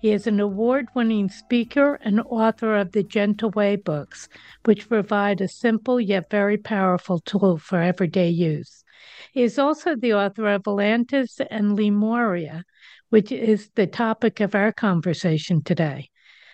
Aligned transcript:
He 0.00 0.12
is 0.12 0.28
an 0.28 0.38
award 0.38 0.86
winning 0.94 1.28
speaker 1.28 1.96
and 2.04 2.20
author 2.20 2.76
of 2.76 2.92
the 2.92 3.02
Gentle 3.02 3.50
Way 3.50 3.74
books, 3.74 4.28
which 4.64 4.88
provide 4.88 5.40
a 5.40 5.48
simple 5.48 6.00
yet 6.00 6.30
very 6.30 6.56
powerful 6.56 7.18
tool 7.18 7.58
for 7.58 7.80
everyday 7.80 8.28
use. 8.28 8.84
He 9.32 9.42
is 9.42 9.58
also 9.58 9.96
the 9.96 10.14
author 10.14 10.46
of 10.48 10.62
Atlantis 10.68 11.40
and 11.50 11.74
Lemuria, 11.74 12.64
which 13.10 13.32
is 13.32 13.70
the 13.74 13.88
topic 13.88 14.38
of 14.38 14.54
our 14.54 14.72
conversation 14.72 15.62
today. 15.62 16.10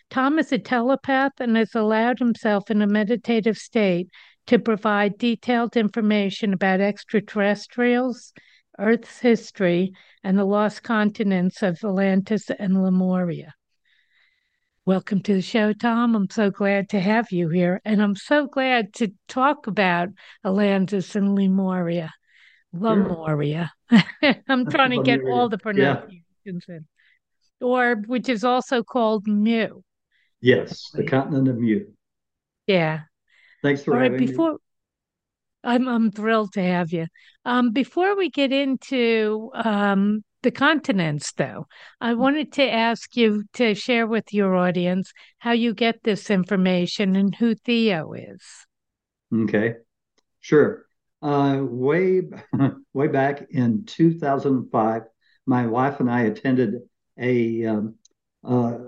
Tom 0.08 0.38
is 0.38 0.50
a 0.50 0.58
telepath 0.58 1.32
and 1.38 1.56
has 1.56 1.74
allowed 1.74 2.20
himself 2.20 2.70
in 2.70 2.80
a 2.80 2.86
meditative 2.86 3.58
state 3.58 4.08
to 4.46 4.58
provide 4.58 5.18
detailed 5.18 5.76
information 5.76 6.52
about 6.52 6.80
extraterrestrials, 6.80 8.32
Earth's 8.78 9.18
history, 9.18 9.92
and 10.22 10.38
the 10.38 10.44
lost 10.44 10.82
continents 10.82 11.62
of 11.62 11.78
Atlantis 11.84 12.50
and 12.50 12.82
Lemuria. 12.82 13.54
Welcome 14.86 15.22
to 15.22 15.34
the 15.34 15.42
show, 15.42 15.72
Tom. 15.72 16.14
I'm 16.14 16.28
so 16.28 16.50
glad 16.50 16.90
to 16.90 17.00
have 17.00 17.32
you 17.32 17.48
here, 17.48 17.80
and 17.84 18.02
I'm 18.02 18.16
so 18.16 18.46
glad 18.46 18.92
to 18.94 19.12
talk 19.28 19.66
about 19.66 20.10
Atlantis 20.44 21.16
and 21.16 21.34
Lemuria. 21.34 22.12
Lemuria. 22.74 23.72
I'm 24.48 24.66
trying 24.66 24.90
to 24.90 25.02
get 25.02 25.24
all 25.24 25.48
the 25.48 25.58
pronunciations 25.58 26.22
yeah. 26.44 26.52
in. 26.68 26.86
Or 27.60 28.02
which 28.06 28.28
is 28.28 28.44
also 28.44 28.82
called 28.82 29.26
Mu. 29.26 29.80
Yes, 30.40 30.90
the 30.92 31.04
continent 31.04 31.48
of 31.48 31.56
Mu. 31.56 31.86
Yeah. 32.66 33.00
Thanks 33.62 33.82
for 33.82 33.94
all 33.94 34.00
having 34.00 34.18
right, 34.18 34.28
before, 34.28 34.52
me. 34.52 34.58
I'm 35.64 35.88
I'm 35.88 36.10
thrilled 36.10 36.52
to 36.54 36.62
have 36.62 36.92
you. 36.92 37.06
Um, 37.44 37.72
before 37.72 38.16
we 38.16 38.30
get 38.30 38.52
into 38.52 39.50
um, 39.54 40.22
the 40.42 40.50
continents, 40.50 41.32
though, 41.32 41.66
I 42.00 42.12
mm. 42.12 42.18
wanted 42.18 42.52
to 42.52 42.70
ask 42.70 43.16
you 43.16 43.44
to 43.54 43.74
share 43.74 44.06
with 44.06 44.32
your 44.32 44.54
audience 44.54 45.12
how 45.38 45.52
you 45.52 45.74
get 45.74 46.02
this 46.02 46.30
information 46.30 47.16
and 47.16 47.34
who 47.34 47.54
Theo 47.54 48.12
is. 48.12 48.42
Okay, 49.32 49.74
sure. 50.40 50.86
Uh, 51.22 51.60
way 51.62 52.22
way 52.92 53.08
back 53.08 53.46
in 53.50 53.84
2005, 53.86 55.02
my 55.46 55.66
wife 55.66 56.00
and 56.00 56.10
I 56.10 56.22
attended 56.22 56.74
a 57.18 57.64
um, 57.64 57.94
uh, 58.44 58.78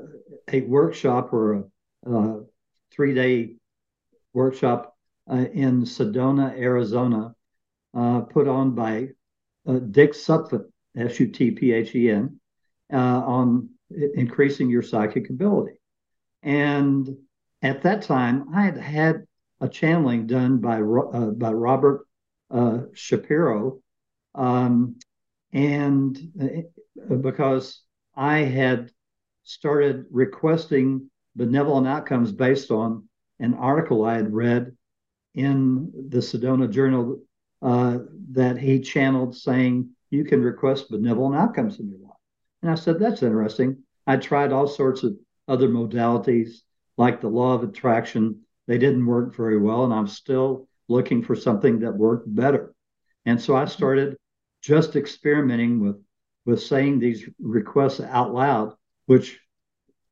a 0.52 0.61
workshop 0.62 1.33
or 1.33 1.55
a, 1.55 2.11
a 2.12 2.40
three 2.92 3.14
day 3.14 3.56
workshop 4.34 4.95
uh, 5.30 5.46
in 5.52 5.82
Sedona, 5.82 6.56
Arizona, 6.56 7.34
uh, 7.94 8.20
put 8.20 8.48
on 8.48 8.74
by 8.74 9.08
uh, 9.66 9.78
Dick 9.78 10.12
Sutphen, 10.12 10.64
S 10.96 11.18
U 11.20 11.28
T 11.28 11.50
P 11.50 11.72
H 11.72 11.94
E 11.94 12.10
N, 12.10 12.41
on 12.92 13.70
increasing 14.14 14.70
your 14.70 14.83
psychic 14.83 15.30
ability. 15.30 15.78
And 16.42 17.16
at 17.62 17.83
that 17.83 18.02
time, 18.02 18.55
I 18.55 18.62
had 18.62 18.77
had 18.77 19.27
a 19.61 19.68
channeling 19.68 20.27
done 20.27 20.58
by 20.58 20.80
uh, 20.80 21.30
by 21.30 21.52
Robert 21.52 22.06
uh, 22.51 22.80
Shapiro, 22.92 23.80
um, 24.34 24.96
and 25.52 26.17
uh, 26.40 27.14
because 27.17 27.83
I 28.14 28.39
had 28.39 28.90
started 29.45 30.06
requesting 30.11 31.11
benevolent 31.34 31.86
outcomes 31.86 32.33
based 32.33 32.70
on 32.70 33.08
an 33.39 33.55
article 33.55 34.05
I 34.05 34.14
had 34.14 34.33
read 34.33 34.76
in 35.36 35.92
the 36.08 36.19
Sedona 36.19 36.69
Journal 36.69 37.20
uh, 37.63 37.98
that 38.33 38.58
he 38.58 38.80
channeled 38.80 39.36
saying 39.36 39.91
you 40.11 40.24
can 40.24 40.42
request 40.42 40.91
benevolent 40.91 41.36
outcomes 41.36 41.79
in 41.79 41.91
your 41.91 42.01
life. 42.01 42.19
And 42.63 42.70
I 42.70 42.74
said, 42.74 42.98
that's 42.98 43.23
interesting. 43.23 43.79
I 44.07 44.17
tried 44.17 44.52
all 44.52 44.67
sorts 44.67 45.02
of 45.02 45.17
other 45.46 45.69
modalities 45.69 46.63
like 46.96 47.20
the 47.20 47.29
law 47.29 47.52
of 47.55 47.63
attraction. 47.63 48.41
They 48.67 48.79
didn't 48.79 49.07
work 49.07 49.36
very 49.36 49.58
well, 49.58 49.85
and 49.85 49.92
I'm 49.92 50.08
still 50.08 50.69
looking 50.89 51.23
for 51.23 51.36
something 51.36 51.80
that 51.80 51.95
worked 51.95 52.35
better. 52.35 52.75
And 53.27 53.41
so 53.41 53.55
I 53.55 53.67
started 53.67 54.17
just 54.63 54.96
experimenting 54.96 55.80
with 55.80 56.02
with 56.46 56.63
saying 56.63 57.01
these 57.01 57.29
requests 57.41 58.01
out 58.01 58.33
loud, 58.33 58.75
which 59.07 59.41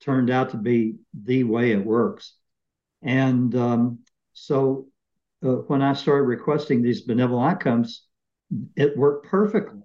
turned 0.01 0.31
out 0.31 0.51
to 0.51 0.57
be 0.57 0.97
the 1.15 1.45
way 1.45 1.71
it 1.71 1.85
works. 1.85 2.35
And 3.03 3.55
um, 3.55 4.01
so 4.33 4.89
uh, 5.45 5.57
when 5.67 5.83
I 5.83 5.93
started 5.93 6.25
requesting 6.25 6.83
these 6.83 7.03
benevolent 7.03 7.53
outcomes, 7.53 8.07
it 8.77 8.97
worked 8.97 9.27
perfectly. 9.27 9.83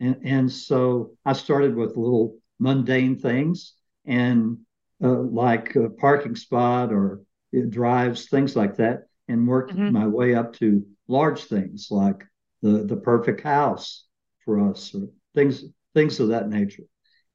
And, 0.00 0.16
and 0.24 0.52
so 0.52 1.12
I 1.24 1.32
started 1.34 1.76
with 1.76 1.96
little 1.96 2.36
mundane 2.58 3.18
things 3.18 3.74
and 4.04 4.58
uh, 5.02 5.20
like 5.20 5.74
a 5.76 5.90
parking 5.90 6.36
spot 6.36 6.92
or 6.92 7.22
drives, 7.68 8.28
things 8.28 8.56
like 8.56 8.76
that, 8.76 9.04
and 9.28 9.46
worked 9.46 9.72
mm-hmm. 9.72 9.92
my 9.92 10.06
way 10.06 10.34
up 10.34 10.54
to 10.54 10.84
large 11.08 11.44
things 11.44 11.88
like 11.90 12.24
the, 12.62 12.84
the 12.84 12.96
perfect 12.96 13.42
house 13.42 14.04
for 14.44 14.70
us 14.70 14.94
or 14.94 15.08
things 15.34 15.64
things 15.94 16.20
of 16.20 16.28
that 16.28 16.48
nature. 16.48 16.84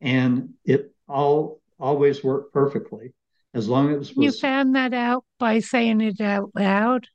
And 0.01 0.53
it 0.65 0.93
all 1.07 1.61
always 1.79 2.23
worked 2.23 2.53
perfectly 2.53 3.13
as 3.53 3.67
long 3.67 3.93
as 3.93 4.15
was, 4.15 4.25
you 4.25 4.31
found 4.39 4.75
that 4.75 4.93
out 4.93 5.23
by 5.39 5.59
saying 5.59 6.01
it 6.01 6.21
out 6.21 6.51
loud. 6.55 7.07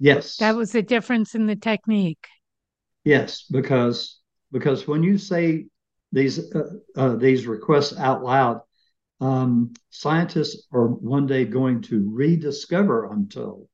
Yes. 0.00 0.36
That 0.38 0.56
was 0.56 0.72
the 0.72 0.82
difference 0.82 1.34
in 1.34 1.46
the 1.46 1.56
technique. 1.56 2.26
Yes, 3.04 3.44
because 3.50 4.18
because 4.50 4.88
when 4.88 5.02
you 5.02 5.18
say 5.18 5.66
these 6.10 6.52
uh, 6.54 6.70
uh, 6.96 7.16
these 7.16 7.46
requests 7.46 7.96
out 7.98 8.24
loud, 8.24 8.62
um, 9.20 9.74
scientists 9.90 10.66
are 10.72 10.88
one 10.88 11.26
day 11.26 11.44
going 11.44 11.82
to 11.82 12.10
rediscover, 12.10 13.04
I'm 13.04 13.28
told, 13.28 13.68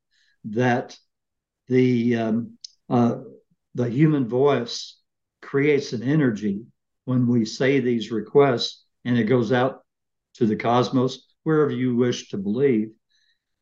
that 0.47 0.99
the 1.69 2.17
um, 2.17 2.59
uh, 2.91 3.19
the 3.77 3.89
human 3.89 4.29
voice 4.29 4.99
creates 5.41 5.93
an 5.93 6.03
energy 6.03 6.63
when 7.05 7.29
we 7.29 7.45
say 7.45 7.79
these 7.79 8.11
requests, 8.11 8.85
and 9.05 9.17
it 9.17 9.25
goes 9.25 9.53
out 9.53 9.85
to 10.35 10.47
the 10.47 10.57
cosmos, 10.57 11.25
wherever 11.45 11.71
you 11.71 11.95
wish 11.95 12.31
to 12.31 12.37
believe, 12.37 12.91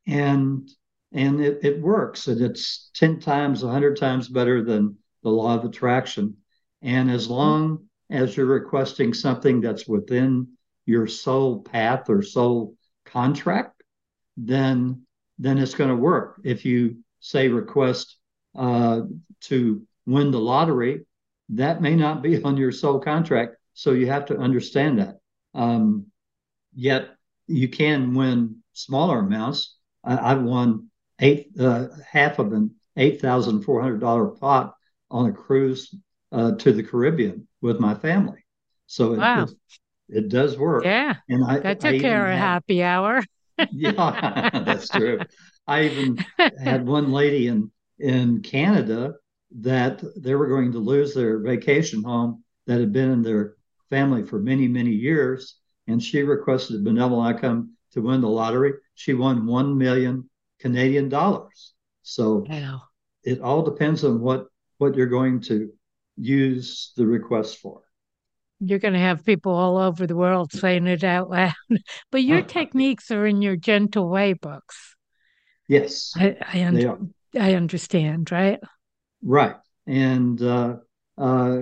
and 0.06 0.70
and 1.14 1.40
it, 1.40 1.60
it 1.62 1.80
works 1.80 2.26
and 2.26 2.40
it's 2.40 2.90
10 2.94 3.20
times 3.20 3.64
100 3.64 3.96
times 3.96 4.28
better 4.28 4.62
than 4.62 4.96
the 5.22 5.30
law 5.30 5.54
of 5.54 5.64
attraction. 5.64 6.36
And 6.82 7.10
as 7.10 7.30
long 7.30 7.86
as 8.10 8.36
you're 8.36 8.46
requesting 8.46 9.14
something 9.14 9.60
that's 9.60 9.86
within 9.86 10.48
your 10.84 11.06
soul 11.06 11.62
path 11.62 12.10
or 12.10 12.20
soul 12.20 12.74
contract 13.06 13.82
then 14.36 15.02
then 15.38 15.58
it's 15.58 15.74
going 15.74 15.90
to 15.90 15.96
work. 15.96 16.40
If 16.44 16.64
you 16.64 16.98
say 17.20 17.48
request 17.48 18.16
uh, 18.56 19.02
to 19.42 19.82
win 20.06 20.30
the 20.30 20.40
lottery 20.40 21.06
that 21.50 21.80
may 21.80 21.94
not 21.94 22.22
be 22.22 22.42
on 22.44 22.56
your 22.56 22.72
soul 22.72 22.98
contract 22.98 23.56
so 23.72 23.92
you 23.92 24.06
have 24.06 24.26
to 24.26 24.38
understand 24.38 24.98
that. 24.98 25.18
Um, 25.54 26.06
yet 26.74 27.10
you 27.46 27.68
can 27.68 28.14
win 28.14 28.62
smaller 28.72 29.20
amounts. 29.20 29.76
I, 30.02 30.30
have 30.30 30.42
won 30.42 30.90
eight 31.20 31.50
uh, 31.58 31.88
half 32.10 32.38
of 32.38 32.52
an 32.52 32.74
eight 32.96 33.20
thousand 33.20 33.62
four 33.62 33.80
hundred 33.80 34.00
dollar 34.00 34.26
pot 34.26 34.74
on 35.10 35.26
a 35.26 35.32
cruise 35.32 35.94
uh, 36.32 36.52
to 36.52 36.72
the 36.72 36.82
Caribbean 36.82 37.46
with 37.60 37.80
my 37.80 37.94
family. 37.94 38.44
So 38.86 39.14
it, 39.14 39.18
wow. 39.18 39.44
it, 39.44 39.50
it 40.08 40.28
does 40.28 40.58
work. 40.58 40.84
Yeah, 40.84 41.14
and 41.28 41.44
I 41.44 41.60
that 41.60 41.80
took 41.80 41.94
I 41.94 41.98
care 41.98 42.30
of 42.30 42.38
happy 42.38 42.82
hour. 42.82 43.22
yeah, 43.72 44.50
that's 44.64 44.88
true. 44.88 45.20
I 45.66 45.84
even 45.84 46.24
had 46.62 46.86
one 46.86 47.12
lady 47.12 47.48
in 47.48 47.70
in 47.98 48.42
Canada 48.42 49.14
that 49.60 50.02
they 50.16 50.34
were 50.34 50.48
going 50.48 50.72
to 50.72 50.78
lose 50.78 51.14
their 51.14 51.38
vacation 51.38 52.02
home 52.02 52.42
that 52.66 52.80
had 52.80 52.92
been 52.92 53.10
in 53.10 53.22
their 53.22 53.54
family 53.88 54.24
for 54.24 54.38
many 54.38 54.66
many 54.68 54.90
years, 54.90 55.56
and 55.86 56.02
she 56.02 56.22
requested 56.22 56.76
a 56.76 56.84
benevolent 56.84 57.36
outcome 57.36 57.70
to 57.92 58.02
win 58.02 58.20
the 58.20 58.28
lottery. 58.28 58.72
She 58.94 59.14
won 59.14 59.46
one 59.46 59.78
million 59.78 60.28
Canadian 60.64 61.08
dollars. 61.10 61.74
So 62.02 62.44
wow. 62.48 62.82
it 63.22 63.42
all 63.42 63.62
depends 63.62 64.02
on 64.02 64.22
what 64.22 64.46
what 64.78 64.96
you're 64.96 65.06
going 65.06 65.42
to 65.42 65.70
use 66.16 66.92
the 66.96 67.06
request 67.06 67.58
for. 67.58 67.82
you're 68.60 68.78
going 68.78 68.94
to 68.94 69.00
have 69.00 69.26
people 69.26 69.52
all 69.52 69.76
over 69.76 70.06
the 70.06 70.16
world 70.16 70.50
saying 70.52 70.86
it 70.86 71.04
out 71.04 71.28
loud. 71.28 71.52
but 72.10 72.22
your 72.22 72.40
techniques 72.40 73.10
are 73.10 73.26
in 73.26 73.42
your 73.42 73.56
Gentle 73.56 74.08
Way 74.08 74.32
books. 74.32 74.96
Yes, 75.68 76.14
I 76.16 76.34
I, 76.40 76.64
un- 76.64 77.12
I 77.38 77.52
understand, 77.54 78.32
right? 78.32 78.58
Right, 79.22 79.56
and 79.86 80.40
uh, 80.40 80.76
uh, 81.18 81.58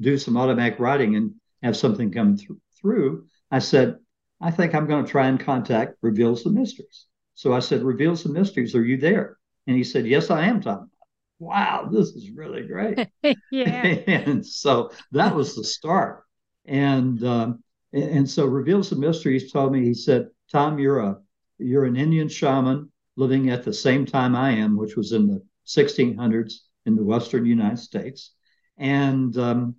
do 0.00 0.16
some 0.16 0.36
automatic 0.36 0.78
writing 0.78 1.16
and 1.16 1.34
have 1.62 1.76
something 1.76 2.10
come 2.10 2.36
th- 2.36 2.50
through. 2.84 3.24
I 3.50 3.60
said, 3.60 3.96
I 4.40 4.50
think 4.50 4.74
I'm 4.74 4.86
going 4.86 5.04
to 5.04 5.10
try 5.10 5.28
and 5.28 5.40
contact 5.40 5.96
Reveals 6.02 6.44
the 6.44 6.50
Mysteries. 6.50 7.06
So 7.34 7.54
I 7.54 7.60
said, 7.60 7.82
Reveals 7.82 8.22
the 8.22 8.28
Mysteries, 8.28 8.74
are 8.74 8.84
you 8.84 8.98
there? 8.98 9.38
And 9.66 9.74
he 9.74 9.82
said, 9.82 10.06
Yes, 10.06 10.30
I 10.30 10.44
am, 10.44 10.60
Tom. 10.60 10.90
Wow, 11.38 11.88
this 11.90 12.08
is 12.10 12.30
really 12.30 12.62
great. 12.62 13.08
yeah. 13.50 13.82
and 14.06 14.46
so 14.46 14.90
that 15.12 15.34
was 15.34 15.56
the 15.56 15.64
start. 15.64 16.24
And 16.66 17.24
um, 17.24 17.64
and 17.92 18.28
so 18.28 18.44
Reveals 18.44 18.90
the 18.90 18.96
Mysteries 18.96 19.50
told 19.50 19.72
me, 19.72 19.82
he 19.82 19.94
said, 19.94 20.28
Tom, 20.52 20.78
you're 20.78 21.00
a 21.00 21.18
you're 21.58 21.84
an 21.86 21.96
Indian 21.96 22.28
shaman 22.28 22.90
living 23.16 23.50
at 23.50 23.64
the 23.64 23.72
same 23.72 24.04
time 24.04 24.36
I 24.36 24.50
am, 24.50 24.76
which 24.76 24.96
was 24.96 25.12
in 25.12 25.26
the 25.26 25.42
1600s 25.66 26.54
in 26.84 26.96
the 26.96 27.04
Western 27.04 27.46
United 27.46 27.78
States. 27.78 28.32
And 28.76 29.36
um, 29.38 29.76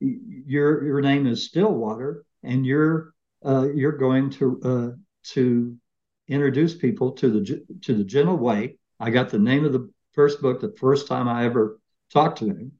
your 0.00 0.84
your 0.84 1.00
name 1.00 1.26
is 1.26 1.46
Stillwater, 1.46 2.24
and 2.42 2.66
you're 2.66 3.14
uh, 3.44 3.68
you're 3.74 3.96
going 3.96 4.30
to 4.30 4.60
uh, 4.64 4.90
to 5.24 5.76
introduce 6.28 6.74
people 6.74 7.12
to 7.12 7.30
the 7.30 7.64
to 7.82 7.94
the 7.94 8.04
gentle 8.04 8.36
way. 8.36 8.78
I 9.00 9.10
got 9.10 9.30
the 9.30 9.38
name 9.38 9.64
of 9.64 9.72
the 9.72 9.90
first 10.12 10.40
book 10.40 10.60
the 10.60 10.74
first 10.78 11.06
time 11.06 11.28
I 11.28 11.44
ever 11.44 11.80
talked 12.12 12.38
to 12.38 12.46
him, 12.46 12.72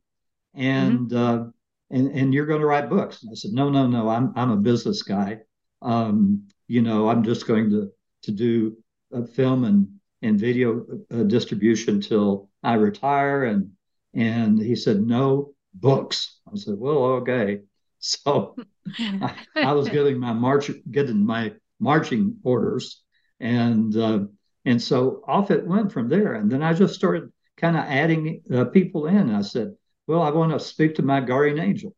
and 0.55 1.11
mm-hmm. 1.11 1.17
uh, 1.17 1.51
and 1.91 2.11
and 2.13 2.35
you're 2.35 2.47
going 2.47 2.61
to 2.61 2.67
write 2.67 2.91
books. 2.91 3.23
And 3.23 3.31
I 3.31 3.35
said, 3.35 3.53
no, 3.53 3.71
no, 3.71 3.87
no. 3.87 4.09
I'm 4.09 4.33
I'm 4.37 4.51
a 4.51 4.57
business 4.57 5.03
guy. 5.03 5.41
Um, 5.81 6.49
you 6.69 6.83
know, 6.83 7.09
I'm 7.09 7.23
just 7.23 7.47
going 7.47 7.71
to 7.71 7.91
to 8.23 8.33
do 8.33 8.77
a 9.13 9.27
film 9.27 9.65
and 9.65 9.89
and 10.23 10.39
video 10.39 10.87
uh, 11.13 11.25
distribution 11.25 12.01
till 12.01 12.49
I 12.63 12.75
retire. 12.75 13.45
And 13.45 13.73
and 14.15 14.61
he 14.61 14.77
said, 14.77 15.01
no 15.01 15.55
books. 15.75 16.39
I 16.47 16.57
said, 16.57 16.75
well, 16.79 17.05
okay. 17.21 17.61
So 18.25 18.57
I, 18.99 19.33
I, 19.55 19.73
was 19.73 19.89
getting 19.97 20.19
my 20.19 20.33
march 20.33 20.69
getting 20.91 21.25
my 21.25 21.53
marching 21.79 22.39
orders, 22.43 23.01
and 23.39 23.97
uh, 23.97 24.25
and 24.65 24.83
so 24.83 25.23
off 25.27 25.53
it 25.53 25.65
went 25.65 25.93
from 25.93 26.09
there. 26.09 26.35
And 26.35 26.51
then 26.51 26.65
I 26.65 26.73
just 26.73 26.97
started 26.97 27.33
kind 27.57 27.77
of 27.77 27.85
adding 27.85 28.43
uh, 28.53 28.65
people 28.65 29.07
in. 29.07 29.33
I 29.33 29.43
said, 29.43 29.75
well, 30.07 30.23
I 30.23 30.31
want 30.31 30.53
to 30.53 30.61
speak 30.61 30.97
to 30.97 31.03
my 31.03 31.21
guardian 31.21 31.61
angel. 31.61 31.95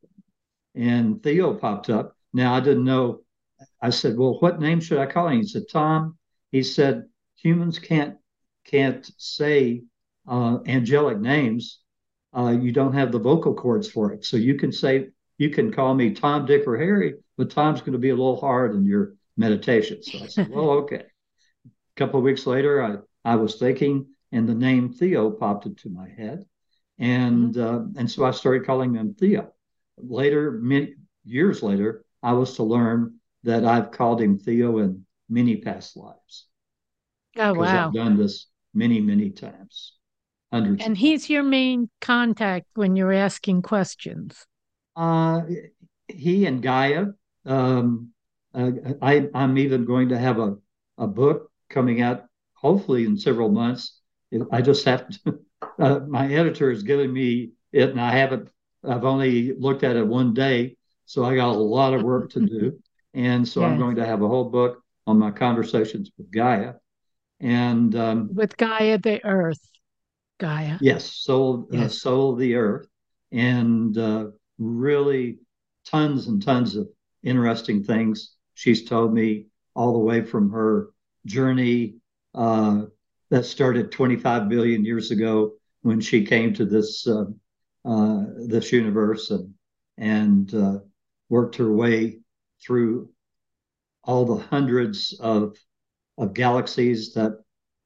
And 0.74 1.22
Theo 1.22 1.54
popped 1.54 1.88
up. 1.88 2.16
Now, 2.32 2.54
I 2.54 2.60
didn't 2.60 2.84
know. 2.84 3.20
I 3.80 3.90
said, 3.90 4.16
well, 4.16 4.38
what 4.40 4.60
name 4.60 4.80
should 4.80 4.98
I 4.98 5.06
call 5.06 5.28
him? 5.28 5.40
He 5.40 5.46
said, 5.46 5.64
Tom. 5.70 6.18
He 6.50 6.62
said, 6.62 7.04
humans 7.36 7.78
can't 7.78 8.16
can't 8.64 9.10
say 9.18 9.84
uh, 10.26 10.58
angelic 10.66 11.18
names. 11.18 11.80
Uh, 12.36 12.56
you 12.60 12.72
don't 12.72 12.94
have 12.94 13.12
the 13.12 13.18
vocal 13.18 13.54
cords 13.54 13.88
for 13.88 14.12
it. 14.12 14.24
So 14.24 14.36
you 14.36 14.56
can 14.56 14.72
say, 14.72 15.10
you 15.38 15.50
can 15.50 15.72
call 15.72 15.94
me 15.94 16.12
Tom, 16.12 16.46
Dick, 16.46 16.66
or 16.66 16.76
Harry, 16.76 17.14
but 17.36 17.50
Tom's 17.50 17.80
going 17.80 17.92
to 17.92 17.98
be 17.98 18.10
a 18.10 18.14
little 18.14 18.40
hard 18.40 18.74
in 18.74 18.84
your 18.84 19.14
meditation. 19.36 20.02
So 20.02 20.18
I 20.18 20.26
said, 20.26 20.48
well, 20.50 20.70
okay. 20.70 21.02
A 21.66 21.96
couple 21.96 22.18
of 22.18 22.24
weeks 22.24 22.46
later, 22.46 22.82
I, 22.82 23.32
I 23.32 23.36
was 23.36 23.56
thinking, 23.56 24.06
and 24.32 24.48
the 24.48 24.54
name 24.54 24.92
Theo 24.92 25.30
popped 25.30 25.66
into 25.66 25.88
my 25.88 26.08
head 26.08 26.44
and 26.98 27.54
mm-hmm. 27.54 27.96
uh, 27.96 28.00
and 28.00 28.10
so 28.10 28.24
I 28.24 28.30
started 28.30 28.66
calling 28.66 28.94
him 28.94 29.14
Theo. 29.14 29.52
Later, 29.96 30.52
many 30.52 30.94
years 31.24 31.62
later, 31.62 32.04
I 32.22 32.32
was 32.32 32.56
to 32.56 32.62
learn 32.62 33.16
that 33.42 33.64
I've 33.64 33.90
called 33.90 34.20
him 34.20 34.38
Theo 34.38 34.78
in 34.78 35.04
many 35.28 35.56
past 35.56 35.96
lives. 35.96 36.46
Oh 37.36 37.54
wow! 37.54 37.88
I've 37.88 37.94
done 37.94 38.16
this 38.16 38.46
many, 38.72 39.00
many 39.00 39.30
times, 39.30 39.94
hundreds. 40.52 40.84
And 40.84 40.96
he's 40.96 41.28
your 41.28 41.42
main 41.42 41.90
contact 42.00 42.66
when 42.74 42.96
you're 42.96 43.12
asking 43.12 43.62
questions. 43.62 44.46
Uh, 44.96 45.42
he 46.08 46.46
and 46.46 46.62
Gaia. 46.62 47.06
Um, 47.46 48.10
uh, 48.54 48.70
I, 49.02 49.28
I'm 49.34 49.58
even 49.58 49.84
going 49.84 50.10
to 50.10 50.18
have 50.18 50.38
a, 50.38 50.56
a 50.96 51.06
book 51.06 51.50
coming 51.68 52.00
out, 52.00 52.24
hopefully 52.54 53.04
in 53.04 53.18
several 53.18 53.48
months. 53.48 54.00
I 54.50 54.62
just 54.62 54.84
have 54.84 55.08
to 55.08 55.38
uh, 55.78 56.00
my 56.00 56.32
editor 56.32 56.70
is 56.70 56.82
giving 56.82 57.12
me 57.12 57.52
it, 57.72 57.90
and 57.90 58.00
I 58.00 58.12
haven't. 58.12 58.48
I've 58.86 59.04
only 59.04 59.54
looked 59.54 59.82
at 59.82 59.96
it 59.96 60.06
one 60.06 60.34
day, 60.34 60.76
so 61.06 61.24
I 61.24 61.34
got 61.36 61.48
a 61.48 61.58
lot 61.58 61.94
of 61.94 62.02
work 62.02 62.30
to 62.30 62.40
do. 62.40 62.78
And 63.16 63.46
so 63.46 63.60
yes. 63.60 63.70
I'm 63.70 63.78
going 63.78 63.94
to 63.94 64.04
have 64.04 64.22
a 64.22 64.26
whole 64.26 64.50
book 64.50 64.82
on 65.06 65.20
my 65.20 65.30
conversations 65.30 66.10
with 66.18 66.32
Gaia, 66.32 66.72
and 67.38 67.94
um, 67.94 68.28
with 68.34 68.56
Gaia 68.56 68.98
the 68.98 69.24
Earth, 69.24 69.60
Gaia. 70.40 70.78
Yes, 70.80 71.04
soul, 71.12 71.68
uh, 71.72 71.76
yes. 71.76 71.84
Uh, 71.84 71.88
soul 71.94 72.32
of 72.32 72.40
the 72.40 72.56
Earth, 72.56 72.88
and 73.30 73.96
uh, 73.96 74.26
really 74.58 75.38
tons 75.86 76.26
and 76.28 76.42
tons 76.42 76.76
of 76.76 76.88
interesting 77.22 77.82
things 77.82 78.34
she's 78.54 78.84
told 78.84 79.12
me 79.12 79.46
all 79.74 79.92
the 79.92 79.98
way 79.98 80.22
from 80.22 80.50
her 80.50 80.90
journey 81.26 81.96
uh, 82.34 82.82
that 83.30 83.44
started 83.44 83.90
25 83.90 84.48
billion 84.48 84.84
years 84.84 85.10
ago 85.10 85.52
when 85.82 86.00
she 86.00 86.24
came 86.24 86.54
to 86.54 86.64
this 86.64 87.06
uh, 87.06 87.24
uh, 87.84 88.24
this 88.46 88.72
universe 88.72 89.30
and 89.30 89.54
and 89.98 90.54
uh, 90.54 90.78
worked 91.28 91.56
her 91.56 91.72
way 91.72 92.20
through 92.64 93.10
all 94.04 94.24
the 94.24 94.42
hundreds 94.44 95.18
of 95.20 95.56
of 96.18 96.34
galaxies 96.34 97.14
that 97.14 97.38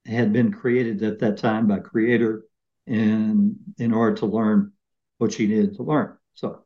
had 0.07 0.33
been 0.33 0.53
created 0.53 1.03
at 1.03 1.19
that 1.19 1.39
time 1.39 1.67
by 1.67 1.79
creator 1.79 2.45
in 2.87 3.57
in 3.79 3.93
order 3.93 4.17
to 4.17 4.27
learn 4.27 4.73
what 5.19 5.33
she 5.33 5.47
needed 5.47 5.75
to 5.77 5.83
learn 5.83 6.18
so 6.39 6.65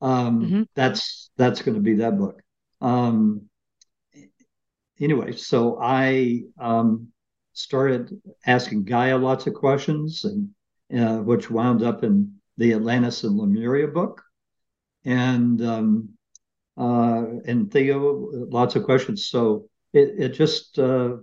um, 0.00 0.42
mm-hmm. 0.42 0.62
that's 0.74 1.30
that's 1.36 1.62
going 1.62 1.74
to 1.74 1.80
be 1.80 1.96
that 1.96 2.18
book 2.18 2.40
um, 2.80 3.42
anyway 5.00 5.32
so 5.32 5.78
i 5.80 6.42
um, 6.60 7.08
started 7.58 8.20
asking 8.46 8.84
Gaia 8.84 9.18
lots 9.18 9.48
of 9.48 9.54
questions, 9.54 10.24
and 10.24 10.50
uh, 10.96 11.18
which 11.18 11.50
wound 11.50 11.82
up 11.82 12.04
in 12.04 12.36
the 12.56 12.72
Atlantis 12.72 13.24
and 13.24 13.36
Lemuria 13.36 13.88
book, 13.88 14.22
and 15.04 15.60
um, 15.62 16.10
uh, 16.76 17.24
and 17.44 17.70
Theo, 17.70 18.46
lots 18.48 18.76
of 18.76 18.84
questions. 18.84 19.26
So 19.26 19.68
it 19.92 20.14
it 20.18 20.28
just 20.30 20.78
uh, 20.78 21.16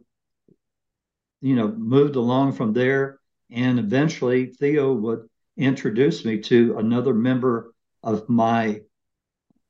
you 1.41 1.55
know 1.55 1.69
moved 1.69 2.17
along 2.17 2.53
from 2.53 2.73
there, 2.73 3.19
and 3.49 3.79
eventually 3.79 4.47
Theo 4.47 4.93
would 4.93 5.29
introduce 5.57 6.25
me 6.25 6.39
to 6.41 6.77
another 6.77 7.13
member 7.13 7.73
of 8.05 8.29
my 8.29 8.81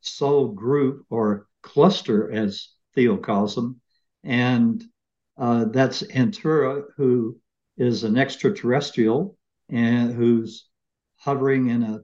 soul 0.01 0.49
group 0.49 1.05
or 1.09 1.47
cluster, 1.63 2.31
as 2.31 2.69
Theo 2.93 3.17
calls 3.17 3.55
them, 3.55 3.81
and 4.23 4.83
uh, 5.37 5.65
that's 5.65 6.03
Antura, 6.03 6.83
who 6.95 7.37
is 7.77 8.03
an 8.03 8.17
extraterrestrial 8.17 9.37
and 9.69 10.13
who's 10.13 10.67
hovering 11.17 11.69
in 11.69 11.83
a 11.83 12.01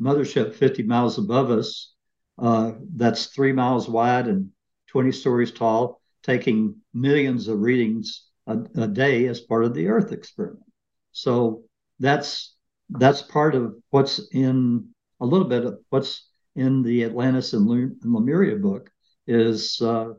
mothership 0.00 0.54
50 0.54 0.82
miles 0.82 1.18
above 1.18 1.50
us. 1.50 1.92
Uh, 2.38 2.72
that's 2.96 3.26
three 3.26 3.52
miles 3.52 3.88
wide 3.88 4.26
and 4.26 4.50
20 4.88 5.12
stories 5.12 5.52
tall, 5.52 6.00
taking 6.22 6.76
millions 6.92 7.48
of 7.48 7.60
readings 7.60 8.26
a, 8.46 8.58
a 8.76 8.88
day 8.88 9.26
as 9.26 9.40
part 9.40 9.64
of 9.64 9.74
the 9.74 9.86
Earth 9.88 10.12
experiment. 10.12 10.64
So 11.12 11.62
that's 12.00 12.54
that's 12.90 13.22
part 13.22 13.54
of 13.54 13.76
what's 13.90 14.20
in 14.32 14.93
a 15.24 15.26
little 15.26 15.48
bit 15.48 15.64
of 15.64 15.78
what's 15.88 16.28
in 16.54 16.82
the 16.82 17.04
Atlantis 17.04 17.54
and, 17.54 17.96
Lemuria 18.04 18.56
book 18.56 18.90
is 19.26 19.80
uh, 19.80 20.10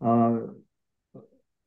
uh, 0.00 0.38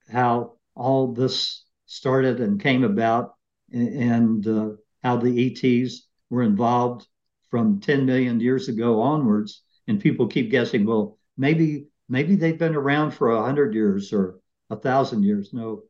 how 0.09 0.53
all 0.75 1.11
this 1.11 1.65
started 1.87 2.39
and 2.39 2.61
came 2.61 2.83
about, 2.83 3.33
and 3.71 4.47
uh, 4.47 4.69
how 5.03 5.17
the 5.17 5.33
ETs 5.47 6.07
were 6.29 6.43
involved 6.43 7.07
from 7.49 7.79
10 7.79 8.05
million 8.05 8.39
years 8.39 8.69
ago 8.69 9.01
onwards. 9.01 9.63
And 9.87 9.99
people 9.99 10.27
keep 10.27 10.51
guessing, 10.51 10.85
well, 10.85 11.17
maybe 11.35 11.87
maybe 12.07 12.35
they've 12.35 12.57
been 12.57 12.75
around 12.75 13.11
for 13.11 13.31
a 13.31 13.43
hundred 13.43 13.73
years 13.73 14.13
or 14.13 14.39
a 14.69 14.75
thousand 14.75 15.23
years. 15.23 15.49
No, 15.51 15.83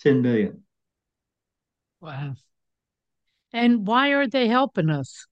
10 0.00 0.20
million. 0.20 0.62
Wow. 2.00 2.34
And 3.52 3.86
why 3.86 4.10
are 4.10 4.28
they 4.28 4.48
helping 4.48 4.90
us? 4.90 5.26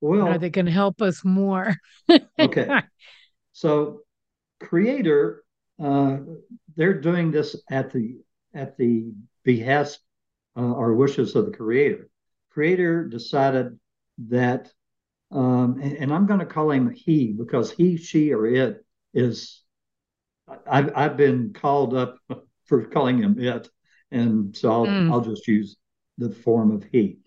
Well, 0.00 0.28
are 0.28 0.38
they 0.38 0.50
going 0.50 0.66
to 0.66 0.72
help 0.72 1.00
us 1.00 1.24
more? 1.24 1.74
okay. 2.38 2.82
So, 3.52 4.00
Creator, 4.60 5.42
uh, 5.82 6.18
they're 6.76 7.00
doing 7.00 7.30
this 7.30 7.56
at 7.70 7.92
the 7.92 8.18
at 8.54 8.76
the 8.76 9.12
behest 9.44 10.00
uh, 10.56 10.72
or 10.72 10.94
wishes 10.94 11.34
of 11.34 11.46
the 11.46 11.56
Creator. 11.56 12.08
Creator 12.50 13.08
decided 13.08 13.78
that, 14.28 14.72
um, 15.30 15.78
and, 15.82 15.96
and, 15.98 16.12
I'm 16.12 16.26
going 16.26 16.40
to 16.40 16.46
call 16.46 16.70
him 16.70 16.90
he 16.90 17.32
because 17.32 17.70
he, 17.70 17.96
she, 17.98 18.32
or 18.32 18.46
it 18.46 18.84
is. 19.12 19.62
I've 20.66 20.92
I've 20.96 21.16
been 21.16 21.52
called 21.52 21.94
up 21.94 22.18
for 22.66 22.84
calling 22.84 23.18
him 23.18 23.38
it, 23.38 23.68
and 24.10 24.56
so 24.56 24.70
I'll 24.70 24.86
mm. 24.86 25.10
I'll 25.10 25.20
just 25.20 25.46
use 25.48 25.76
the 26.18 26.30
form 26.30 26.70
of 26.70 26.84
he. 26.84 27.18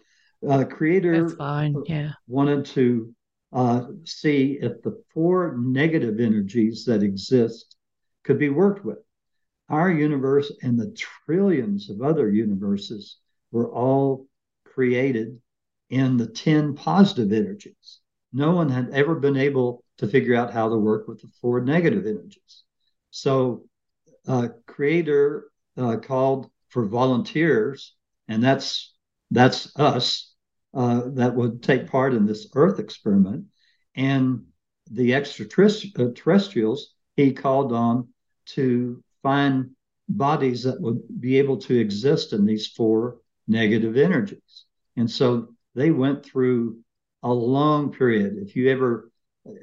Uh, 0.47 0.63
creator 0.63 1.29
fine. 1.29 1.75
Yeah. 1.85 2.11
wanted 2.27 2.65
to 2.65 3.13
uh, 3.51 3.85
see 4.05 4.59
if 4.61 4.81
the 4.81 5.01
four 5.13 5.57
negative 5.57 6.19
energies 6.19 6.85
that 6.85 7.03
exist 7.03 7.75
could 8.23 8.39
be 8.39 8.49
worked 8.49 8.85
with. 8.85 8.99
Our 9.69 9.91
universe 9.91 10.51
and 10.61 10.79
the 10.79 10.95
trillions 11.25 11.89
of 11.89 12.01
other 12.01 12.29
universes 12.29 13.17
were 13.51 13.71
all 13.71 14.27
created 14.65 15.39
in 15.89 16.17
the 16.17 16.27
10 16.27 16.75
positive 16.75 17.31
energies. 17.33 17.99
No 18.31 18.51
one 18.51 18.69
had 18.69 18.89
ever 18.91 19.15
been 19.15 19.37
able 19.37 19.83
to 19.97 20.07
figure 20.07 20.35
out 20.35 20.53
how 20.53 20.69
to 20.69 20.77
work 20.77 21.07
with 21.07 21.21
the 21.21 21.29
four 21.41 21.61
negative 21.61 22.05
energies. 22.05 22.63
So, 23.11 23.65
uh, 24.27 24.49
Creator 24.67 25.49
uh, 25.75 25.97
called 25.97 26.49
for 26.69 26.85
volunteers, 26.85 27.95
and 28.27 28.43
that's 28.43 28.93
that's 29.31 29.75
us 29.77 30.28
uh, 30.73 31.03
that 31.13 31.35
would 31.35 31.63
take 31.63 31.87
part 31.87 32.13
in 32.13 32.25
this 32.25 32.47
Earth 32.55 32.79
experiment. 32.79 33.45
And 33.95 34.45
the 34.91 35.13
extraterrestrials 35.13 36.93
he 37.15 37.33
called 37.33 37.73
on 37.73 38.07
to 38.45 39.03
find 39.21 39.71
bodies 40.07 40.63
that 40.63 40.81
would 40.81 41.01
be 41.19 41.37
able 41.37 41.57
to 41.57 41.77
exist 41.77 42.33
in 42.33 42.45
these 42.45 42.67
four 42.67 43.17
negative 43.47 43.97
energies. 43.97 44.65
And 44.95 45.09
so 45.09 45.49
they 45.75 45.91
went 45.91 46.25
through 46.25 46.79
a 47.23 47.31
long 47.31 47.91
period. 47.91 48.37
If 48.37 48.55
you 48.55 48.69
ever, 48.69 49.11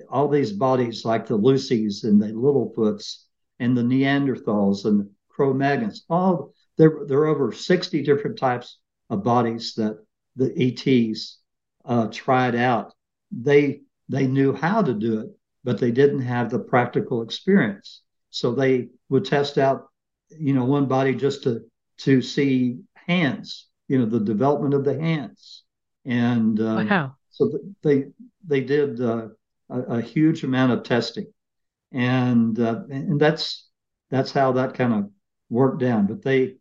all 0.09 0.29
these 0.29 0.53
bodies 0.53 1.05
like 1.05 1.27
the 1.27 1.39
Lucys 1.39 2.05
and 2.05 2.21
the 2.21 2.29
Littlefoots 2.29 3.25
and 3.59 3.77
the 3.77 3.83
Neanderthals 3.83 4.85
and 4.85 5.01
the 5.01 5.11
Cro-Magnons, 5.29 6.03
all 6.09 6.53
there, 6.77 7.01
there 7.07 7.21
are 7.21 7.27
over 7.27 7.53
60 7.53 8.03
different 8.03 8.39
types 8.39 8.79
of 9.11 9.25
bodies 9.25 9.75
that 9.75 10.05
the 10.37 10.53
ETs 10.57 11.39
uh, 11.85 12.09
tried 12.09 12.55
out. 12.55 12.93
They 13.31 13.81
they 14.09 14.27
knew 14.27 14.53
how 14.53 14.83
to 14.83 14.95
do 14.95 15.21
it, 15.21 15.31
but 15.65 15.79
they 15.79 15.91
didn't 15.91 16.21
have 16.21 16.51
the 16.51 16.61
practical 16.61 17.23
experience. 17.23 18.03
So 18.31 18.53
they 18.55 18.89
would 19.09 19.25
test 19.25 19.59
out, 19.59 19.87
you 20.31 20.53
know, 20.53 20.65
one 20.65 20.87
body 20.87 21.15
just 21.15 21.43
to 21.45 21.65
to 21.99 22.21
see 22.21 22.79
hands, 22.95 23.69
you 23.89 23.99
know, 23.99 24.07
the 24.07 24.21
development 24.21 24.75
of 24.75 24.85
the 24.85 24.99
hands, 24.99 25.65
and 26.05 26.61
uh, 26.61 26.85
wow. 26.89 27.17
so 27.31 27.59
they 27.83 28.07
they 28.47 28.61
did 28.61 29.01
uh, 29.01 29.29
a, 29.71 29.81
a, 29.81 30.01
huge 30.01 30.45
amount 30.45 30.73
of 30.73 30.83
testing, 30.83 31.33
and 31.93 32.59
uh, 32.61 32.83
and 32.91 33.21
that's 33.21 33.69
that's 34.11 34.33
how 34.33 34.53
that 34.53 34.75
kind 34.75 34.93
of 34.93 35.11
worked 35.49 35.81
down. 35.81 36.07
But 36.07 36.23
they, 36.23 36.57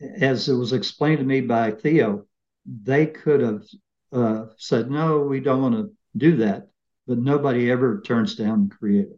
as 0.00 0.48
it 0.48 0.54
was 0.54 0.72
explained 0.72 1.18
to 1.18 1.24
me 1.24 1.40
by 1.40 1.72
Theo, 1.72 2.26
they 2.66 3.06
could 3.06 3.40
have 3.40 3.64
uh, 4.12 4.46
said, 4.56 4.90
no, 4.90 5.20
we 5.20 5.40
don't 5.40 5.62
want 5.62 5.74
to 5.74 5.92
do 6.16 6.36
that. 6.36 6.68
But 7.06 7.18
nobody 7.18 7.70
ever 7.70 8.00
turns 8.00 8.34
down 8.34 8.70
Creator. 8.70 9.16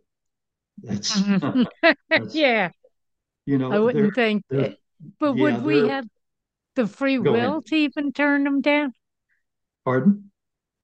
That's, 0.82 1.20
that's 2.10 2.34
yeah. 2.34 2.70
You 3.44 3.58
know, 3.58 3.72
I 3.72 3.78
wouldn't 3.78 4.14
think. 4.14 4.42
But 4.50 4.78
yeah, 5.20 5.30
would 5.30 5.62
we 5.62 5.88
have 5.88 6.06
the 6.74 6.86
free 6.86 7.18
will 7.18 7.34
ahead. 7.34 7.66
to 7.66 7.76
even 7.76 8.12
turn 8.12 8.44
them 8.44 8.60
down? 8.60 8.92
Pardon? 9.84 10.30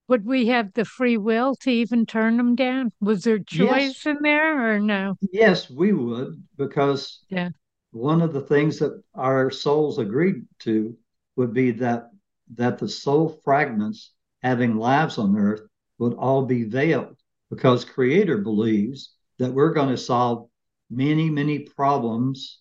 Would 0.08 0.24
we 0.24 0.46
have 0.48 0.72
the 0.74 0.84
free 0.84 1.16
will 1.16 1.56
to 1.56 1.70
even 1.70 2.06
turn 2.06 2.36
them 2.36 2.54
down? 2.54 2.92
Was 3.00 3.24
there 3.24 3.38
choice 3.38 4.04
yes. 4.04 4.06
in 4.06 4.18
there 4.22 4.74
or 4.74 4.78
no? 4.78 5.16
Yes, 5.32 5.70
we 5.70 5.92
would, 5.92 6.42
because 6.56 7.24
yeah. 7.28 7.50
one 7.90 8.20
of 8.20 8.32
the 8.32 8.40
things 8.40 8.78
that 8.78 9.02
our 9.14 9.50
souls 9.50 9.98
agreed 9.98 10.44
to 10.60 10.96
would 11.36 11.52
be 11.52 11.72
that 11.72 12.11
that 12.56 12.78
the 12.78 12.88
soul 12.88 13.40
fragments 13.44 14.12
having 14.42 14.76
lives 14.76 15.18
on 15.18 15.36
earth 15.36 15.62
would 15.98 16.14
all 16.14 16.44
be 16.44 16.64
veiled 16.64 17.16
because 17.50 17.84
creator 17.84 18.38
believes 18.38 19.14
that 19.38 19.52
we're 19.52 19.72
going 19.72 19.88
to 19.88 19.96
solve 19.96 20.48
many 20.90 21.30
many 21.30 21.60
problems 21.60 22.60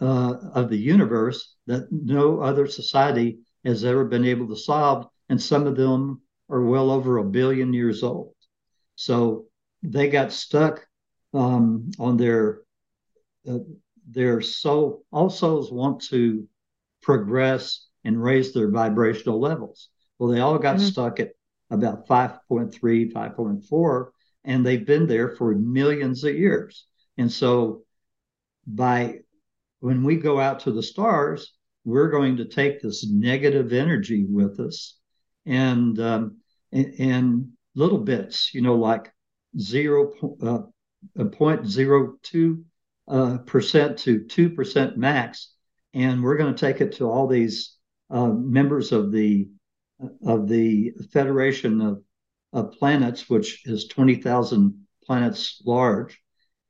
uh, 0.00 0.34
of 0.54 0.68
the 0.68 0.76
universe 0.76 1.56
that 1.66 1.90
no 1.90 2.40
other 2.40 2.66
society 2.66 3.38
has 3.64 3.84
ever 3.84 4.04
been 4.04 4.24
able 4.24 4.48
to 4.48 4.56
solve 4.56 5.06
and 5.28 5.40
some 5.40 5.66
of 5.66 5.76
them 5.76 6.20
are 6.50 6.62
well 6.62 6.90
over 6.90 7.18
a 7.18 7.24
billion 7.24 7.72
years 7.72 8.02
old. 8.02 8.34
So 8.96 9.46
they 9.82 10.08
got 10.08 10.32
stuck 10.32 10.86
um, 11.32 11.90
on 11.98 12.16
their 12.16 12.62
uh, 13.48 13.58
their 14.08 14.40
soul 14.40 15.04
all 15.10 15.30
souls 15.30 15.72
want 15.72 16.02
to 16.02 16.46
progress 17.00 17.86
and 18.04 18.22
raise 18.22 18.52
their 18.52 18.70
vibrational 18.70 19.40
levels. 19.40 19.88
Well, 20.18 20.30
they 20.30 20.40
all 20.40 20.58
got 20.58 20.76
mm-hmm. 20.76 20.86
stuck 20.86 21.20
at 21.20 21.32
about 21.70 22.06
5.3, 22.06 23.12
5.4, 23.12 24.06
and 24.44 24.64
they've 24.64 24.86
been 24.86 25.06
there 25.06 25.30
for 25.36 25.54
millions 25.54 26.24
of 26.24 26.34
years. 26.34 26.86
And 27.16 27.30
so 27.30 27.84
by 28.66 29.20
when 29.80 30.04
we 30.04 30.16
go 30.16 30.38
out 30.38 30.60
to 30.60 30.72
the 30.72 30.82
stars, 30.82 31.52
we're 31.84 32.10
going 32.10 32.36
to 32.36 32.44
take 32.44 32.80
this 32.80 33.08
negative 33.08 33.72
energy 33.72 34.24
with 34.28 34.60
us 34.60 34.96
and 35.46 35.98
um, 35.98 36.36
and, 36.70 36.94
and, 36.98 37.48
little 37.74 37.98
bits, 37.98 38.52
you 38.52 38.60
know, 38.60 38.76
like 38.76 39.10
zero 39.58 40.12
uh, 40.42 41.24
point 41.24 41.66
zero 41.66 42.16
two 42.22 42.64
uh, 43.08 43.38
percent 43.38 43.98
to 43.98 44.24
two 44.24 44.50
percent 44.50 44.98
max, 44.98 45.54
and 45.94 46.22
we're 46.22 46.36
going 46.36 46.54
to 46.54 46.60
take 46.60 46.82
it 46.82 46.92
to 46.92 47.10
all 47.10 47.26
these 47.26 47.76
uh, 48.12 48.28
members 48.28 48.92
of 48.92 49.10
the 49.10 49.48
of 50.26 50.48
the 50.48 50.92
Federation 51.12 51.80
of, 51.80 52.02
of 52.52 52.72
Planets, 52.72 53.28
which 53.30 53.66
is 53.66 53.88
twenty 53.88 54.16
thousand 54.16 54.86
planets 55.04 55.62
large, 55.64 56.20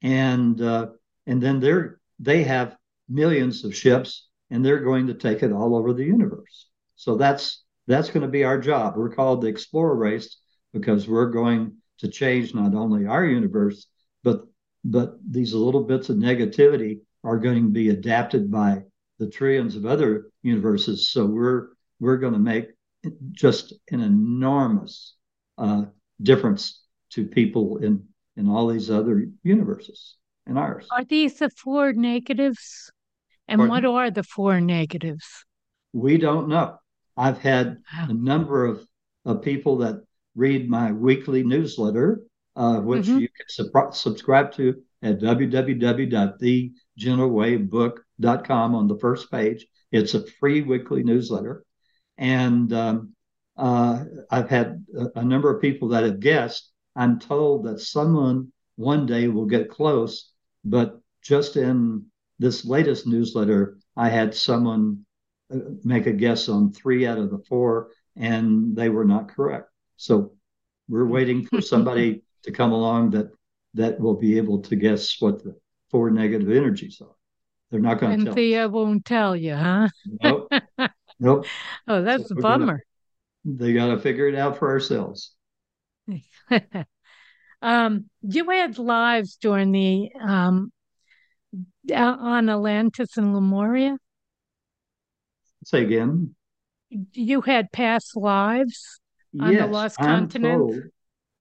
and 0.03 0.61
uh, 0.61 0.89
and 1.27 1.43
then 1.43 1.61
they're 1.61 2.01
they 2.19 2.45
have 2.45 2.77
millions 3.09 3.65
of 3.65 3.75
ships, 3.75 4.29
and 4.51 4.65
they're 4.65 4.85
going 4.85 5.09
to 5.09 5.15
take 5.15 5.43
it 5.43 5.53
all 5.53 5.77
over 5.77 5.93
the 5.93 6.05
universe. 6.05 6.69
So 6.97 7.17
that's 7.17 7.65
that's 7.87 8.11
going 8.11 8.23
to 8.23 8.29
be 8.29 8.45
our 8.45 8.59
job. 8.59 8.97
We're 8.97 9.15
called 9.15 9.43
the 9.43 9.49
Explorer 9.49 9.97
Race 9.97 10.39
because 10.73 11.09
we're 11.09 11.31
going 11.31 11.77
to 11.99 12.09
change 12.09 12.55
not 12.55 12.75
only 12.75 13.07
our 13.07 13.25
universe, 13.25 13.89
but 14.23 14.43
but 14.85 15.17
these 15.29 15.55
little 15.55 15.85
bits 15.85 16.09
of 16.09 16.17
negativity 16.17 17.01
are 17.25 17.39
going 17.39 17.65
to 17.65 17.71
be 17.71 17.91
adapted 17.91 18.51
by 18.51 18.83
the 19.23 19.31
trillions 19.31 19.77
of 19.77 19.87
other 19.87 20.31
universes. 20.43 21.11
So 21.11 21.25
we're 21.25 21.69
we're 22.01 22.17
going 22.17 22.33
to 22.33 22.39
make 22.41 22.67
just 23.31 23.73
an 23.91 24.01
enormous 24.01 25.15
uh, 25.59 25.85
difference 26.21 26.83
to 27.11 27.25
people 27.25 27.79
in 27.79 28.05
in 28.37 28.49
all 28.49 28.67
these 28.67 28.91
other 28.91 29.27
universes 29.45 30.17
and 30.47 30.59
ours. 30.59 30.89
Are 30.91 31.05
these 31.05 31.39
the 31.39 31.51
four 31.51 31.93
negatives? 31.93 32.91
And 33.47 33.59
Pardon? 33.59 33.71
what 33.71 33.85
are 33.85 34.11
the 34.11 34.25
four 34.25 34.61
negatives? 34.61 35.27
We 35.93 36.19
don't 36.19 36.49
know. 36.49 36.79
I've 37.17 37.39
had 37.39 37.79
wow. 37.93 38.07
a 38.09 38.15
number 38.15 38.65
of, 38.65 38.87
of 39.25 39.43
people 39.43 39.77
that 39.79 40.03
read 40.35 40.69
my 40.69 40.91
weekly 40.93 41.43
newsletter, 41.43 42.23
uh, 42.57 42.79
which 42.81 43.07
mm-hmm. 43.07 43.19
you 43.19 43.29
can 43.29 43.49
sub- 43.49 43.95
subscribe 43.95 44.53
to 44.53 44.83
at 45.03 45.21
www.thegentlewaybook.com 48.21 48.75
on 48.75 48.89
the 48.89 48.99
first 48.99 49.31
page. 49.31 49.67
It's 49.91 50.15
a 50.15 50.27
free 50.27 50.63
weekly 50.63 51.03
newsletter. 51.03 51.65
And 52.19 52.73
um, 52.73 53.15
uh, 53.57 54.05
I've 54.31 54.49
had 54.49 54.85
a, 54.97 55.21
a, 55.21 55.25
number 55.25 55.55
of 55.55 55.61
people 55.61 55.89
that 55.89 56.05
have 56.05 56.21
guessed. 56.21 56.71
I'm 56.95 57.19
told 57.19 57.65
that 57.67 57.81
someone 57.81 58.53
one 58.77 59.07
day 59.07 59.29
will 59.29 59.47
get 59.47 59.71
close, 59.71 60.31
but 60.65 61.01
just 61.23 61.57
in 61.57 62.07
this 62.39 62.65
latest 62.65 63.07
newsletter, 63.07 63.79
I 63.97 64.09
had 64.09 64.35
someone 64.35 65.05
uh, 65.53 65.59
make 65.85 66.07
a 66.07 66.13
guess 66.13 66.49
on 66.49 66.73
three 66.73 67.07
out 67.07 67.19
of 67.19 67.31
the 67.31 67.43
four, 67.49 67.91
and 68.17 68.75
they 68.77 68.89
were 68.89 69.05
not 69.05 69.29
correct. 69.29 69.71
So 69.97 70.33
we're 70.89 71.07
waiting 71.07 71.47
for 71.47 71.61
somebody 71.73 72.23
to 72.45 72.53
come 72.53 72.73
along 72.73 73.11
that 73.11 73.31
that 73.75 73.99
will 73.99 74.17
be 74.17 74.37
able 74.37 74.61
to 74.61 74.77
guess 74.77 75.19
what 75.21 75.43
the 75.43 75.57
four 75.91 76.11
negative 76.11 76.51
energies 76.51 77.01
are. 77.01 77.15
They're 77.73 77.81
not 77.81 77.99
going 77.99 78.19
to 78.19 78.25
tell. 78.25 78.33
And 78.33 78.37
Theo 78.37 78.69
won't 78.69 79.05
tell 79.07 79.35
you, 79.35 79.55
huh? 79.55 79.89
Nope. 80.23 80.53
nope. 81.19 81.47
Oh, 81.89 82.03
that's 82.03 82.29
so 82.29 82.35
a 82.37 82.41
bummer. 82.41 82.85
Gonna, 83.45 83.57
they 83.57 83.73
got 83.73 83.87
to 83.89 83.99
figure 83.99 84.29
it 84.29 84.35
out 84.35 84.59
for 84.59 84.71
ourselves. 84.71 85.33
um, 87.63 88.05
you 88.21 88.51
had 88.51 88.79
lives 88.79 89.37
during 89.37 89.73
the 89.73 90.11
um, 90.21 90.71
on 91.93 92.49
Atlantis 92.49 93.17
and 93.17 93.35
Lemuria. 93.35 93.97
Say 95.65 95.83
again. 95.83 96.35
You 96.91 97.41
had 97.41 97.73
past 97.73 98.17
lives 98.17 99.01
on 99.41 99.53
yes, 99.53 99.63
the 99.63 99.73
lost 99.73 99.97
I'm 100.01 100.29
Told, 100.29 100.77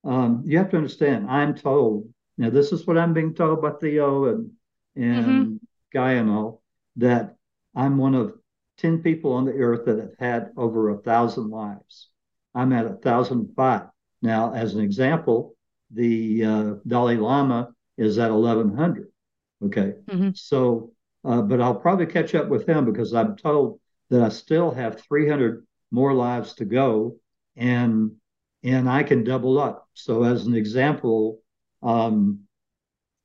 um, 0.05 0.43
you 0.45 0.57
have 0.57 0.69
to 0.71 0.77
understand. 0.77 1.29
I'm 1.29 1.55
told 1.55 2.11
now, 2.41 2.49
this 2.49 2.71
is 2.71 2.87
what 2.87 2.97
I'm 2.97 3.13
being 3.13 3.35
told 3.35 3.61
by 3.61 3.71
Theo 3.71 4.25
and, 4.25 4.51
and 4.95 5.59
Guy 5.91 6.13
and 6.13 6.29
all 6.29 6.61
that 6.97 7.35
I'm 7.75 7.97
one 7.97 8.15
of 8.15 8.33
10 8.77 9.01
people 9.03 9.33
on 9.33 9.45
the 9.45 9.53
earth 9.53 9.85
that 9.85 9.99
have 9.99 10.15
had 10.19 10.51
over 10.57 10.89
a 10.89 10.97
thousand 10.97 11.49
lives. 11.49 12.09
I'm 12.53 12.73
at 12.73 12.85
a 12.85 12.95
thousand 12.95 13.53
five. 13.55 13.83
Now, 14.21 14.53
as 14.53 14.73
an 14.73 14.81
example, 14.81 15.55
the 15.91 16.45
uh, 16.45 16.73
Dalai 16.87 17.17
Lama 17.17 17.69
is 17.97 18.17
at 18.17 18.31
1100. 18.31 19.07
Okay. 19.65 19.93
Mm-hmm. 20.07 20.29
So, 20.33 20.91
uh, 21.23 21.41
but 21.41 21.61
I'll 21.61 21.75
probably 21.75 22.07
catch 22.07 22.35
up 22.35 22.49
with 22.49 22.67
him 22.67 22.85
because 22.85 23.13
I'm 23.13 23.35
told 23.35 23.79
that 24.09 24.21
I 24.21 24.29
still 24.29 24.71
have 24.71 25.01
300 25.01 25.65
more 25.91 26.13
lives 26.13 26.53
to 26.55 26.65
go 26.65 27.17
and 27.55 28.11
and 28.63 28.87
I 28.87 29.03
can 29.03 29.23
double 29.23 29.59
up. 29.59 29.87
So, 29.93 30.23
as 30.23 30.45
an 30.45 30.53
example, 30.53 31.39
um, 31.81 32.41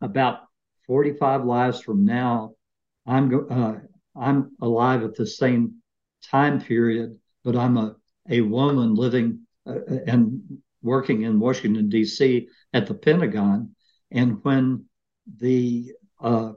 about 0.01 0.41
45 0.87 1.45
lives 1.45 1.81
from 1.81 2.05
now, 2.05 2.56
I'm 3.07 3.47
uh, 3.51 3.75
I'm 4.17 4.57
alive 4.61 5.03
at 5.05 5.15
the 5.15 5.27
same 5.27 5.77
time 6.25 6.61
period, 6.61 7.19
but 7.45 7.57
I'm 7.57 7.77
a 7.77 7.97
a 8.29 8.41
woman 8.41 8.95
living 8.95 9.47
uh, 9.67 9.79
and 10.07 10.41
working 10.83 11.23
in 11.23 11.41
Washington 11.41 11.89
D.C. 11.89 12.49
at 12.73 12.87
the 12.87 12.95
Pentagon, 12.95 13.75
and 14.11 14.43
when 14.43 14.85
the 15.39 15.93
uh, 16.21 16.53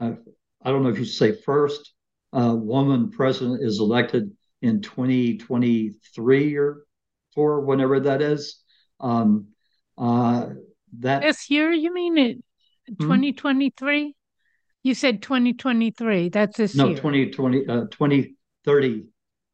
I, 0.00 0.16
I 0.62 0.70
don't 0.70 0.82
know 0.82 0.90
if 0.90 0.98
you 0.98 1.04
say 1.04 1.32
first 1.32 1.94
uh, 2.32 2.54
woman 2.54 3.10
president 3.10 3.62
is 3.62 3.80
elected 3.80 4.30
in 4.62 4.80
2023 4.80 6.56
or 6.56 6.86
four, 7.34 7.60
whenever 7.60 8.00
that 8.00 8.22
is. 8.22 8.62
Um, 9.00 9.48
uh, 9.98 10.48
that 11.00 11.22
this 11.22 11.50
year, 11.50 11.72
you 11.72 11.92
mean 11.92 12.18
it? 12.18 12.38
2023? 13.00 14.14
You 14.84 14.94
said 14.94 15.22
2023. 15.22 16.28
That's 16.28 16.58
this 16.58 16.76
no, 16.76 16.88
year. 16.88 16.96
2020, 16.96 17.66
uh, 17.66 17.80
2030. 17.90 19.06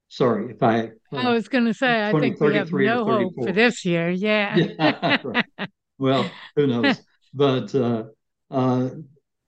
Sorry, 0.08 0.52
if 0.52 0.62
I. 0.62 0.90
Uh, 1.12 1.16
I 1.16 1.30
was 1.30 1.48
going 1.48 1.66
to 1.66 1.72
say, 1.72 2.08
I 2.08 2.12
think 2.18 2.40
we 2.40 2.56
have 2.56 2.72
no 2.72 3.04
hope 3.04 3.34
for 3.36 3.52
this 3.52 3.84
year. 3.84 4.10
Yeah. 4.10 4.56
yeah 4.56 5.18
right. 5.24 5.70
Well, 5.98 6.28
who 6.56 6.66
knows? 6.66 7.00
but 7.34 7.72
uh, 7.76 8.04
uh, 8.50 8.88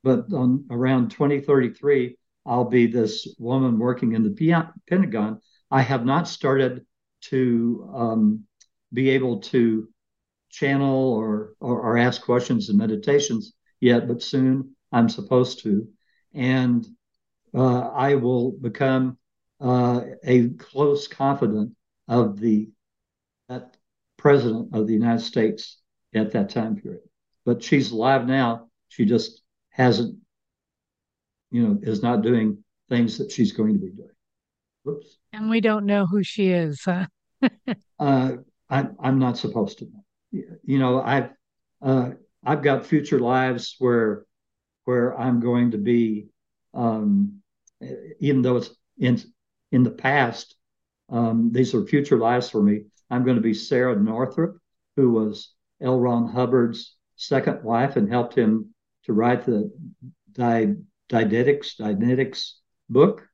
but 0.05 0.33
on 0.33 0.67
around 0.71 1.11
2033, 1.11 2.17
I'll 2.47 2.65
be 2.65 2.87
this 2.87 3.27
woman 3.39 3.77
working 3.79 4.13
in 4.13 4.23
the 4.23 4.73
Pentagon. 4.89 5.41
I 5.69 5.83
have 5.83 6.05
not 6.05 6.29
started 6.29 6.87
to 7.23 7.91
um, 7.93 8.45
be 8.93 9.11
able 9.11 9.41
to 9.41 9.89
channel 10.51 11.15
or, 11.15 11.55
or, 11.59 11.81
or 11.81 11.99
ask 11.99 12.23
questions 12.23 12.69
and 12.69 12.79
meditations 12.79 13.55
yet, 13.81 14.07
but 14.07 14.23
soon 14.23 14.77
I'm 14.93 15.09
supposed 15.09 15.63
to. 15.63 15.89
And 16.35 16.87
uh, 17.55 17.89
I 17.89 18.15
will 18.15 18.53
become 18.53 19.19
uh, 19.61 20.03
a 20.25 20.49
close 20.51 21.09
confidant 21.09 21.75
of 22.09 22.39
the 22.39 22.71
that 23.49 23.77
president 24.17 24.75
of 24.75 24.87
the 24.87 24.93
United 24.93 25.23
States 25.23 25.79
at 26.15 26.33
that 26.33 26.51
time 26.51 26.77
period. 26.77 27.03
But 27.45 27.63
she's 27.63 27.91
alive 27.91 28.27
now. 28.27 28.69
She 28.89 29.05
just 29.05 29.43
hasn't, 29.71 30.19
you 31.51 31.67
know, 31.67 31.79
is 31.83 32.03
not 32.03 32.23
doing 32.23 32.63
things 32.89 33.19
that 33.19 33.33
she's 33.33 33.53
going 33.53 33.75
to 33.75 33.79
be 33.79 33.91
doing. 33.91 34.09
Oops. 34.89 35.19
And 35.33 35.51
we 35.51 35.61
don't 35.61 35.87
know 35.87 36.07
who 36.07 36.23
she 36.23 36.51
is. 36.51 36.81
Huh? 36.85 37.07
uh, 37.99 38.33
I, 38.71 38.87
I'm 39.01 39.19
not 39.19 39.39
supposed 39.39 39.79
to 39.79 39.87
know 39.87 40.03
you 40.33 40.79
know, 40.79 41.03
I've 41.03 41.31
uh, 41.81 42.11
I've 42.45 42.63
got 42.63 42.87
future 42.87 43.21
lives 43.21 43.77
where 43.79 44.25
where 44.85 45.19
I'm 45.19 45.41
going 45.41 45.73
to 45.73 45.79
be, 45.79 46.27
um, 46.75 47.41
even 48.21 48.43
though 48.43 48.57
it's 48.57 48.71
in 48.99 49.21
in 49.71 49.83
the 49.83 49.91
past. 49.91 50.57
Um, 51.09 51.51
these 51.53 51.75
are 51.75 51.85
future 51.85 52.17
lives 52.17 52.49
for 52.49 52.63
me. 52.63 52.85
I'm 53.11 53.25
going 53.25 53.37
to 53.37 53.43
be 53.43 53.55
Sara 53.55 53.95
Northrup, 53.97 54.59
who 54.97 55.13
was 55.13 55.53
L. 55.81 56.01
Ron 56.01 56.29
Hubbard's 56.29 56.97
second 57.17 57.63
wife 57.63 57.97
and 57.97 58.09
helped 58.09 58.35
him 58.35 58.75
to 59.05 59.13
write 59.13 59.45
the 59.45 59.71
di- 60.33 60.77
Dianetics 61.11 61.77
Dianetics 61.79 62.53
book, 62.89 63.27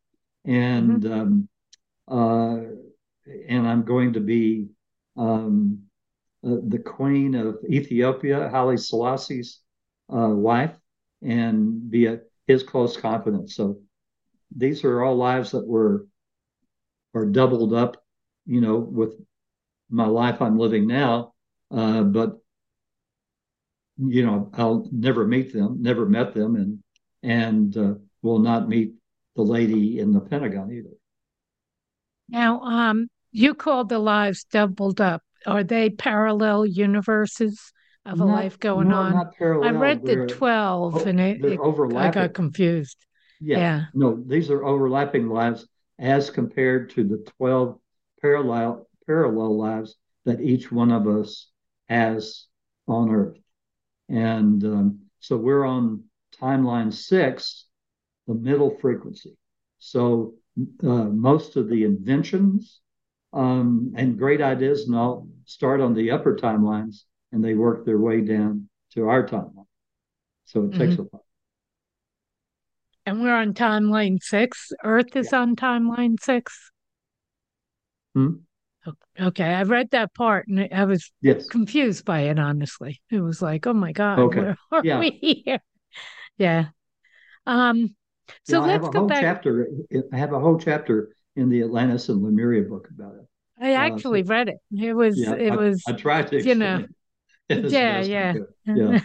and 0.44 1.02
mm-hmm. 1.02 1.12
um, 1.12 1.48
uh, 2.08 2.60
and 3.48 3.68
I'm 3.68 3.84
going 3.84 4.14
to 4.14 4.20
be 4.20 4.68
um, 5.16 5.82
uh, 6.44 6.56
the 6.66 6.78
queen 6.78 7.34
of 7.34 7.58
Ethiopia, 7.68 8.48
Haile 8.48 8.76
Selassie's 8.76 9.60
uh, 10.12 10.28
wife, 10.28 10.74
and 11.22 11.90
be 11.90 12.06
a, 12.06 12.20
his 12.46 12.62
close 12.62 12.96
confidence. 12.96 13.54
So 13.54 13.80
these 14.54 14.84
are 14.84 15.02
all 15.02 15.16
lives 15.16 15.50
that 15.52 15.66
were 15.66 16.06
are 17.14 17.26
doubled 17.26 17.72
up, 17.72 18.02
you 18.46 18.60
know, 18.60 18.76
with 18.76 19.14
my 19.90 20.06
life 20.06 20.40
I'm 20.40 20.58
living 20.58 20.86
now. 20.86 21.34
Uh, 21.70 22.02
but 22.02 22.38
you 23.98 24.24
know, 24.24 24.50
I'll 24.54 24.88
never 24.92 25.26
meet 25.26 25.52
them, 25.52 25.82
never 25.82 26.06
met 26.06 26.34
them, 26.34 26.56
and 26.56 26.78
and 27.22 27.76
uh, 27.76 27.94
will 28.22 28.38
not 28.38 28.68
meet 28.68 28.94
the 29.34 29.42
lady 29.42 29.98
in 29.98 30.12
the 30.12 30.20
Pentagon 30.20 30.72
either. 30.72 30.94
Now, 32.28 32.60
um, 32.60 33.08
you 33.32 33.54
called 33.54 33.88
the 33.88 33.98
lives 33.98 34.44
doubled 34.44 35.00
up 35.00 35.22
are 35.46 35.64
they 35.64 35.90
parallel 35.90 36.66
universes 36.66 37.72
of 38.08 38.20
a 38.20 38.24
not, 38.24 38.32
life 38.32 38.58
going 38.58 38.92
on? 38.92 39.30
I 39.40 39.70
read 39.70 40.04
the 40.04 40.26
twelve, 40.26 40.96
oh, 40.96 41.04
and 41.04 41.20
it, 41.20 41.44
it 41.44 41.60
I 41.96 42.10
got 42.10 42.34
confused. 42.34 43.04
Yeah. 43.40 43.58
yeah. 43.58 43.84
No, 43.94 44.22
these 44.26 44.50
are 44.50 44.64
overlapping 44.64 45.28
lives 45.28 45.66
as 45.98 46.30
compared 46.30 46.90
to 46.90 47.04
the 47.04 47.24
twelve 47.38 47.78
parallel 48.20 48.86
parallel 49.06 49.56
lives 49.58 49.96
that 50.24 50.40
each 50.40 50.70
one 50.72 50.90
of 50.90 51.06
us 51.06 51.50
has 51.88 52.46
on 52.86 53.10
Earth, 53.10 53.38
and 54.08 54.64
um, 54.64 54.98
so 55.20 55.36
we're 55.36 55.64
on 55.64 56.04
timeline 56.40 56.92
six, 56.92 57.66
the 58.26 58.34
middle 58.34 58.76
frequency. 58.80 59.36
So 59.78 60.34
uh, 60.82 60.86
most 60.86 61.56
of 61.56 61.68
the 61.68 61.84
inventions 61.84 62.80
um, 63.32 63.92
and 63.96 64.18
great 64.18 64.40
ideas 64.40 64.86
and 64.86 64.96
all 64.96 65.28
start 65.44 65.80
on 65.80 65.94
the 65.94 66.10
upper 66.10 66.36
timelines 66.36 67.04
and 67.32 67.44
they 67.44 67.54
work 67.54 67.84
their 67.84 67.98
way 67.98 68.20
down 68.20 68.68
to 68.94 69.08
our 69.08 69.26
timeline. 69.26 69.66
So 70.44 70.64
it 70.64 70.72
takes 70.72 70.94
mm-hmm. 70.94 71.02
a 71.02 71.04
while. 71.04 71.24
And 73.06 73.22
we're 73.22 73.34
on 73.34 73.54
timeline 73.54 74.18
six. 74.22 74.70
Earth 74.84 75.16
is 75.16 75.30
yeah. 75.32 75.40
on 75.40 75.56
timeline 75.56 76.16
six. 76.20 76.70
Hmm? 78.14 78.32
Okay, 79.20 79.44
I 79.44 79.62
read 79.64 79.90
that 79.90 80.14
part 80.14 80.46
and 80.48 80.68
I 80.72 80.84
was 80.84 81.10
yes. 81.20 81.46
confused 81.48 82.04
by 82.04 82.20
it. 82.20 82.38
Honestly, 82.38 83.00
it 83.10 83.20
was 83.20 83.42
like, 83.42 83.66
oh 83.66 83.74
my 83.74 83.92
god, 83.92 84.18
okay. 84.18 84.40
where 84.40 84.56
are 84.72 84.82
yeah. 84.84 84.98
we 84.98 85.42
here? 85.44 85.58
Yeah. 86.38 86.66
Um. 87.46 87.94
So 88.44 88.64
yeah, 88.64 88.72
let's 88.72 88.88
go 88.88 89.06
back. 89.06 89.20
Chapter. 89.20 89.68
I 90.12 90.16
have 90.16 90.32
a 90.32 90.40
whole 90.40 90.58
chapter 90.58 91.14
in 91.36 91.50
the 91.50 91.62
Atlantis 91.62 92.08
and 92.08 92.22
Lemuria 92.22 92.62
book 92.62 92.88
about 92.96 93.14
it. 93.14 93.26
I 93.60 93.74
uh, 93.74 93.78
actually 93.78 94.22
uh, 94.22 94.26
so, 94.26 94.30
read 94.30 94.48
it. 94.48 94.58
It 94.72 94.94
was. 94.94 95.18
Yeah, 95.18 95.34
it 95.34 95.52
I, 95.52 95.56
was. 95.56 95.82
I 95.86 95.92
tried 95.92 96.28
to. 96.28 96.42
You 96.42 96.54
know. 96.54 96.86
Yeah, 97.70 98.00
yeah. 98.02 98.34
Yeah. 98.66 99.00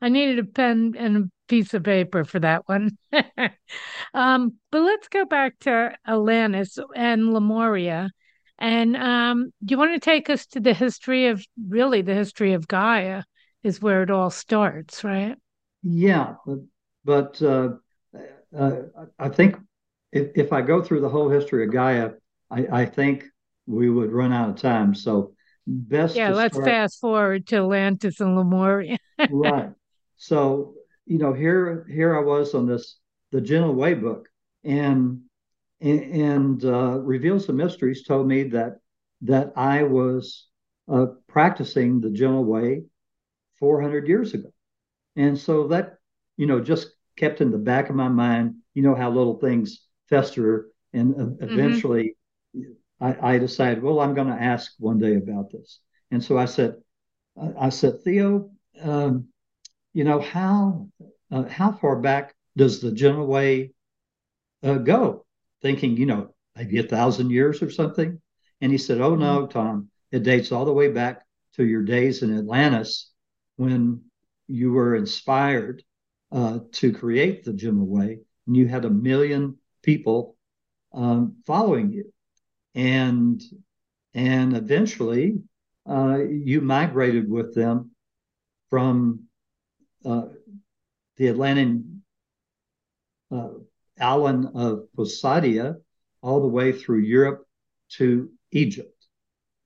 I 0.00 0.08
needed 0.08 0.38
a 0.38 0.44
pen 0.44 0.94
and 0.96 1.16
a 1.16 1.30
piece 1.48 1.74
of 1.74 1.82
paper 1.82 2.24
for 2.24 2.40
that 2.40 2.66
one. 2.66 2.96
um, 4.14 4.54
but 4.72 4.80
let's 4.80 5.08
go 5.08 5.24
back 5.26 5.58
to 5.60 5.94
Atlantis 6.06 6.78
and 6.96 7.32
Lemuria. 7.34 8.10
And 8.58 8.96
um, 8.96 9.52
do 9.64 9.72
you 9.72 9.78
want 9.78 9.92
to 9.94 10.00
take 10.00 10.30
us 10.30 10.46
to 10.48 10.60
the 10.60 10.72
history 10.72 11.26
of 11.28 11.44
really 11.68 12.02
the 12.02 12.14
history 12.14 12.54
of 12.54 12.66
Gaia 12.66 13.24
is 13.62 13.82
where 13.82 14.02
it 14.02 14.10
all 14.10 14.30
starts, 14.30 15.04
right? 15.04 15.36
Yeah, 15.82 16.36
but, 16.46 16.58
but 17.04 17.42
uh, 17.42 17.74
uh, 18.56 18.76
I 19.18 19.28
think 19.28 19.56
if, 20.12 20.28
if 20.34 20.52
I 20.52 20.62
go 20.62 20.82
through 20.82 21.00
the 21.00 21.08
whole 21.08 21.28
history 21.28 21.64
of 21.64 21.72
Gaia, 21.72 22.12
I, 22.50 22.66
I 22.72 22.86
think 22.86 23.24
we 23.66 23.90
would 23.90 24.12
run 24.12 24.32
out 24.32 24.50
of 24.50 24.56
time. 24.56 24.94
So 24.94 25.33
best. 25.66 26.16
Yeah, 26.16 26.30
let's 26.30 26.54
start... 26.54 26.68
fast 26.68 27.00
forward 27.00 27.46
to 27.48 27.56
Atlantis 27.56 28.20
and 28.20 28.36
Lemuria. 28.36 28.98
right. 29.30 29.70
So 30.16 30.74
you 31.06 31.18
know, 31.18 31.32
here 31.32 31.86
here 31.90 32.16
I 32.16 32.20
was 32.20 32.54
on 32.54 32.66
this 32.66 32.98
the 33.32 33.40
Gentle 33.40 33.74
Way 33.74 33.94
book, 33.94 34.28
and 34.64 35.20
and 35.80 36.64
uh, 36.64 36.98
reveals 37.00 37.46
the 37.46 37.52
mysteries 37.52 38.04
told 38.04 38.26
me 38.26 38.44
that 38.44 38.78
that 39.22 39.52
I 39.56 39.82
was 39.82 40.46
uh, 40.90 41.06
practicing 41.28 42.00
the 42.00 42.10
gentle 42.10 42.44
way 42.44 42.84
400 43.58 44.06
years 44.08 44.34
ago, 44.34 44.50
and 45.16 45.38
so 45.38 45.68
that 45.68 45.96
you 46.36 46.46
know 46.46 46.60
just 46.60 46.90
kept 47.16 47.40
in 47.40 47.50
the 47.50 47.58
back 47.58 47.90
of 47.90 47.96
my 47.96 48.08
mind. 48.08 48.56
You 48.74 48.82
know 48.82 48.94
how 48.94 49.10
little 49.10 49.38
things 49.38 49.86
fester, 50.08 50.68
and 50.92 51.14
uh, 51.14 51.18
mm-hmm. 51.18 51.44
eventually, 51.44 52.16
mm-hmm. 52.56 52.72
I, 53.04 53.34
I, 53.34 53.38
decided, 53.38 53.82
well, 53.82 54.00
I'm 54.00 54.14
going 54.14 54.28
to 54.28 54.42
ask 54.42 54.72
one 54.78 54.98
day 54.98 55.16
about 55.16 55.50
this, 55.50 55.80
and 56.10 56.22
so 56.22 56.38
I 56.38 56.46
said, 56.46 56.76
I 57.58 57.68
said, 57.68 58.02
Theo, 58.02 58.50
um, 58.80 59.28
you 59.92 60.04
know 60.04 60.20
how 60.20 60.88
uh, 61.30 61.44
how 61.44 61.72
far 61.72 61.96
back 61.96 62.34
does 62.56 62.80
the 62.80 62.92
gentle 62.92 63.26
way 63.26 63.72
uh, 64.62 64.78
go? 64.78 65.24
thinking, 65.64 65.96
you 65.96 66.04
know, 66.04 66.28
maybe 66.54 66.78
a 66.78 66.82
thousand 66.82 67.30
years 67.30 67.62
or 67.62 67.70
something. 67.70 68.20
And 68.60 68.70
he 68.70 68.78
said, 68.78 69.00
Oh, 69.00 69.16
no, 69.16 69.40
mm-hmm. 69.40 69.58
Tom, 69.58 69.88
it 70.12 70.22
dates 70.22 70.52
all 70.52 70.66
the 70.66 70.72
way 70.72 70.90
back 70.90 71.24
to 71.54 71.64
your 71.64 71.82
days 71.82 72.22
in 72.22 72.38
Atlantis 72.38 73.10
when 73.56 74.02
you 74.46 74.72
were 74.72 74.94
inspired 74.94 75.82
uh, 76.30 76.58
to 76.72 76.92
create 76.92 77.44
the 77.44 77.54
Gentle 77.54 77.86
Way 77.86 78.20
and 78.46 78.56
you 78.56 78.68
had 78.68 78.84
a 78.84 78.90
million 78.90 79.56
people 79.82 80.36
um, 80.92 81.36
following 81.46 81.90
you. 81.90 82.12
And 82.74 83.42
and 84.14 84.56
eventually 84.56 85.38
uh, 85.88 86.18
you 86.18 86.60
migrated 86.60 87.28
with 87.28 87.54
them 87.54 87.90
from 88.70 89.24
uh, 90.04 90.26
the 91.16 91.28
Atlantic 91.28 91.84
uh, 93.30 93.48
island 94.00 94.48
of 94.54 94.88
Poseidia 94.96 95.76
all 96.22 96.40
the 96.40 96.48
way 96.48 96.72
through 96.72 97.00
Europe 97.00 97.46
to 97.90 98.30
Egypt. 98.50 99.06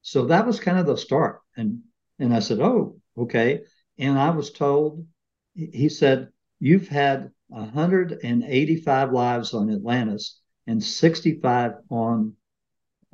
So 0.03 0.27
that 0.27 0.47
was 0.47 0.61
kind 0.61 0.79
of 0.79 0.87
the 0.87 0.97
start. 0.97 1.41
And 1.57 1.81
and 2.19 2.35
I 2.35 2.41
said, 2.41 2.61
Oh, 2.61 3.01
okay. 3.17 3.63
And 3.99 4.19
I 4.19 4.31
was 4.31 4.51
told, 4.51 5.07
he 5.55 5.89
said, 5.89 6.29
You've 6.61 6.89
had 6.89 7.31
185 7.49 9.13
lives 9.13 9.55
on 9.55 9.71
Atlantis 9.71 10.41
and 10.67 10.83
65 10.83 11.73
on 11.91 12.35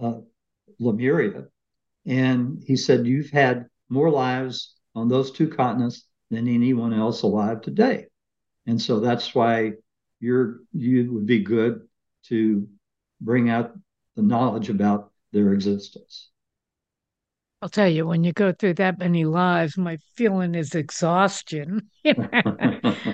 uh, 0.02 0.20
Lemuria. 0.78 1.46
And 2.06 2.62
he 2.66 2.76
said, 2.76 3.06
You've 3.06 3.30
had 3.30 3.66
more 3.88 4.10
lives 4.10 4.74
on 4.94 5.08
those 5.08 5.30
two 5.30 5.48
continents 5.48 6.06
than 6.30 6.48
anyone 6.48 6.92
else 6.92 7.22
alive 7.22 7.60
today. 7.60 8.06
And 8.66 8.80
so 8.80 9.00
that's 9.00 9.34
why 9.34 9.72
you're 10.20 10.60
you 10.72 11.12
would 11.12 11.26
be 11.26 11.40
good 11.40 11.86
to 12.24 12.66
bring 13.20 13.50
out 13.50 13.76
the 14.16 14.22
knowledge 14.22 14.70
about 14.70 15.10
their 15.32 15.52
existence. 15.52 16.30
I'll 17.60 17.68
tell 17.70 17.88
you, 17.88 18.06
when 18.06 18.24
you 18.24 18.32
go 18.32 18.52
through 18.52 18.74
that 18.74 18.98
many 18.98 19.24
lives, 19.24 19.78
my 19.78 19.96
feeling 20.16 20.54
is 20.54 20.74
exhaustion. 20.74 21.88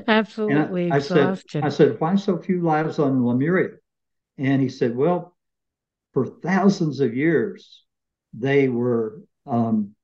Absolutely 0.09 0.91
I, 0.91 0.97
exhaustion. 0.97 1.63
I 1.63 1.69
said, 1.69 1.89
I 1.89 1.93
said, 1.93 2.01
why 2.01 2.17
so 2.17 2.37
few 2.37 2.61
lives 2.61 2.99
on 2.99 3.25
Lemuria? 3.25 3.77
And 4.39 4.61
he 4.61 4.69
said, 4.69 4.97
well, 4.97 5.37
for 6.13 6.27
thousands 6.27 7.01
of 7.01 7.15
years, 7.15 7.85
they 8.33 8.69
were 8.69 9.21
um, 9.47 9.95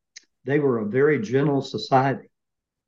they 0.44 0.58
were 0.58 0.78
a 0.78 0.86
very 0.86 1.20
gentle 1.20 1.60
society, 1.60 2.30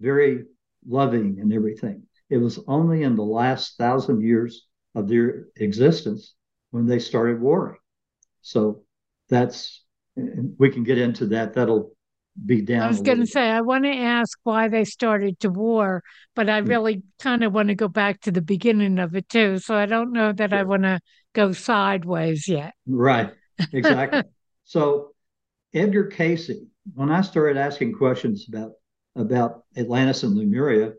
very 0.00 0.44
loving 0.87 1.38
and 1.40 1.52
everything. 1.52 2.04
It 2.31 2.38
was 2.38 2.61
only 2.68 3.02
in 3.02 3.16
the 3.16 3.22
last 3.22 3.76
thousand 3.78 4.22
years 4.22 4.66
of 4.94 5.09
their 5.09 5.46
existence 5.57 6.35
when 6.70 6.87
they 6.87 6.98
started 6.98 7.40
warring. 7.40 7.78
So 8.42 8.83
that's, 9.28 9.85
we 10.16 10.70
can 10.70 10.85
get 10.85 10.98
into 10.98 11.26
that. 11.26 11.54
That'll 11.54 11.92
be 12.44 12.61
down. 12.62 12.83
I 12.83 12.88
was 12.88 13.00
going 13.00 13.20
to 13.20 13.26
say, 13.26 13.48
I 13.48 13.61
want 13.61 13.85
to 13.85 13.90
ask 13.90 14.38
why 14.44 14.68
they 14.68 14.85
started 14.85 15.40
to 15.40 15.50
war, 15.50 16.02
but 16.35 16.48
I 16.48 16.61
hmm. 16.61 16.68
really 16.68 17.02
kind 17.18 17.42
of 17.42 17.52
want 17.52 17.68
to 17.68 17.74
go 17.74 17.88
back 17.88 18.20
to 18.22 18.31
the 18.31 18.42
beginning 18.42 18.98
of 18.98 19.16
it 19.16 19.28
too. 19.28 19.59
So 19.59 19.74
I 19.74 19.87
don't 19.87 20.12
know 20.12 20.33
that. 20.33 20.52
I 20.52 20.62
want 20.62 20.85
to 20.85 21.00
go 21.34 21.52
sideways 21.52 22.48
yet. 22.48 22.74
Right. 22.86 23.32
Exactly. 23.72 24.22
so 24.64 25.12
Edgar 25.74 26.06
Cayce, 26.06 26.50
when 26.94 27.10
I 27.10 27.20
started 27.20 27.56
asking 27.56 27.94
questions 27.94 28.46
about 28.48 28.72
about 29.16 29.64
Atlantis 29.76 30.22
and 30.22 30.36
Lemuria, 30.36 30.92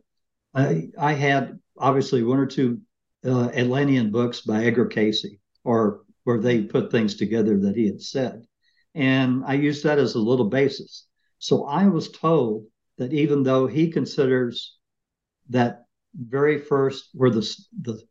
I, 0.53 0.89
I 0.99 1.13
had 1.13 1.57
obviously 1.77 2.21
one 2.21 2.39
or 2.39 2.45
two 2.45 2.81
uh, 3.25 3.49
Atlantean 3.49 4.11
books 4.11 4.41
by 4.41 4.65
Edgar 4.65 4.87
Cayce, 4.87 5.25
or 5.63 6.01
where 6.23 6.39
they 6.39 6.63
put 6.63 6.91
things 6.91 7.15
together 7.15 7.57
that 7.59 7.75
he 7.75 7.85
had 7.85 8.01
said. 8.01 8.45
And 8.93 9.43
I 9.45 9.53
used 9.53 9.83
that 9.83 9.99
as 9.99 10.15
a 10.15 10.19
little 10.19 10.49
basis. 10.49 11.07
So 11.37 11.65
I 11.65 11.87
was 11.87 12.11
told 12.11 12.65
that 12.97 13.13
even 13.13 13.43
though 13.43 13.67
he 13.67 13.89
considers 13.89 14.77
that 15.49 15.85
very 16.13 16.59
first 16.59 17.09
where 17.13 17.29
the 17.29 17.47
the 17.81 18.01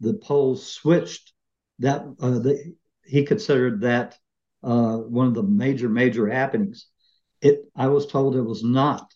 the 0.00 0.14
poles 0.14 0.66
switched, 0.66 1.32
that 1.78 2.02
uh, 2.20 2.38
the, 2.38 2.74
he 3.04 3.24
considered 3.24 3.80
that 3.82 4.18
uh, 4.62 4.96
one 4.96 5.26
of 5.28 5.34
the 5.34 5.42
major 5.42 5.88
major 5.88 6.26
happenings. 6.26 6.86
It 7.40 7.64
I 7.76 7.88
was 7.88 8.06
told 8.06 8.36
it 8.36 8.42
was 8.42 8.64
not 8.64 9.12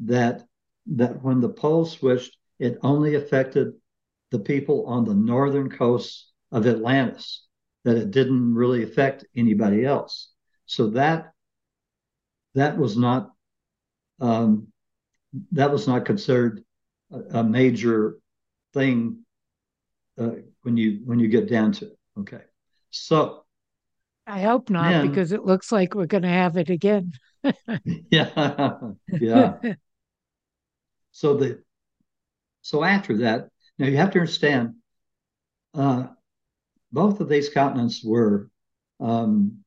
that 0.00 0.46
that 0.86 1.22
when 1.22 1.40
the 1.40 1.48
poles 1.48 1.92
switched, 1.92 2.36
it 2.58 2.78
only 2.82 3.14
affected 3.14 3.74
the 4.30 4.38
people 4.38 4.86
on 4.86 5.04
the 5.04 5.14
northern 5.14 5.70
coast 5.70 6.32
of 6.52 6.66
Atlantis, 6.66 7.46
that 7.84 7.96
it 7.96 8.10
didn't 8.10 8.54
really 8.54 8.82
affect 8.82 9.24
anybody 9.36 9.84
else. 9.84 10.30
So 10.66 10.90
that 10.90 11.32
that 12.54 12.78
was 12.78 12.96
not 12.96 13.32
um, 14.20 14.68
that 15.52 15.70
was 15.70 15.86
not 15.86 16.04
considered 16.04 16.64
a, 17.12 17.40
a 17.40 17.44
major 17.44 18.18
thing 18.72 19.24
uh, 20.18 20.30
when 20.62 20.76
you 20.76 21.00
when 21.04 21.18
you 21.18 21.28
get 21.28 21.48
down 21.48 21.72
to 21.72 21.86
it. 21.86 21.98
Okay, 22.16 22.42
so 22.90 23.44
I 24.26 24.40
hope 24.40 24.70
not 24.70 25.00
then, 25.00 25.00
because 25.00 25.32
it 25.32 25.44
looks 25.44 25.70
like 25.70 25.94
we're 25.94 26.06
going 26.06 26.22
to 26.22 26.28
have 26.28 26.56
it 26.56 26.70
again. 26.70 27.12
yeah, 28.10 28.78
yeah. 29.18 29.58
So 31.12 31.36
the 31.36 31.62
so 32.62 32.82
after 32.84 33.18
that, 33.18 33.48
now 33.78 33.86
you 33.86 33.96
have 33.98 34.10
to 34.12 34.20
understand, 34.20 34.74
uh, 35.74 36.08
both 36.92 37.20
of 37.20 37.28
these 37.28 37.50
continents 37.50 38.04
were 38.04 38.50
um, 39.00 39.64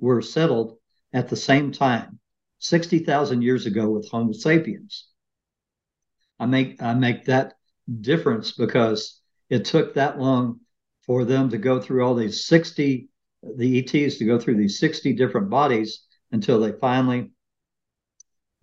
were 0.00 0.22
settled 0.22 0.78
at 1.12 1.28
the 1.28 1.36
same 1.36 1.70
time, 1.70 2.18
sixty 2.58 2.98
thousand 3.00 3.42
years 3.42 3.66
ago 3.66 3.90
with 3.90 4.08
Homo 4.10 4.32
sapiens. 4.32 5.06
I 6.40 6.46
make 6.46 6.82
I 6.82 6.94
make 6.94 7.26
that 7.26 7.54
difference 8.00 8.50
because 8.52 9.19
it 9.50 9.66
took 9.66 9.94
that 9.94 10.18
long 10.18 10.60
for 11.02 11.24
them 11.24 11.50
to 11.50 11.58
go 11.58 11.80
through 11.80 12.04
all 12.04 12.14
these 12.14 12.46
sixty 12.46 13.10
the 13.42 13.78
ETs 13.78 14.18
to 14.18 14.24
go 14.24 14.38
through 14.38 14.56
these 14.56 14.78
60 14.78 15.14
different 15.14 15.48
bodies 15.48 16.02
until 16.32 16.60
they 16.60 16.72
finally 16.72 17.30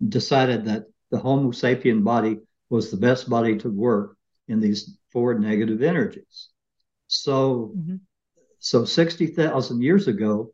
decided 0.06 0.64
that 0.66 0.84
the 1.10 1.18
Homo 1.18 1.50
sapien 1.50 2.04
body 2.04 2.38
was 2.70 2.90
the 2.90 2.96
best 2.96 3.28
body 3.28 3.56
to 3.58 3.70
work 3.70 4.16
in 4.46 4.60
these 4.60 4.96
four 5.10 5.38
negative 5.38 5.82
energies. 5.82 6.48
So, 7.08 7.72
mm-hmm. 7.76 7.96
so 8.58 8.84
60,000 8.84 9.82
years 9.82 10.08
ago, 10.08 10.52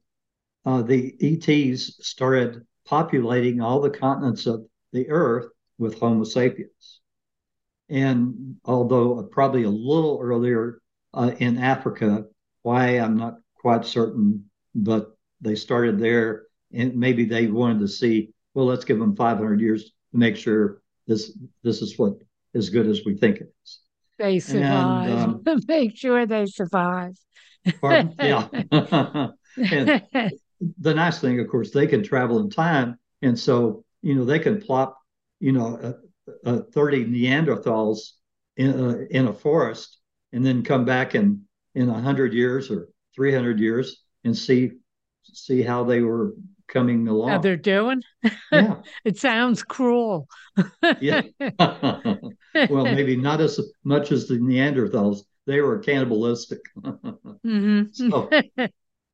uh, 0.64 0.83
the 0.83 1.14
ETs 1.20 2.07
started 2.07 2.64
populating 2.87 3.61
all 3.61 3.81
the 3.81 3.90
continents 3.90 4.47
of 4.47 4.64
the 4.92 5.11
earth 5.11 5.47
with 5.79 5.99
Homo 5.99 6.25
sapiens. 6.25 7.01
And 7.88 8.57
although 8.64 9.23
probably 9.25 9.64
a 9.64 9.70
little 9.70 10.18
earlier 10.23 10.81
uh, 11.12 11.33
in 11.38 11.59
Africa, 11.59 12.25
why 12.62 12.99
I'm 12.99 13.16
not 13.16 13.38
quite 13.55 13.85
certain, 13.85 14.49
but 14.75 15.16
they 15.40 15.55
started 15.55 15.99
there 15.99 16.44
and 16.73 16.97
maybe 16.97 17.25
they 17.25 17.47
wanted 17.47 17.81
to 17.81 17.88
see, 17.88 18.31
well, 18.55 18.66
let's 18.66 18.85
give 18.85 18.99
them 18.99 19.14
500 19.14 19.61
years 19.61 19.85
to 19.85 20.16
make 20.18 20.37
sure 20.37 20.83
this 21.07 21.37
this 21.62 21.83
is 21.83 21.99
what 21.99 22.14
as 22.55 22.70
good 22.70 22.87
as 22.87 23.05
we 23.05 23.16
think 23.16 23.37
it 23.37 23.53
is. 23.64 23.81
They 24.18 24.38
survive. 24.38 25.11
And, 25.11 25.49
um, 25.49 25.61
make 25.68 25.97
sure 25.97 26.27
they 26.27 26.47
survive. 26.47 27.16
Pardon? 27.81 28.14
yeah. 28.20 28.49
the 29.57 30.94
nice 30.94 31.20
thing, 31.20 31.40
of 31.40 31.49
course, 31.49 31.70
they 31.70 31.87
can 31.87 32.03
travel 32.03 32.40
in 32.40 32.51
time, 32.51 32.99
and 33.23 33.38
so 33.38 33.85
you 34.03 34.14
know 34.14 34.25
they 34.25 34.38
can 34.38 34.61
plop, 34.61 34.99
you 35.40 35.53
know, 35.53 35.97
uh, 36.28 36.50
uh, 36.50 36.62
30 36.72 37.06
Neanderthals 37.06 38.12
in 38.56 38.70
uh, 38.70 39.04
in 39.10 39.26
a 39.26 39.32
forest, 39.32 39.98
and 40.32 40.44
then 40.44 40.62
come 40.62 40.84
back 40.84 41.14
in 41.14 41.42
in 41.74 41.88
hundred 41.88 42.32
years 42.32 42.70
or 42.70 42.88
300 43.14 43.58
years 43.58 44.02
and 44.24 44.37
see 44.37 44.72
see 45.22 45.62
how 45.62 45.84
they 45.84 46.00
were 46.00 46.34
coming 46.68 47.06
along. 47.08 47.30
How 47.30 47.38
they're 47.38 47.56
doing? 47.56 48.02
Yeah. 48.52 48.76
it 49.04 49.18
sounds 49.18 49.62
cruel. 49.62 50.28
yeah. 51.00 51.22
well, 51.68 52.84
maybe 52.84 53.16
not 53.16 53.40
as 53.40 53.60
much 53.84 54.12
as 54.12 54.28
the 54.28 54.38
Neanderthals. 54.38 55.20
They 55.46 55.60
were 55.60 55.78
cannibalistic. 55.78 56.60
mm-hmm. 56.78 57.92
so 57.92 58.30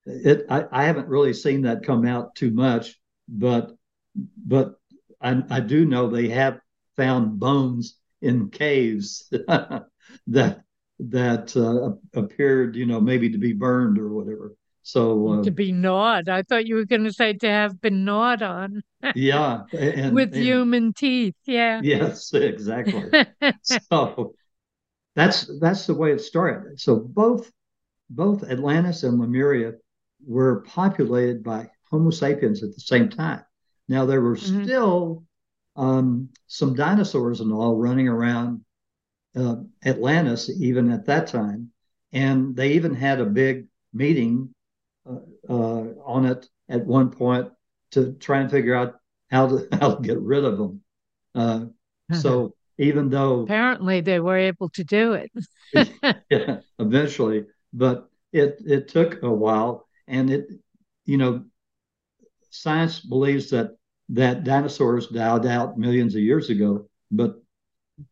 it, 0.06 0.46
I, 0.48 0.64
I 0.70 0.84
haven't 0.84 1.08
really 1.08 1.32
seen 1.32 1.62
that 1.62 1.82
come 1.84 2.06
out 2.06 2.34
too 2.34 2.50
much, 2.50 2.98
but 3.28 3.72
but 4.14 4.74
I, 5.20 5.42
I 5.50 5.60
do 5.60 5.84
know 5.84 6.08
they 6.08 6.28
have 6.28 6.60
found 7.00 7.40
bones 7.40 7.96
in 8.20 8.50
caves 8.50 9.26
that 10.26 10.60
that 10.98 11.56
uh, 11.56 12.20
appeared, 12.20 12.76
you 12.76 12.84
know, 12.84 13.00
maybe 13.00 13.30
to 13.30 13.38
be 13.38 13.54
burned 13.54 13.98
or 13.98 14.10
whatever. 14.10 14.54
So 14.82 15.28
uh, 15.28 15.42
to 15.44 15.50
be 15.50 15.72
gnawed, 15.72 16.28
I 16.28 16.42
thought 16.42 16.66
you 16.66 16.74
were 16.74 16.84
going 16.84 17.04
to 17.04 17.12
say 17.12 17.32
to 17.32 17.48
have 17.48 17.80
been 17.80 18.04
gnawed 18.04 18.42
on. 18.42 18.82
yeah, 19.14 19.62
and, 19.72 20.14
with 20.14 20.34
and, 20.34 20.42
human 20.42 20.92
teeth. 20.92 21.36
Yeah. 21.46 21.80
Yes, 21.82 22.32
exactly. 22.34 23.10
so 23.62 24.34
that's 25.16 25.50
that's 25.58 25.86
the 25.86 25.94
way 25.94 26.12
it 26.12 26.20
started. 26.20 26.78
So 26.78 26.96
both 26.96 27.50
both 28.10 28.44
Atlantis 28.44 29.04
and 29.04 29.18
Lemuria 29.18 29.72
were 30.26 30.60
populated 30.66 31.42
by 31.42 31.70
Homo 31.90 32.10
sapiens 32.10 32.62
at 32.62 32.74
the 32.74 32.80
same 32.80 33.08
time. 33.08 33.42
Now 33.88 34.04
there 34.04 34.20
were 34.20 34.36
mm-hmm. 34.36 34.64
still 34.64 35.24
um, 35.80 36.30
some 36.48 36.74
dinosaurs 36.74 37.40
and 37.40 37.52
all 37.52 37.76
running 37.76 38.08
around 38.08 38.62
uh, 39.36 39.56
Atlantis 39.84 40.50
even 40.60 40.90
at 40.90 41.06
that 41.06 41.28
time, 41.28 41.70
and 42.12 42.56
they 42.56 42.72
even 42.72 42.94
had 42.94 43.20
a 43.20 43.26
big 43.26 43.66
meeting 43.92 44.54
uh, 45.08 45.18
uh, 45.48 45.84
on 46.04 46.26
it 46.26 46.48
at 46.68 46.86
one 46.86 47.10
point 47.10 47.50
to 47.92 48.12
try 48.14 48.40
and 48.40 48.50
figure 48.50 48.74
out 48.74 48.96
how 49.30 49.48
to 49.48 49.68
how 49.80 49.94
to 49.96 50.02
get 50.02 50.20
rid 50.20 50.44
of 50.44 50.58
them. 50.58 50.82
Uh, 51.34 51.66
so 52.12 52.54
even 52.78 53.10
though 53.10 53.42
apparently 53.46 54.00
they 54.00 54.20
were 54.20 54.36
able 54.38 54.68
to 54.70 54.84
do 54.84 55.14
it, 55.14 55.30
yeah, 56.30 56.60
eventually, 56.78 57.46
but 57.72 58.08
it 58.32 58.58
it 58.66 58.88
took 58.88 59.22
a 59.22 59.30
while, 59.32 59.86
and 60.06 60.30
it 60.30 60.48
you 61.04 61.16
know 61.16 61.44
science 62.50 63.00
believes 63.00 63.50
that 63.50 63.76
that 64.10 64.44
dinosaurs 64.44 65.08
died 65.08 65.46
out 65.46 65.78
millions 65.78 66.14
of 66.14 66.22
years 66.22 66.50
ago, 66.50 66.88
but 67.10 67.36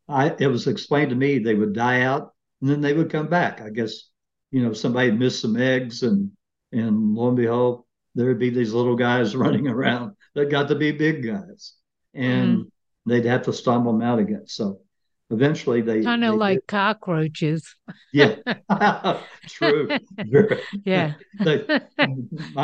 I 0.09 0.35
it 0.39 0.47
was 0.47 0.67
explained 0.67 1.11
to 1.11 1.17
me 1.17 1.39
they 1.39 1.55
would 1.55 1.73
die 1.73 2.03
out 2.03 2.35
and 2.61 2.71
then 2.71 2.81
they 2.81 2.93
would 2.93 3.11
come 3.11 3.29
back. 3.29 3.61
I 3.61 3.71
guess 3.71 4.09
you 4.51 4.63
know 4.63 4.73
somebody 4.73 5.11
missed 5.11 5.43
some 5.43 5.57
eggs 5.57 6.03
and 6.03 6.31
and 6.73 7.15
lo 7.15 7.29
and 7.29 7.37
behold, 7.37 7.85
there'd 8.15 8.39
be 8.39 8.51
these 8.51 8.73
little 8.73 8.97
guys 8.97 9.35
running 9.45 9.69
around 9.69 10.17
that 10.35 10.51
got 10.51 10.69
to 10.69 10.75
be 10.75 10.93
big 10.93 11.25
guys, 11.25 11.75
and 12.15 12.59
mm. 12.59 12.71
they'd 13.07 13.25
have 13.25 13.43
to 13.43 13.53
stomp 13.53 13.87
them 13.87 14.03
out 14.03 14.19
again. 14.19 14.45
So 14.47 14.81
eventually 15.31 15.81
they 15.83 16.03
kind 16.03 16.25
of 16.25 16.37
like 16.37 16.59
did. 16.59 16.67
cockroaches. 16.67 17.75
Yeah, 18.13 18.37
true. 19.47 19.89
yeah, 20.85 21.15
they, 21.41 21.65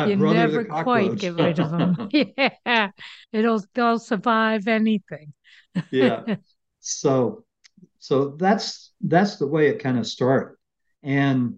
you 0.07 0.15
never 0.15 0.65
quite 0.65 1.15
get 1.17 1.35
rid 1.35 1.59
of 1.59 1.71
them. 1.71 2.09
yeah, 2.11 2.89
it'll 3.31 3.63
they'll 3.73 3.99
survive 3.99 4.67
anything. 4.67 5.33
yeah. 5.91 6.23
So, 6.79 7.45
so 7.99 8.35
that's 8.37 8.91
that's 9.01 9.37
the 9.37 9.47
way 9.47 9.67
it 9.67 9.79
kind 9.79 9.97
of 9.97 10.07
started, 10.07 10.55
and 11.03 11.57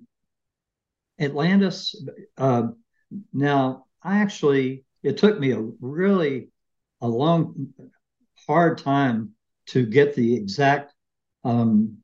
Atlantis. 1.20 1.96
Uh, 2.38 2.70
now, 3.34 3.86
I 4.04 4.20
actually 4.20 4.84
it 5.04 5.18
took 5.18 5.40
me 5.40 5.52
a 5.52 5.62
really 5.80 6.50
a 7.02 7.08
long, 7.08 7.74
hard 8.48 8.78
time 8.78 9.32
to 9.68 9.86
get 9.86 10.16
the 10.16 10.36
exact 10.36 10.94
um, 11.48 11.98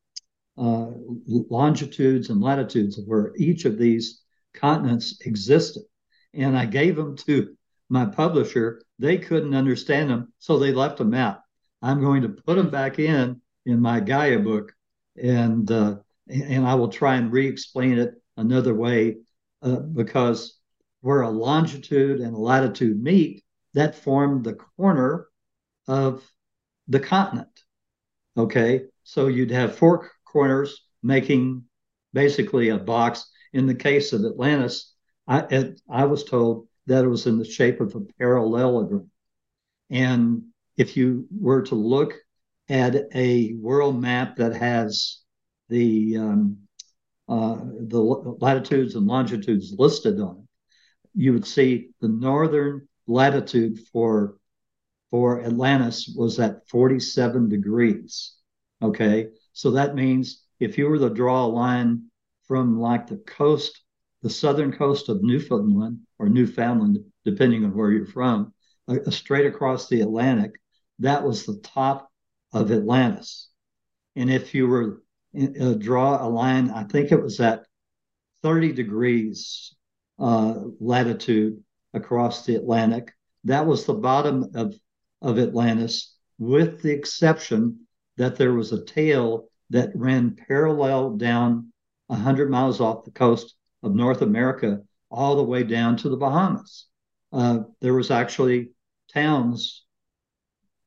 uh, 0.57 0.87
longitudes 1.27 2.29
and 2.29 2.41
latitudes 2.41 2.97
of 2.97 3.05
where 3.05 3.33
each 3.37 3.65
of 3.65 3.77
these 3.77 4.21
continents 4.53 5.19
existed. 5.25 5.83
And 6.33 6.57
I 6.57 6.65
gave 6.65 6.95
them 6.95 7.17
to 7.17 7.55
my 7.89 8.05
publisher. 8.05 8.81
They 8.99 9.17
couldn't 9.17 9.53
understand 9.53 10.09
them, 10.09 10.31
so 10.39 10.57
they 10.57 10.71
left 10.71 10.97
them 10.97 11.13
out. 11.13 11.39
I'm 11.81 11.99
going 11.99 12.21
to 12.21 12.29
put 12.29 12.55
them 12.55 12.69
back 12.69 12.99
in 12.99 13.41
in 13.65 13.81
my 13.81 13.99
Gaia 13.99 14.39
book, 14.39 14.73
and 15.21 15.69
uh, 15.69 15.97
and 16.29 16.65
I 16.65 16.75
will 16.75 16.87
try 16.87 17.15
and 17.15 17.31
re-explain 17.31 17.99
it 17.99 18.13
another 18.37 18.73
way 18.73 19.17
uh, 19.61 19.79
because 19.79 20.59
where 21.01 21.21
a 21.21 21.29
longitude 21.29 22.21
and 22.21 22.33
a 22.33 22.37
latitude 22.37 23.01
meet, 23.01 23.43
that 23.73 23.95
formed 23.95 24.45
the 24.45 24.53
corner 24.53 25.27
of 25.87 26.23
the 26.87 26.99
continent. 26.99 27.49
Okay, 28.37 28.85
so 29.03 29.27
you'd 29.27 29.51
have 29.51 29.77
four 29.77 30.11
corners 30.25 30.85
making 31.01 31.63
basically 32.13 32.69
a 32.69 32.77
box. 32.77 33.29
In 33.53 33.67
the 33.67 33.75
case 33.75 34.13
of 34.13 34.25
Atlantis, 34.25 34.93
I, 35.27 35.39
it, 35.49 35.81
I 35.89 36.05
was 36.05 36.23
told 36.23 36.67
that 36.87 37.03
it 37.03 37.07
was 37.07 37.27
in 37.27 37.37
the 37.37 37.45
shape 37.45 37.79
of 37.81 37.95
a 37.95 38.01
parallelogram. 38.17 39.09
And 39.89 40.43
if 40.77 40.97
you 40.97 41.27
were 41.31 41.61
to 41.63 41.75
look 41.75 42.15
at 42.69 42.95
a 43.13 43.53
world 43.53 44.01
map 44.01 44.37
that 44.37 44.55
has 44.55 45.19
the 45.69 46.17
um, 46.17 46.57
uh, 47.29 47.57
the 47.79 47.99
latitudes 47.99 48.95
and 48.95 49.07
longitudes 49.07 49.73
listed 49.77 50.19
on 50.19 50.39
it, 50.39 50.47
you 51.13 51.33
would 51.33 51.45
see 51.45 51.89
the 52.01 52.07
northern 52.07 52.87
latitude 53.07 53.79
for 53.91 54.37
for 55.11 55.41
Atlantis 55.43 56.11
was 56.17 56.39
at 56.39 56.67
47 56.67 57.47
degrees. 57.47 58.33
Okay, 58.83 59.29
so 59.53 59.71
that 59.71 59.95
means 59.95 60.43
if 60.59 60.77
you 60.77 60.89
were 60.89 60.99
to 60.99 61.09
draw 61.09 61.45
a 61.45 61.47
line 61.47 62.03
from 62.49 62.81
like 62.81 63.07
the 63.07 63.15
coast, 63.15 63.81
the 64.21 64.29
southern 64.29 64.73
coast 64.73 65.07
of 65.07 65.23
Newfoundland 65.23 65.99
or 66.19 66.27
Newfoundland, 66.27 66.99
depending 67.23 67.63
on 67.63 67.73
where 67.73 67.91
you're 67.91 68.05
from, 68.05 68.53
straight 69.09 69.45
across 69.45 69.87
the 69.87 70.01
Atlantic, 70.01 70.51
that 70.99 71.23
was 71.23 71.45
the 71.45 71.59
top 71.59 72.11
of 72.51 72.71
Atlantis. 72.71 73.47
And 74.17 74.29
if 74.29 74.53
you 74.53 74.67
were 74.67 75.01
uh, 75.33 75.73
draw 75.75 76.21
a 76.21 76.27
line, 76.27 76.69
I 76.69 76.83
think 76.83 77.13
it 77.13 77.23
was 77.23 77.39
at 77.39 77.65
30 78.41 78.73
degrees 78.73 79.73
uh, 80.19 80.55
latitude 80.81 81.63
across 81.93 82.45
the 82.45 82.55
Atlantic. 82.55 83.13
That 83.45 83.65
was 83.65 83.85
the 83.85 83.93
bottom 83.93 84.51
of, 84.55 84.75
of 85.21 85.39
Atlantis, 85.39 86.17
with 86.37 86.81
the 86.81 86.91
exception 86.91 87.82
that 88.17 88.35
there 88.35 88.53
was 88.53 88.71
a 88.71 88.85
tail 88.85 89.49
that 89.69 89.91
ran 89.95 90.35
parallel 90.35 91.17
down 91.17 91.71
100 92.07 92.49
miles 92.49 92.79
off 92.79 93.05
the 93.05 93.11
coast 93.11 93.55
of 93.81 93.95
North 93.95 94.21
America 94.21 94.81
all 95.09 95.35
the 95.35 95.43
way 95.43 95.63
down 95.63 95.97
to 95.97 96.09
the 96.09 96.17
Bahamas. 96.17 96.87
Uh, 97.31 97.59
there 97.81 97.93
was 97.93 98.11
actually 98.11 98.71
towns 99.13 99.83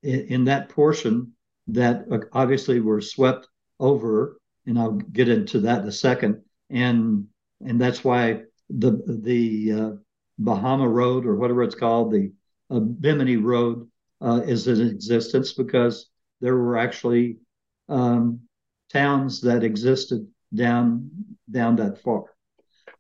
in, 0.03 0.21
in 0.27 0.45
that 0.45 0.69
portion 0.69 1.33
that 1.69 2.05
obviously 2.33 2.81
were 2.81 3.01
swept 3.01 3.49
over, 3.81 4.39
and 4.67 4.79
I'll 4.79 4.93
get 4.93 5.29
into 5.29 5.61
that 5.61 5.83
in 5.83 5.89
a 5.89 5.93
second. 5.93 6.43
And 6.71 7.27
and 7.65 7.81
that's 7.81 8.05
why 8.05 8.43
the 8.69 9.03
the 9.07 9.73
uh, 9.73 9.91
Bahama 10.39 10.89
Road 10.89 11.27
or 11.27 11.37
whatever 11.37 11.63
it's 11.63 11.75
called, 11.75 12.13
the 12.13 12.33
uh, 12.71 12.81
Bimini 12.81 13.37
Road, 13.37 13.89
uh, 14.21 14.43
is 14.45 14.67
in 14.69 14.87
existence 14.87 15.53
because 15.53 16.09
there 16.41 16.57
were 16.57 16.77
actually 16.77 17.39
um, 17.89 18.41
towns 18.93 19.41
that 19.43 19.65
existed 19.65 20.27
down 20.55 21.11
down 21.51 21.77
that 21.77 22.03
far. 22.03 22.25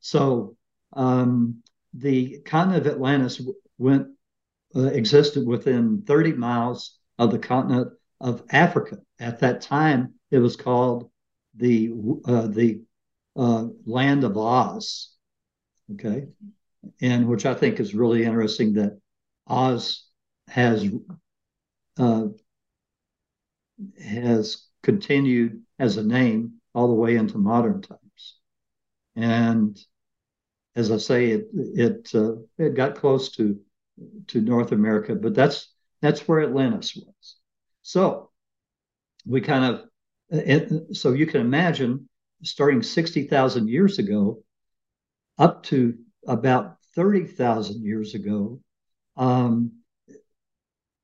So 0.00 0.56
um, 0.92 1.62
the 1.94 2.40
continent 2.44 2.86
of 2.86 2.92
Atlantis 2.92 3.40
went 3.78 4.08
uh, 4.74 4.86
existed 4.86 5.46
within 5.46 6.02
30 6.06 6.32
miles 6.32 6.98
of 7.18 7.30
the 7.30 7.38
continent 7.38 7.92
of 8.20 8.42
Africa. 8.50 8.98
At 9.18 9.40
that 9.40 9.60
time, 9.60 10.14
it 10.30 10.38
was 10.38 10.56
called 10.56 11.10
the 11.54 11.92
uh, 12.24 12.46
the 12.48 12.82
uh, 13.36 13.66
land 13.84 14.24
of 14.24 14.36
Oz. 14.36 15.12
Okay, 15.94 16.26
and 17.00 17.28
which 17.28 17.46
I 17.46 17.54
think 17.54 17.80
is 17.80 17.94
really 17.94 18.24
interesting 18.24 18.74
that 18.74 18.98
Oz 19.46 20.04
has 20.48 20.88
uh, 21.98 22.26
has 24.02 24.66
continued 24.82 25.62
as 25.78 25.96
a 25.96 26.04
name 26.04 26.54
all 26.74 26.88
the 26.88 26.94
way 26.94 27.16
into 27.16 27.38
modern 27.38 27.82
times, 27.82 28.38
and 29.16 29.78
as 30.74 30.90
I 30.90 30.98
say, 30.98 31.30
it 31.30 31.48
it 31.52 32.10
uh, 32.14 32.34
it 32.58 32.74
got 32.74 32.96
close 32.96 33.30
to 33.36 33.58
to 34.28 34.40
North 34.40 34.72
America, 34.72 35.14
but 35.14 35.34
that's 35.34 35.72
that's 36.02 36.28
where 36.28 36.42
Atlantis 36.42 36.94
was. 36.96 37.36
So 37.82 38.30
we 39.26 39.40
kind 39.40 39.64
of 39.64 39.88
it, 40.30 40.96
so 40.96 41.12
you 41.12 41.26
can 41.26 41.40
imagine 41.40 42.08
starting 42.42 42.82
sixty 42.82 43.24
thousand 43.26 43.68
years 43.68 43.98
ago, 43.98 44.42
up 45.38 45.62
to 45.64 45.96
about 46.26 46.76
thirty 46.94 47.24
thousand 47.26 47.82
years 47.82 48.14
ago. 48.14 48.60
Um, 49.16 49.72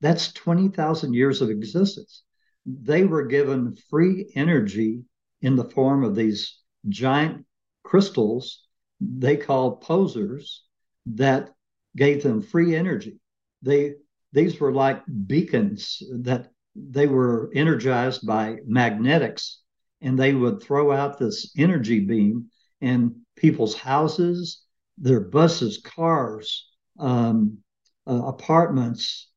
that's 0.00 0.32
20,000 0.32 1.14
years 1.14 1.40
of 1.40 1.48
existence. 1.48 2.24
They 2.66 3.04
were 3.04 3.26
given 3.26 3.76
free 3.90 4.30
energy 4.34 5.02
in 5.40 5.56
the 5.56 5.68
form 5.70 6.04
of 6.04 6.14
these 6.14 6.58
giant 6.88 7.44
crystals 7.82 8.62
they 9.00 9.36
called 9.36 9.80
posers 9.80 10.62
that 11.06 11.54
gave 11.96 12.22
them 12.22 12.40
free 12.40 12.74
energy. 12.74 13.18
They 13.62 13.94
these 14.32 14.60
were 14.60 14.72
like 14.72 15.02
beacons 15.26 16.02
that 16.20 16.50
they 16.74 17.06
were 17.06 17.50
energized 17.54 18.26
by 18.26 18.58
magnetics 18.64 19.60
and 20.00 20.18
they 20.18 20.32
would 20.32 20.62
throw 20.62 20.90
out 20.90 21.18
this 21.18 21.52
energy 21.56 22.00
beam 22.00 22.50
in 22.80 23.20
people's 23.36 23.74
houses, 23.74 24.62
their 24.96 25.20
buses, 25.20 25.78
cars, 25.78 26.66
um, 26.98 27.58
uh, 28.06 28.24
apartments, 28.24 29.30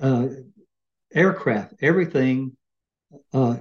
uh, 0.00 0.28
aircraft, 1.14 1.74
everything 1.80 2.56
uh, 3.32 3.56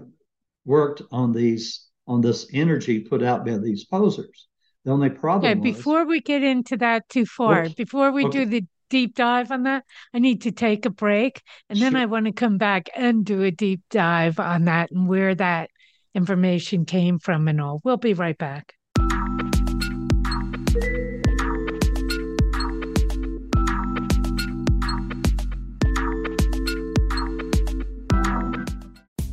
worked 0.66 1.02
on 1.12 1.34
these 1.34 1.86
on 2.08 2.22
this 2.22 2.48
energy 2.54 3.00
put 3.00 3.22
out 3.22 3.46
by 3.46 3.58
these 3.58 3.84
posers. 3.86 4.48
The 4.86 4.92
only 4.92 5.10
problem. 5.10 5.52
Okay, 5.52 5.60
was, 5.60 5.76
before 5.76 6.06
we 6.06 6.22
get 6.22 6.42
into 6.42 6.78
that 6.78 7.10
too 7.10 7.26
far, 7.26 7.64
Oops. 7.64 7.74
before 7.76 8.12
we 8.12 8.24
Okay. 8.26 8.46
do 8.46 8.46
the 8.46 8.66
deep 8.90 9.16
dive 9.16 9.52
on 9.52 9.64
that, 9.64 9.84
I 10.14 10.20
need 10.20 10.44
to 10.44 10.52
take 10.54 10.86
a 10.86 10.90
break, 10.90 11.42
and 11.70 11.82
then 11.82 11.92
Sure. 11.92 12.02
I 12.02 12.06
want 12.06 12.26
to 12.28 12.32
come 12.32 12.58
back 12.58 12.90
and 12.96 13.26
do 13.26 13.44
a 13.44 13.52
deep 13.52 13.82
dive 13.90 14.40
on 14.40 14.66
that 14.66 14.92
and 14.92 15.10
where 15.10 15.36
that 15.36 15.70
information 16.16 16.86
came 16.86 17.20
from 17.20 17.50
and 17.50 17.60
all. 17.60 17.82
We'll 17.84 17.98
be 17.98 18.14
right 18.14 18.38
back. 18.38 18.77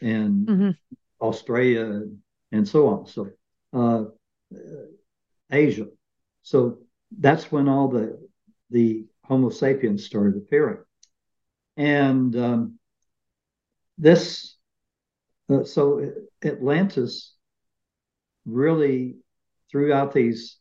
and 0.00 0.48
Mhm. 0.48 0.76
Australia, 1.20 2.02
and 2.52 2.68
so 2.68 2.88
on. 2.88 3.06
So 3.06 3.28
uh, 3.72 4.04
uh, 4.54 4.86
Asia. 5.50 5.86
So 6.42 6.78
that's 7.18 7.50
when 7.52 7.68
all 7.68 7.88
the 7.88 8.18
the 8.70 9.06
Homo 9.24 9.50
sapiens 9.50 10.04
started 10.04 10.36
appearing, 10.36 10.78
and 11.76 12.34
um, 12.36 12.78
this 13.98 14.51
uh, 15.52 15.64
so 15.64 16.12
Atlantis 16.44 17.34
really 18.44 19.16
throughout 19.70 20.12
these 20.12 20.58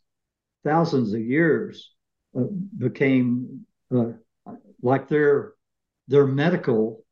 thousands 0.63 1.13
of 1.13 1.21
years 1.21 1.91
uh, 2.37 2.43
became 2.77 3.65
uh, 3.95 4.11
like 4.81 5.07
their 5.07 5.53
their 6.07 6.27
medical 6.27 7.03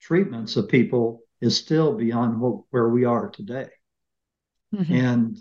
treatments 0.00 0.56
of 0.56 0.68
people 0.68 1.20
is 1.40 1.56
still 1.56 1.94
beyond 1.96 2.40
what, 2.40 2.60
where 2.70 2.88
we 2.88 3.04
are 3.04 3.28
today 3.28 3.68
Mhm. 4.72 4.90
and 4.90 5.38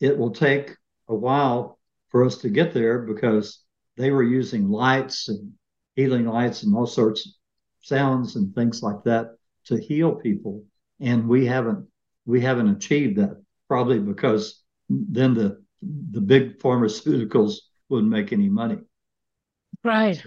it 0.00 0.16
will 0.16 0.30
take 0.30 0.76
a 1.08 1.14
while 1.14 1.78
for 2.08 2.24
us 2.24 2.38
to 2.38 2.48
get 2.48 2.72
there 2.72 3.00
because 3.00 3.64
they 3.96 4.10
were 4.10 4.22
using 4.22 4.68
lights 4.70 5.28
and 5.28 5.52
healing 5.96 6.26
lights 6.26 6.62
and 6.62 6.74
all 6.74 6.86
sorts 6.86 7.26
of 7.26 7.32
sounds 7.80 8.36
and 8.36 8.54
things 8.54 8.82
like 8.82 9.02
that 9.04 9.36
to 9.64 9.78
heal 9.78 10.14
people 10.14 10.64
and 11.00 11.28
we 11.28 11.46
haven't 11.46 11.86
we 12.26 12.40
haven't 12.40 12.68
achieved 12.68 13.18
that 13.18 13.42
probably 13.68 13.98
because 13.98 14.62
then 14.90 15.34
the 15.34 15.62
the 16.12 16.20
big 16.20 16.58
pharmaceuticals 16.58 17.54
wouldn't 17.88 18.10
make 18.10 18.32
any 18.32 18.48
money 18.48 18.78
Right. 19.84 20.20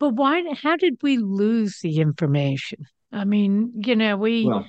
But 0.00 0.10
why, 0.10 0.42
how 0.60 0.76
did 0.76 0.98
we 1.00 1.18
lose 1.18 1.78
the 1.80 1.98
information? 2.00 2.86
I 3.12 3.24
mean, 3.24 3.72
you 3.76 3.94
know, 3.94 4.16
we, 4.16 4.44
well 4.44 4.66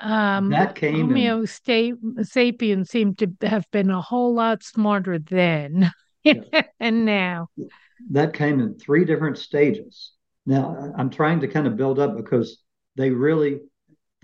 um, 0.00 0.50
that 0.50 0.74
came 0.74 0.94
in- 0.94 1.16
Homo 1.16 1.44
sta- 1.44 1.92
sapiens 2.22 2.90
seem 2.90 3.14
to 3.16 3.32
have 3.42 3.64
been 3.70 3.90
a 3.90 4.00
whole 4.00 4.34
lot 4.34 4.62
smarter 4.62 5.18
then 5.18 5.90
Yeah. 6.24 6.40
and 6.80 7.04
now. 7.04 7.48
that 8.10 8.32
came 8.32 8.60
in 8.60 8.78
three 8.78 9.04
different 9.04 9.38
stages. 9.38 10.12
Now 10.46 10.92
I'm 10.96 11.10
trying 11.10 11.40
to 11.40 11.48
kind 11.48 11.66
of 11.66 11.76
build 11.76 11.98
up 11.98 12.16
because 12.16 12.62
they 12.96 13.10
really 13.10 13.60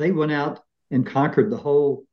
they 0.01 0.11
went 0.11 0.33
out 0.33 0.61
and 0.91 1.07
conquered 1.07 1.51
the 1.51 1.59
whole 1.59 2.05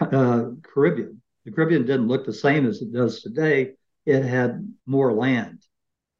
uh, 0.00 0.44
Caribbean. 0.62 1.20
The 1.44 1.52
Caribbean 1.52 1.84
didn't 1.84 2.08
look 2.08 2.24
the 2.24 2.32
same 2.32 2.66
as 2.66 2.80
it 2.80 2.92
does 2.92 3.20
today. 3.20 3.74
It 4.06 4.22
had 4.22 4.66
more 4.86 5.12
land. 5.12 5.62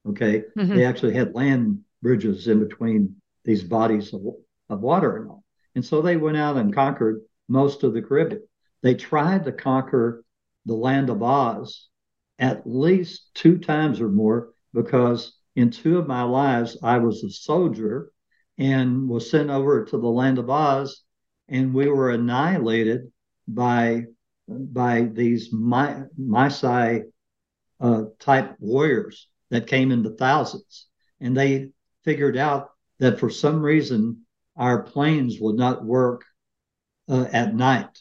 Okay, 0.07 0.45
mm-hmm. 0.57 0.75
they 0.75 0.85
actually 0.85 1.15
had 1.15 1.35
land 1.35 1.79
bridges 2.03 2.47
in 2.47 2.59
between 2.59 3.17
these 3.45 3.63
bodies 3.63 4.13
of, 4.13 4.21
of 4.69 4.81
water 4.81 5.17
and 5.17 5.31
all. 5.31 5.45
And 5.75 5.85
so 5.85 6.03
they 6.03 6.17
went 6.17 6.37
out 6.37 6.57
and 6.57 6.75
conquered 6.75 7.23
most 7.49 7.85
of 7.85 7.95
the 7.95 8.03
Caribbean. 8.03 8.43
They 8.83 8.95
tried 8.95 9.45
to 9.45 9.53
conquer 9.53 10.25
the 10.67 10.75
land 10.75 11.09
of 11.09 11.23
Oz 11.23 11.89
at 12.39 12.67
least 12.67 13.31
two 13.35 13.57
times 13.59 14.01
or 14.01 14.09
more 14.09 14.51
because 14.75 15.39
in 15.57 15.71
two 15.71 15.99
of 15.99 16.07
my 16.07 16.23
lives 16.23 16.77
I 16.83 16.99
was 16.99 17.25
a 17.25 17.31
soldier 17.31 18.12
and 18.59 19.09
was 19.09 19.31
sent 19.31 19.51
over 19.51 19.85
to 19.85 19.99
the 19.99 20.09
land 20.09 20.39
of 20.39 20.51
Oz 20.51 21.03
and 21.49 21.75
we 21.75 21.89
were 21.89 22.11
annihilated 22.11 23.13
by 23.47 24.05
by 24.49 25.03
these 25.03 25.53
Maasai 25.53 27.03
uh, 27.81 28.03
type 28.19 28.57
warriors 28.59 29.29
that 29.51 29.67
came 29.67 29.93
in 29.93 30.03
the 30.03 30.17
thousands, 30.17 30.89
and 31.21 31.37
they 31.37 31.71
figured 32.05 32.37
out 32.37 32.71
that 32.99 33.21
for 33.21 33.31
some 33.31 33.63
reason 33.63 34.23
our 34.57 34.83
planes 34.83 35.39
would 35.41 35.57
not 35.57 35.85
work 35.85 36.25
uh, 37.09 37.27
at 37.33 37.55
night, 37.55 37.99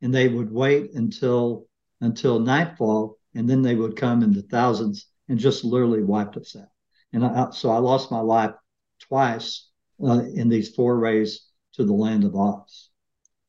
and 0.00 0.14
they 0.14 0.28
would 0.28 0.50
wait 0.50 0.92
until 0.94 1.66
until 2.00 2.38
nightfall, 2.38 3.18
and 3.34 3.48
then 3.48 3.62
they 3.62 3.74
would 3.74 3.96
come 3.96 4.22
in 4.22 4.32
the 4.32 4.42
thousands 4.42 5.06
and 5.28 5.38
just 5.38 5.64
literally 5.64 6.02
wiped 6.02 6.36
us 6.36 6.54
out. 6.56 6.68
And 7.12 7.24
I, 7.24 7.50
so 7.50 7.70
I 7.70 7.78
lost 7.78 8.10
my 8.10 8.20
life 8.20 8.54
twice 9.00 9.68
uh, 10.02 10.22
in 10.34 10.48
these 10.48 10.74
forays 10.74 11.46
to 11.74 11.84
the 11.84 11.92
land 11.92 12.24
of 12.24 12.36
Oz. 12.36 12.90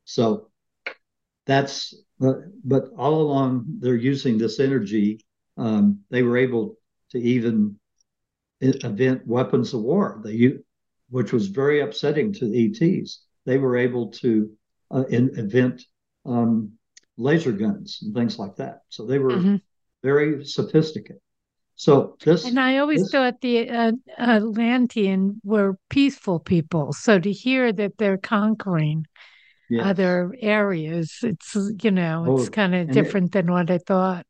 So 0.05 0.49
that's, 1.45 1.95
uh, 2.21 2.33
but 2.63 2.85
all 2.97 3.21
along 3.21 3.65
they're 3.79 3.95
using 3.95 4.37
this 4.37 4.59
energy. 4.59 5.21
Um, 5.57 6.01
they 6.09 6.23
were 6.23 6.37
able 6.37 6.77
to 7.11 7.19
even 7.19 7.79
invent 8.61 9.25
weapons 9.27 9.73
of 9.73 9.81
war. 9.81 10.21
They, 10.23 10.53
which 11.09 11.31
was 11.31 11.47
very 11.47 11.81
upsetting 11.81 12.33
to 12.33 12.49
the 12.49 12.65
ETs. 12.67 13.21
They 13.45 13.57
were 13.57 13.77
able 13.77 14.11
to 14.11 14.51
uh, 14.91 15.03
invent 15.09 15.83
um, 16.25 16.73
laser 17.17 17.51
guns 17.51 17.99
and 18.01 18.13
things 18.13 18.39
like 18.39 18.55
that. 18.57 18.81
So 18.89 19.05
they 19.05 19.19
were 19.19 19.31
mm-hmm. 19.31 19.55
very 20.03 20.45
sophisticated. 20.45 21.21
So 21.75 22.15
this, 22.23 22.45
and 22.45 22.59
I 22.59 22.77
always 22.77 23.01
this, 23.01 23.11
thought 23.11 23.41
the 23.41 23.69
uh, 23.69 23.91
Atlantean 24.17 25.41
were 25.43 25.77
peaceful 25.89 26.39
people. 26.39 26.93
So 26.93 27.19
to 27.19 27.31
hear 27.31 27.73
that 27.73 27.97
they're 27.97 28.17
conquering 28.17 29.05
yes. 29.69 29.85
other 29.85 30.33
areas, 30.39 31.17
it's 31.21 31.55
you 31.83 31.91
know 31.91 32.25
oh, 32.27 32.37
it's 32.37 32.49
kind 32.49 32.73
of 32.73 32.91
different 32.91 33.27
it, 33.27 33.31
than 33.33 33.51
what 33.51 33.69
I 33.69 33.79
thought. 33.79 34.25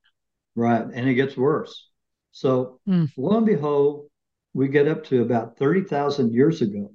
Right, 0.55 0.85
and 0.91 1.07
it 1.07 1.13
gets 1.13 1.37
worse. 1.37 1.87
So 2.31 2.79
mm. 2.87 3.11
lo 3.15 3.37
and 3.37 3.45
behold, 3.45 4.07
we 4.53 4.67
get 4.67 4.87
up 4.87 5.03
to 5.05 5.21
about 5.21 5.57
thirty 5.57 5.81
thousand 5.81 6.33
years 6.33 6.63
ago, 6.63 6.91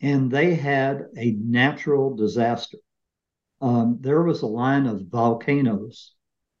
and 0.00 0.30
they 0.30 0.54
had 0.54 1.06
a 1.18 1.32
natural 1.32 2.14
disaster. 2.14 2.78
Um, 3.60 3.98
there 4.00 4.22
was 4.22 4.42
a 4.42 4.46
line 4.46 4.86
of 4.86 5.08
volcanoes 5.08 6.12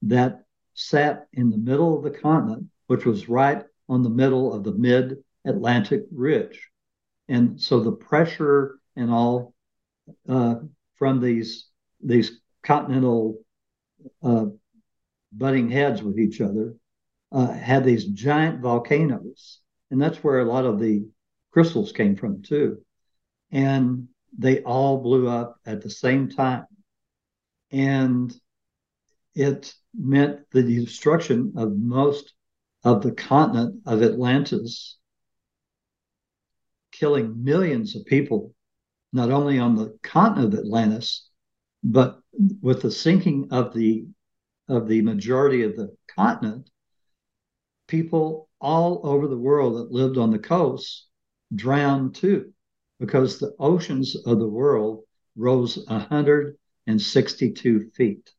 that 0.02 0.40
sat 0.72 1.28
in 1.32 1.50
the 1.50 1.58
middle 1.58 1.96
of 1.96 2.02
the 2.02 2.18
continent 2.18 2.66
which 2.86 3.04
was 3.04 3.28
right 3.28 3.64
on 3.88 4.02
the 4.02 4.10
middle 4.10 4.52
of 4.52 4.64
the 4.64 4.72
mid 4.72 5.22
Atlantic 5.44 6.04
ridge. 6.12 6.68
And 7.28 7.60
so 7.60 7.80
the 7.80 7.92
pressure 7.92 8.78
and 8.96 9.10
all 9.10 9.54
uh, 10.28 10.56
from 10.96 11.20
these, 11.20 11.66
these 12.02 12.40
continental 12.62 13.40
uh, 14.22 14.46
butting 15.32 15.70
heads 15.70 16.02
with 16.02 16.18
each 16.18 16.40
other 16.40 16.76
uh, 17.32 17.52
had 17.52 17.84
these 17.84 18.04
giant 18.04 18.60
volcanoes. 18.60 19.60
And 19.90 20.00
that's 20.00 20.22
where 20.22 20.40
a 20.40 20.44
lot 20.44 20.64
of 20.64 20.78
the 20.78 21.06
crystals 21.52 21.92
came 21.92 22.16
from, 22.16 22.42
too. 22.42 22.82
And 23.50 24.08
they 24.36 24.62
all 24.62 24.98
blew 24.98 25.28
up 25.28 25.56
at 25.66 25.82
the 25.82 25.90
same 25.90 26.28
time. 26.28 26.66
And 27.70 28.34
it 29.34 29.74
meant 29.96 30.40
the 30.50 30.62
destruction 30.62 31.54
of 31.56 31.76
most 31.76 32.32
of 32.84 33.02
the 33.02 33.12
continent 33.12 33.80
of 33.86 34.02
Atlantis, 34.02 34.98
killing 36.92 37.42
millions 37.42 37.96
of 37.96 38.04
people, 38.04 38.54
not 39.12 39.30
only 39.30 39.58
on 39.58 39.74
the 39.74 39.98
continent 40.02 40.54
of 40.54 40.60
Atlantis, 40.60 41.28
but 41.82 42.20
with 42.60 42.82
the 42.82 42.90
sinking 42.90 43.48
of 43.50 43.72
the 43.74 44.06
of 44.68 44.86
the 44.88 45.02
majority 45.02 45.62
of 45.62 45.76
the 45.76 45.94
continent, 46.16 46.70
people 47.86 48.48
all 48.60 49.00
over 49.04 49.28
the 49.28 49.36
world 49.36 49.76
that 49.76 49.92
lived 49.92 50.16
on 50.16 50.30
the 50.30 50.38
coast 50.38 51.06
drowned 51.54 52.14
too, 52.14 52.50
because 52.98 53.38
the 53.38 53.54
oceans 53.58 54.16
of 54.26 54.38
the 54.38 54.48
world 54.48 55.04
rose 55.36 55.76
162 55.86 57.90
feet. 57.94 58.30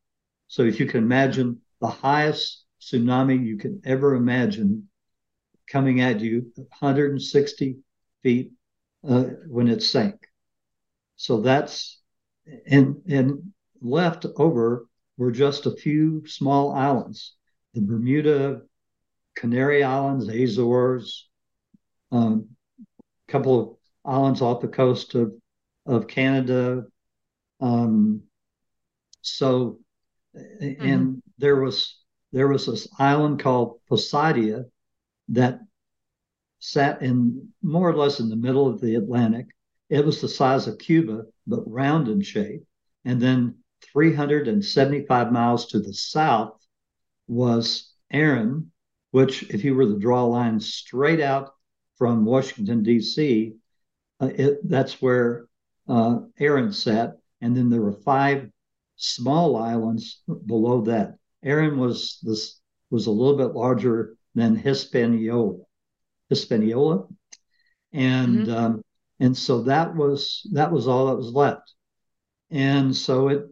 So 0.47 0.63
if 0.63 0.79
you 0.79 0.87
can 0.87 1.03
imagine 1.03 1.61
the 1.79 1.89
highest 1.89 2.64
tsunami 2.85 3.43
you 3.43 3.57
can 3.57 3.81
ever 3.85 4.15
imagine 4.15 4.87
coming 5.67 6.01
at 6.01 6.19
you 6.19 6.51
160 6.55 7.77
feet 8.21 8.51
uh, 9.07 9.23
when 9.47 9.67
it 9.67 9.81
sank. 9.81 10.15
So 11.15 11.41
that's 11.41 11.99
and 12.67 13.01
and 13.07 13.53
left 13.81 14.25
over 14.35 14.85
were 15.17 15.31
just 15.31 15.65
a 15.65 15.75
few 15.75 16.27
small 16.27 16.73
islands, 16.73 17.35
the 17.73 17.81
Bermuda, 17.81 18.61
Canary 19.35 19.83
Islands, 19.83 20.27
Azores, 20.27 21.27
a 22.11 22.15
um, 22.15 22.49
couple 23.27 23.59
of 23.59 23.77
islands 24.03 24.41
off 24.41 24.61
the 24.61 24.67
coast 24.67 25.15
of 25.15 25.33
of 25.85 26.07
Canada. 26.07 26.83
Um, 27.61 28.23
so, 29.21 29.79
mm-hmm. 30.35 30.85
and 30.85 31.23
there 31.37 31.55
was 31.55 31.97
there 32.35 32.49
was 32.49 32.65
this 32.65 32.85
island 32.99 33.39
called 33.39 33.79
Poseidia 33.89 34.65
that 35.29 35.61
sat 36.59 37.01
in 37.01 37.47
more 37.61 37.89
or 37.89 37.95
less 37.95 38.19
in 38.19 38.27
the 38.27 38.35
middle 38.35 38.67
of 38.67 38.81
the 38.81 38.95
Atlantic. 38.95 39.45
It 39.89 40.05
was 40.05 40.19
the 40.19 40.27
size 40.27 40.67
of 40.67 40.77
Cuba, 40.77 41.27
but 41.47 41.63
round 41.65 42.09
in 42.09 42.19
shape. 42.19 42.65
And 43.05 43.21
then 43.21 43.59
375 43.93 45.31
miles 45.31 45.67
to 45.67 45.79
the 45.79 45.93
south 45.93 46.59
was 47.25 47.93
Erin, 48.11 48.69
which, 49.11 49.43
if 49.43 49.63
you 49.63 49.73
were 49.73 49.85
to 49.85 49.97
draw 49.97 50.25
a 50.25 50.27
line 50.27 50.59
straight 50.59 51.21
out 51.21 51.53
from 51.97 52.25
Washington, 52.25 52.83
D.C., 52.83 53.53
uh, 54.19 54.29
that's 54.65 55.01
where 55.01 55.47
uh, 55.87 56.17
sat. 56.71 57.15
And 57.39 57.55
then 57.55 57.69
there 57.69 57.81
were 57.81 58.01
five 58.03 58.49
small 58.97 59.55
islands 59.55 60.21
below 60.45 60.81
that. 60.81 61.15
Erin 61.45 61.77
was 61.77 62.19
this 62.23 62.59
was 62.89 63.05
a 63.05 63.11
little 63.11 63.37
bit 63.37 63.55
larger 63.55 64.15
than 64.33 64.55
Hispaniola, 64.55 65.59
Hispaniola, 66.29 67.07
and 67.93 68.47
mm-hmm. 68.47 68.51
um, 68.51 68.81
and 69.19 69.37
so 69.37 69.63
that 69.63 69.95
was 69.95 70.47
that 70.53 70.71
was 70.71 70.87
all 70.87 71.07
that 71.07 71.15
was 71.15 71.31
left, 71.31 71.73
and 72.49 72.95
so 72.95 73.29
it, 73.29 73.43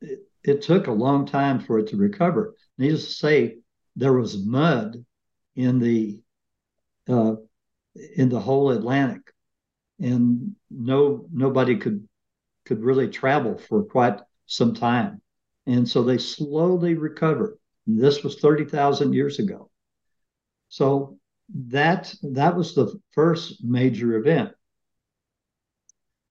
it 0.00 0.18
it 0.42 0.62
took 0.62 0.88
a 0.88 0.92
long 0.92 1.24
time 1.24 1.60
for 1.60 1.78
it 1.78 1.88
to 1.88 1.96
recover. 1.96 2.54
Needless 2.76 3.06
to 3.06 3.12
say, 3.12 3.56
there 3.96 4.12
was 4.12 4.44
mud 4.44 5.04
in 5.54 5.78
the 5.78 6.20
uh, 7.08 7.36
in 8.16 8.28
the 8.28 8.40
whole 8.40 8.70
Atlantic, 8.70 9.32
and 10.00 10.56
no 10.70 11.26
nobody 11.32 11.76
could 11.76 12.08
could 12.64 12.82
really 12.82 13.08
travel 13.08 13.58
for 13.58 13.84
quite 13.84 14.20
some 14.46 14.74
time. 14.74 15.21
And 15.66 15.88
so 15.88 16.02
they 16.02 16.18
slowly 16.18 16.94
recovered. 16.94 17.58
This 17.86 18.22
was 18.22 18.38
30,000 18.40 19.12
years 19.12 19.38
ago. 19.38 19.70
So 20.68 21.18
that 21.54 22.14
that 22.22 22.56
was 22.56 22.74
the 22.74 22.98
first 23.12 23.62
major 23.62 24.16
event. 24.16 24.52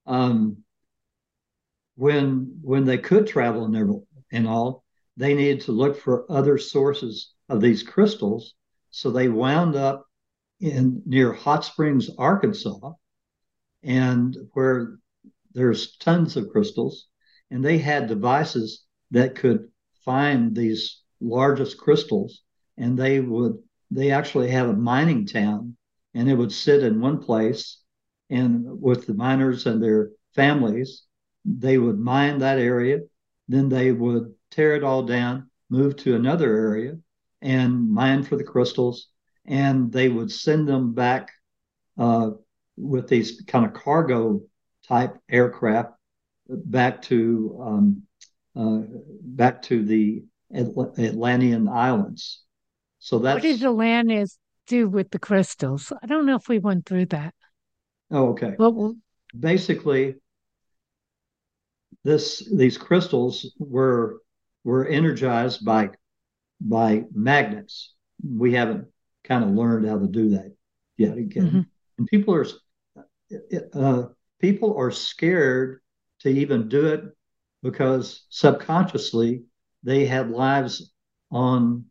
Um, 0.06 0.64
when 1.96 2.60
when 2.62 2.86
they 2.86 2.98
could 2.98 3.28
travel 3.28 3.66
and, 3.66 4.02
and 4.32 4.48
all, 4.48 4.84
they 5.18 5.36
needed 5.36 5.62
to 5.62 5.72
look 5.72 6.00
for 6.00 6.30
other 6.32 6.58
sources 6.58 7.34
of 7.50 7.62
these 7.62 7.84
crystals. 7.84 8.56
So 8.90 9.12
they 9.12 9.30
wound 9.30 9.76
up 9.76 10.08
in 10.60 11.04
near 11.06 11.34
Hot 11.34 11.64
Springs, 11.64 12.10
Arkansas, 12.18 12.94
and 13.84 14.36
where 14.54 14.98
there's 15.54 15.98
tons 15.98 16.38
of 16.38 16.50
crystals, 16.50 17.08
and 17.50 17.64
they 17.64 17.78
had 17.78 18.08
devices 18.08 18.86
that 19.12 19.36
could 19.36 19.70
find 20.06 20.56
these 20.56 21.02
largest 21.20 21.78
crystals 21.78 22.42
and 22.78 22.98
they 22.98 23.20
would 23.20 23.58
they 23.92 24.12
actually 24.12 24.50
had 24.50 24.68
a 24.68 24.74
mining 24.74 25.26
town, 25.26 25.76
and 26.14 26.30
it 26.30 26.36
would 26.36 26.52
sit 26.52 26.82
in 26.82 27.02
one 27.02 27.20
place, 27.20 27.82
and 28.30 28.82
with 28.82 29.06
the 29.06 29.14
miners 29.14 29.66
and 29.66 29.84
their 29.84 30.12
families, 30.34 31.04
they 31.44 31.78
would 31.78 32.00
mine 32.00 32.40
that 32.40 32.58
area, 32.58 33.00
then 33.50 33.68
they 33.68 33.92
would 33.92 34.34
tear 34.50 34.76
it 34.76 34.84
all 34.84 35.04
down, 35.04 35.50
move 35.70 35.98
to 35.98 36.16
another 36.16 36.56
area, 36.56 36.98
and 37.42 37.92
mine 37.92 38.24
for 38.24 38.38
the 38.38 38.44
crystals, 38.44 39.10
and 39.46 39.92
they 39.92 40.08
would 40.08 40.32
send 40.32 40.68
them 40.68 40.94
back 40.94 41.30
uh, 41.98 42.30
with 42.78 43.10
these 43.10 43.42
kind 43.46 43.66
of 43.66 43.74
cargo 43.74 44.42
type 44.88 45.18
aircraft 45.30 45.92
back 46.48 47.02
to 47.02 47.60
um, 47.62 48.04
back 48.56 49.62
to 49.64 49.84
the 49.86 50.24
Atlantean 50.54 51.68
Islands. 51.68 52.44
So 53.00 53.20
that's 53.20 53.36
what 53.36 53.44
did 53.44 53.64
Atlantis 53.64 54.38
do 54.68 54.88
with 54.88 55.10
the 55.12 55.20
crystals? 55.20 55.92
I 56.02 56.08
don't 56.08 56.26
know 56.26 56.36
if 56.36 56.48
we 56.48 56.60
went 56.60 56.86
through 56.86 57.08
that. 57.08 57.34
Oh, 58.12 58.30
okay. 58.30 58.56
Well, 58.58 58.96
basically, 59.38 60.16
this 62.04 62.48
these 62.54 62.78
crystals 62.78 63.54
were 63.58 64.22
were 64.64 64.86
energized 64.86 65.66
by 65.66 65.92
by 66.60 67.06
magnets. 67.14 67.94
We 68.24 68.54
haven't 68.54 68.88
kind 69.24 69.44
of 69.44 69.52
learned 69.52 69.88
how 69.88 69.98
to 69.98 70.08
do 70.08 70.30
that 70.32 70.56
yet 70.98 71.18
again. 71.18 71.48
Mm-hmm. 71.48 71.62
And 71.98 72.08
people 72.08 72.36
are 72.36 72.46
uh, 73.74 74.04
people 74.40 74.76
are 74.78 74.92
scared 74.92 75.82
to 76.20 76.30
even 76.30 76.68
do 76.68 76.88
it 76.88 77.04
because 77.64 78.26
subconsciously 78.30 79.44
they 79.84 80.06
had 80.06 80.30
lives 80.30 80.92
on 81.30 81.86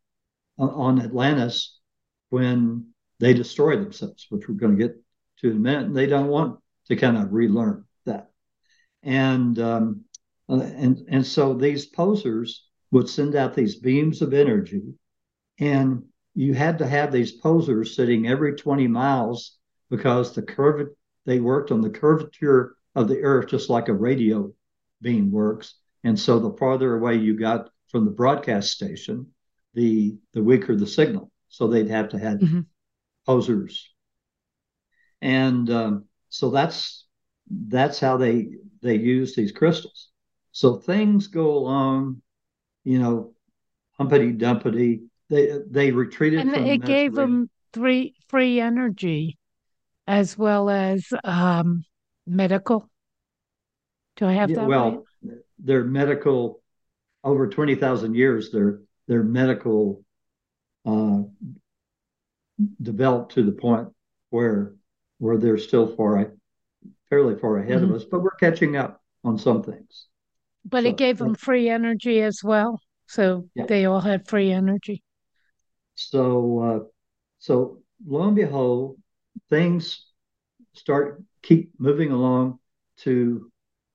on 0.59 1.01
Atlantis 1.01 1.79
when 2.29 2.87
they 3.19 3.33
destroyed 3.33 3.81
themselves, 3.81 4.27
which 4.29 4.47
we're 4.49 4.55
going 4.55 4.77
to 4.77 4.89
get 4.89 4.97
to 5.39 5.51
in 5.51 5.57
a 5.57 5.61
minute. 5.61 5.87
And 5.87 5.97
they 5.97 6.07
don't 6.07 6.29
want 6.29 6.61
to 6.89 6.97
kind 6.97 7.17
of 7.17 7.33
relearn 7.33 7.85
that, 8.05 8.31
and 9.03 9.59
um, 9.59 10.05
uh, 10.49 10.61
and 10.61 11.03
and 11.09 11.27
so 11.27 11.55
these 11.55 11.87
posers 11.87 12.67
would 12.91 13.09
send 13.09 13.37
out 13.37 13.55
these 13.55 13.77
beams 13.77 14.21
of 14.23 14.35
energy, 14.35 14.83
and 15.59 16.05
you 16.35 16.55
had 16.55 16.79
to 16.79 16.87
have 16.87 17.13
these 17.13 17.33
posers 17.33 17.95
sitting 17.95 18.29
every 18.29 18.55
20 18.55 18.87
miles 18.89 19.59
because 19.91 20.33
the 20.33 20.43
curve 20.43 20.89
they 21.27 21.41
worked 21.41 21.71
on 21.71 21.81
the 21.81 21.91
curvature 21.91 22.77
of 22.95 23.09
the 23.09 23.21
earth 23.21 23.49
just 23.49 23.71
like 23.71 23.89
a 23.89 23.93
radio 23.93 24.53
beam 25.01 25.31
works. 25.31 25.75
And 26.05 26.19
so 26.19 26.39
the 26.39 26.57
farther 26.57 26.97
away 26.97 27.17
you 27.17 27.39
got 27.39 27.71
from 27.89 28.05
the 28.05 28.11
broadcast 28.11 28.71
station 28.71 29.27
the 29.75 30.17
the 30.33 30.43
weaker 30.43 30.77
the 30.77 30.87
signal. 30.87 31.31
So 31.49 31.67
they'd 31.67 31.91
have 31.91 32.11
to 32.11 32.19
have 32.19 32.39
mm-hmm. 32.39 32.61
posers. 33.27 33.93
And 35.21 35.69
um, 35.71 36.05
so 36.29 36.51
that's 36.51 37.07
that's 37.51 38.01
how 38.01 38.17
they 38.17 38.49
they 38.83 38.97
use 38.97 39.35
these 39.35 39.53
crystals. 39.53 40.09
So 40.53 40.77
things 40.77 41.27
go 41.27 41.53
along 41.53 42.23
you 42.85 42.99
know 42.99 43.35
humpity 43.99 44.33
dumpity. 44.33 45.03
They 45.29 45.59
they 45.69 45.93
retreated 45.93 46.41
and 46.41 46.67
it 46.67 46.85
gave 46.85 47.15
them 47.15 47.51
three 47.73 48.15
free 48.29 48.61
energy 48.61 49.39
as 50.07 50.37
well 50.37 50.69
as 50.69 51.07
um, 51.23 51.85
medical 52.27 52.90
do 54.21 54.27
i 54.27 54.33
have 54.33 54.55
that 54.55 54.69
well 54.69 55.05
right? 55.23 55.39
their 55.59 55.83
medical 55.85 56.63
over 57.25 57.49
20,000 57.49 58.15
years 58.15 58.53
their 58.53 58.81
their 59.09 59.25
medical 59.25 60.05
uh, 60.87 61.23
developed 62.81 63.33
to 63.33 63.43
the 63.43 63.53
point 63.53 63.89
where 64.31 64.75
where 65.19 65.37
they're 65.37 65.59
still 65.59 65.97
far 65.97 66.33
fairly 67.09 67.37
far 67.37 67.59
ahead 67.59 67.83
mm-hmm. 67.83 67.91
of 67.91 67.97
us 67.97 68.05
but 68.05 68.23
we're 68.23 68.31
catching 68.37 68.77
up 68.77 69.03
on 69.25 69.37
some 69.37 69.63
things 69.63 70.07
but 70.65 70.85
so, 70.85 70.91
it 70.91 70.97
gave 70.97 71.19
them 71.19 71.35
free 71.35 71.69
energy 71.69 72.23
as 72.23 72.45
well 72.45 72.81
so 73.09 73.49
yeah. 73.57 73.67
they 73.67 73.87
all 73.87 74.01
had 74.01 74.29
free 74.29 74.53
energy 74.53 75.03
so, 76.01 76.61
uh, 76.61 76.89
so 77.41 77.83
lo 78.07 78.27
and 78.27 78.35
behold, 78.35 78.99
things 79.51 80.07
start 80.73 81.23
keep 81.43 81.73
moving 81.79 82.11
along 82.11 82.59
to 82.99 83.53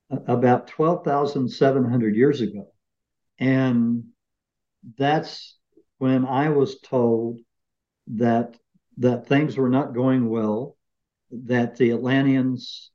about 0.09 0.67
12,700 0.67 2.15
years 2.15 2.41
ago. 2.41 2.67
And 3.39 4.05
that's 4.97 5.57
when 5.97 6.25
I 6.25 6.49
was 6.49 6.79
told 6.79 7.39
that 8.07 8.55
that 8.97 9.27
things 9.27 9.57
were 9.57 9.69
not 9.69 9.93
going 9.93 10.29
well, 10.29 10.77
that 11.31 11.75
the 11.75 11.91
Atlanteans 11.91 12.91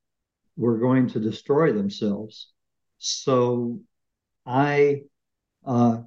were 0.57 0.79
going 0.79 1.09
to 1.09 1.21
destroy 1.21 1.73
themselves. 1.73 2.53
So 2.99 3.81
I 4.47 5.03
uh, 5.67 5.99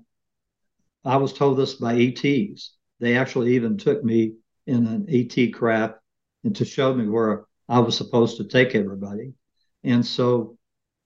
I 1.06 1.18
was 1.18 1.34
told 1.34 1.58
this 1.58 1.76
by 1.76 1.96
ETs 1.96 2.76
they 3.00 3.18
actually 3.18 3.56
even 3.56 3.78
took 3.78 4.04
me 4.04 4.36
in 4.66 4.88
an 4.88 5.06
ET 5.10 5.52
craft 5.54 5.96
and 6.44 6.56
to 6.56 6.66
show 6.66 6.94
me 6.94 7.08
where 7.08 7.46
I 7.68 7.80
was 7.80 7.98
supposed 7.98 8.38
to 8.38 8.46
take 8.46 8.76
everybody. 8.76 9.34
And 9.84 10.06
so 10.06 10.58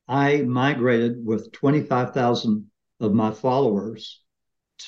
I 0.08 0.42
migrated 0.42 1.26
with 1.26 1.52
25,000 1.52 2.70
of 3.00 3.14
my 3.14 3.32
followers 3.32 4.22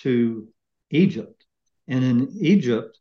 to 0.02 0.48
Egypt. 0.90 1.46
And 1.88 2.04
in 2.04 2.30
Egypt, 2.40 3.00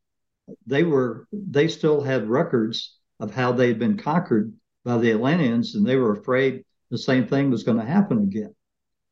they 0.66 0.82
were 0.82 1.26
they 1.32 1.68
still 1.68 2.00
had 2.00 2.28
records 2.28 2.96
of 3.20 3.32
how 3.32 3.52
they 3.52 3.68
had 3.68 3.78
been 3.78 3.98
conquered 3.98 4.54
by 4.84 4.98
the 4.98 5.10
Atlanteans, 5.10 5.74
and 5.74 5.86
they 5.86 5.96
were 5.96 6.12
afraid 6.12 6.64
the 6.90 6.98
same 6.98 7.26
thing 7.26 7.50
was 7.50 7.64
going 7.64 7.78
to 7.78 7.84
happen 7.84 8.18
again. 8.18 8.54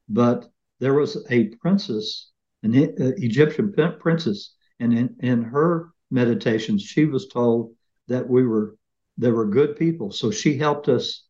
But 0.08 0.48
there 0.78 0.94
was 0.94 1.24
a 1.30 1.48
princess, 1.56 2.30
an 2.62 2.74
uh, 2.74 3.12
Egyptian 3.18 3.72
princess 3.72 4.54
and 4.78 4.92
in, 4.92 5.16
in 5.20 5.42
her 5.42 5.90
meditations, 6.10 6.82
she 6.82 7.04
was 7.04 7.28
told 7.28 7.74
that 8.08 8.28
we 8.28 8.46
were 8.46 8.76
they 9.18 9.30
were 9.30 9.46
good 9.46 9.76
people. 9.76 10.12
So 10.12 10.30
she 10.30 10.58
helped 10.58 10.88
us 10.88 11.25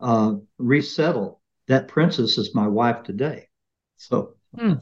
uh, 0.00 0.34
resettle. 0.58 1.40
That 1.66 1.88
princess 1.88 2.38
is 2.38 2.54
my 2.54 2.66
wife 2.66 3.02
today. 3.02 3.48
So, 3.96 4.34
mm. 4.56 4.80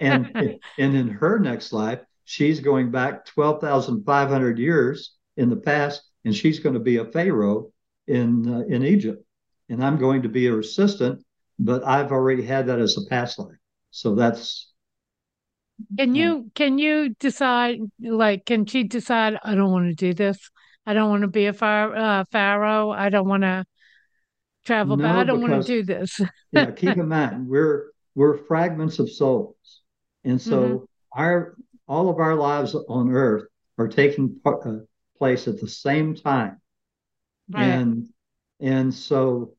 and 0.00 0.32
and 0.78 0.96
in 0.96 1.08
her 1.08 1.38
next 1.38 1.72
life, 1.72 2.00
she's 2.24 2.60
going 2.60 2.90
back 2.90 3.24
twelve 3.24 3.60
thousand 3.60 4.04
five 4.04 4.28
hundred 4.28 4.58
years 4.58 5.14
in 5.36 5.50
the 5.50 5.56
past, 5.56 6.02
and 6.24 6.34
she's 6.34 6.58
going 6.58 6.74
to 6.74 6.80
be 6.80 6.96
a 6.96 7.04
pharaoh 7.04 7.70
in 8.06 8.52
uh, 8.52 8.62
in 8.68 8.84
Egypt, 8.84 9.24
and 9.68 9.84
I'm 9.84 9.98
going 9.98 10.22
to 10.22 10.28
be 10.28 10.46
her 10.46 10.58
assistant. 10.58 11.24
But 11.60 11.84
I've 11.84 12.12
already 12.12 12.42
had 12.42 12.66
that 12.68 12.78
as 12.78 12.96
a 12.96 13.08
past 13.08 13.38
life, 13.38 13.58
so 13.90 14.14
that's 14.14 14.72
can 15.96 16.14
you 16.14 16.50
can 16.54 16.78
you 16.78 17.10
decide 17.20 17.78
like 18.00 18.44
can 18.44 18.66
she 18.66 18.84
decide 18.84 19.38
I 19.42 19.54
don't 19.54 19.70
want 19.70 19.88
to 19.88 19.94
do 19.94 20.14
this? 20.14 20.50
I 20.84 20.94
don't 20.94 21.10
want 21.10 21.22
to 21.22 21.28
be 21.28 21.46
a. 21.46 21.52
Uh, 21.52 22.24
pharaoh. 22.32 22.90
I 22.90 23.10
don't 23.10 23.28
want 23.28 23.42
to 23.42 23.64
travel 24.68 24.96
no, 24.96 25.04
back. 25.04 25.16
I 25.16 25.24
don't 25.24 25.40
want 25.40 25.64
to 25.64 25.66
do 25.66 25.82
this. 25.82 26.20
yeah, 26.52 26.70
keep 26.76 26.96
in 26.96 27.08
mind 27.08 27.48
we're 27.48 27.90
we're 28.14 28.36
fragments 28.36 28.98
of 28.98 29.10
souls, 29.10 29.56
and 30.24 30.40
so 30.40 30.62
mm-hmm. 30.62 30.84
our 31.20 31.56
all 31.88 32.10
of 32.10 32.18
our 32.18 32.34
lives 32.34 32.74
on 32.74 33.10
Earth 33.10 33.44
are 33.78 33.88
taking 33.88 34.38
part, 34.44 34.66
uh, 34.66 34.80
place 35.16 35.48
at 35.48 35.60
the 35.60 35.68
same 35.68 36.14
time, 36.14 36.60
right. 37.50 37.64
and 37.64 38.08
and 38.60 38.92
so 38.92 39.54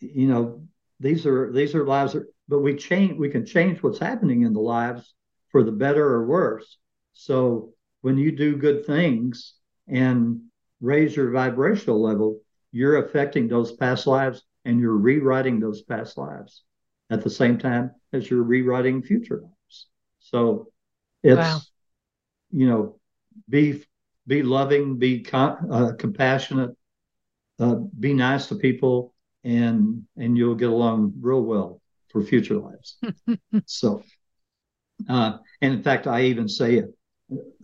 you 0.00 0.26
know 0.26 0.62
these 0.98 1.26
are 1.26 1.52
these 1.52 1.74
are 1.74 1.86
lives 1.86 2.14
that 2.14 2.26
but 2.48 2.60
we 2.60 2.74
change 2.74 3.18
we 3.18 3.28
can 3.28 3.44
change 3.44 3.82
what's 3.82 3.98
happening 3.98 4.42
in 4.42 4.52
the 4.52 4.60
lives 4.60 5.14
for 5.50 5.62
the 5.62 5.72
better 5.72 6.04
or 6.04 6.26
worse 6.26 6.78
so 7.12 7.72
when 8.00 8.16
you 8.18 8.32
do 8.32 8.56
good 8.56 8.84
things 8.84 9.54
and 9.86 10.40
raise 10.80 11.14
your 11.14 11.30
vibrational 11.30 12.02
level 12.02 12.40
you're 12.72 13.04
affecting 13.04 13.48
those 13.48 13.72
past 13.72 14.06
lives 14.06 14.42
and 14.64 14.80
you're 14.80 14.96
rewriting 14.96 15.60
those 15.60 15.82
past 15.82 16.16
lives 16.18 16.62
at 17.10 17.22
the 17.22 17.30
same 17.30 17.58
time 17.58 17.90
as 18.12 18.30
you're 18.30 18.42
rewriting 18.42 19.02
future 19.02 19.42
lives 19.42 19.86
so 20.20 20.68
it's 21.22 21.36
wow. 21.36 21.60
you 22.50 22.66
know 22.66 22.98
be 23.48 23.84
be 24.26 24.42
loving 24.42 24.98
be 24.98 25.24
uh, 25.32 25.92
compassionate 25.98 26.76
uh, 27.58 27.76
be 27.98 28.14
nice 28.14 28.46
to 28.46 28.54
people 28.54 29.14
and 29.44 30.04
and 30.16 30.36
you'll 30.36 30.54
get 30.54 30.70
along 30.70 31.14
real 31.20 31.42
well 31.42 31.80
for 32.12 32.22
future 32.22 32.58
lives. 32.58 32.98
so, 33.66 34.02
uh, 35.08 35.38
and 35.60 35.74
in 35.74 35.82
fact, 35.82 36.06
I 36.06 36.24
even 36.24 36.48
say 36.48 36.76
it, 36.76 36.94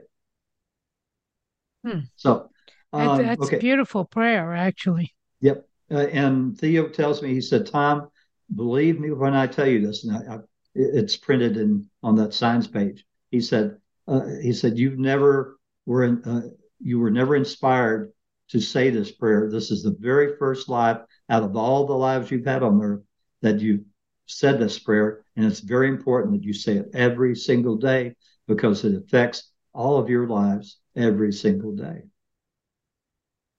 Hmm. 1.86 2.00
So 2.16 2.50
um, 2.92 3.18
that's, 3.18 3.30
that's 3.30 3.48
okay. 3.48 3.58
a 3.58 3.60
beautiful 3.60 4.06
prayer, 4.06 4.54
actually. 4.54 5.14
Yep. 5.42 5.68
Uh, 5.92 6.08
and 6.08 6.58
Theo 6.58 6.88
tells 6.88 7.22
me, 7.22 7.34
he 7.34 7.42
said, 7.42 7.68
Tom, 7.68 8.10
believe 8.56 9.00
me 9.00 9.12
when 9.12 9.36
I 9.36 9.48
tell 9.48 9.68
you 9.68 9.86
this. 9.86 10.04
And 10.04 10.18
I, 10.18 10.36
I, 10.36 10.38
it's 10.74 11.16
printed 11.16 11.58
in 11.58 11.88
on 12.02 12.16
that 12.16 12.34
signs 12.34 12.68
page. 12.68 13.06
He 13.30 13.42
said, 13.42 13.78
uh, 14.08 14.26
he 14.42 14.54
said, 14.54 14.78
you've 14.78 14.98
never 14.98 15.60
were 15.86 16.06
in, 16.06 16.24
uh, 16.24 16.42
you 16.80 17.00
were 17.00 17.12
never 17.12 17.36
inspired 17.36 18.12
to 18.50 18.60
say 18.60 18.90
this 18.90 19.12
prayer. 19.12 19.50
This 19.52 19.70
is 19.70 19.84
the 19.84 19.96
very 20.00 20.38
first 20.38 20.70
life 20.70 20.98
out 21.30 21.44
of 21.44 21.56
all 21.56 21.86
the 21.86 21.94
lives 21.94 22.32
you've 22.32 22.46
had 22.46 22.64
on 22.64 22.82
earth 22.82 23.04
that 23.42 23.60
you 23.60 23.86
said 24.26 24.60
this 24.60 24.80
prayer. 24.80 25.24
And 25.36 25.46
it's 25.46 25.60
very 25.60 25.88
important 25.88 26.34
that 26.34 26.44
you 26.46 26.54
say 26.54 26.78
it 26.78 26.90
every 26.94 27.36
single 27.36 27.78
day 27.78 28.16
because 28.48 28.84
it 28.84 28.96
affects 28.96 29.52
all 29.74 29.98
of 29.98 30.10
your 30.10 30.28
lives 30.28 30.78
every 30.96 31.32
single 31.32 31.76
day. 31.76 32.04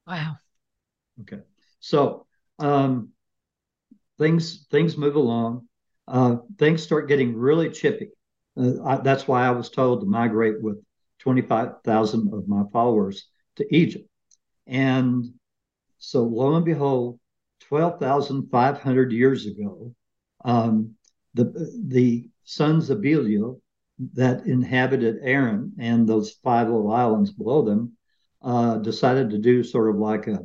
Wow. 0.07 0.37
Okay. 1.23 1.43
So 1.81 2.27
um, 2.59 3.11
things 4.19 4.67
things 4.71 4.97
move 4.97 5.17
along. 5.17 5.69
Uh, 6.07 6.37
things 6.59 6.83
start 6.83 7.09
getting 7.09 7.35
really 7.35 7.71
chippy. 7.71 8.11
Uh, 8.57 8.83
I, 8.85 8.97
that's 8.99 9.27
why 9.27 9.47
I 9.47 9.51
was 9.51 9.71
told 9.71 10.01
to 10.01 10.07
migrate 10.07 10.61
with 10.61 10.83
25,000 11.21 12.33
of 12.33 12.47
my 12.47 12.62
followers 12.73 13.27
to 13.57 13.75
Egypt. 13.75 14.07
And 14.67 15.25
so 15.99 16.23
lo 16.23 16.55
and 16.55 16.65
behold, 16.65 17.19
12,500 17.61 19.12
years 19.12 19.47
ago, 19.47 19.95
um, 20.45 20.95
the, 21.34 21.45
the 21.86 22.28
sons 22.45 22.90
of 22.90 23.01
Belial 23.01 23.61
that 24.14 24.47
inhabited 24.47 25.18
Erin 25.22 25.72
and 25.78 26.07
those 26.07 26.32
five 26.42 26.68
little 26.68 26.92
islands 26.92 27.30
below 27.30 27.62
them 27.62 27.92
uh, 28.42 28.76
decided 28.78 29.30
to 29.30 29.38
do 29.38 29.62
sort 29.62 29.90
of 29.90 29.97
like 29.97 30.26
a 30.26 30.45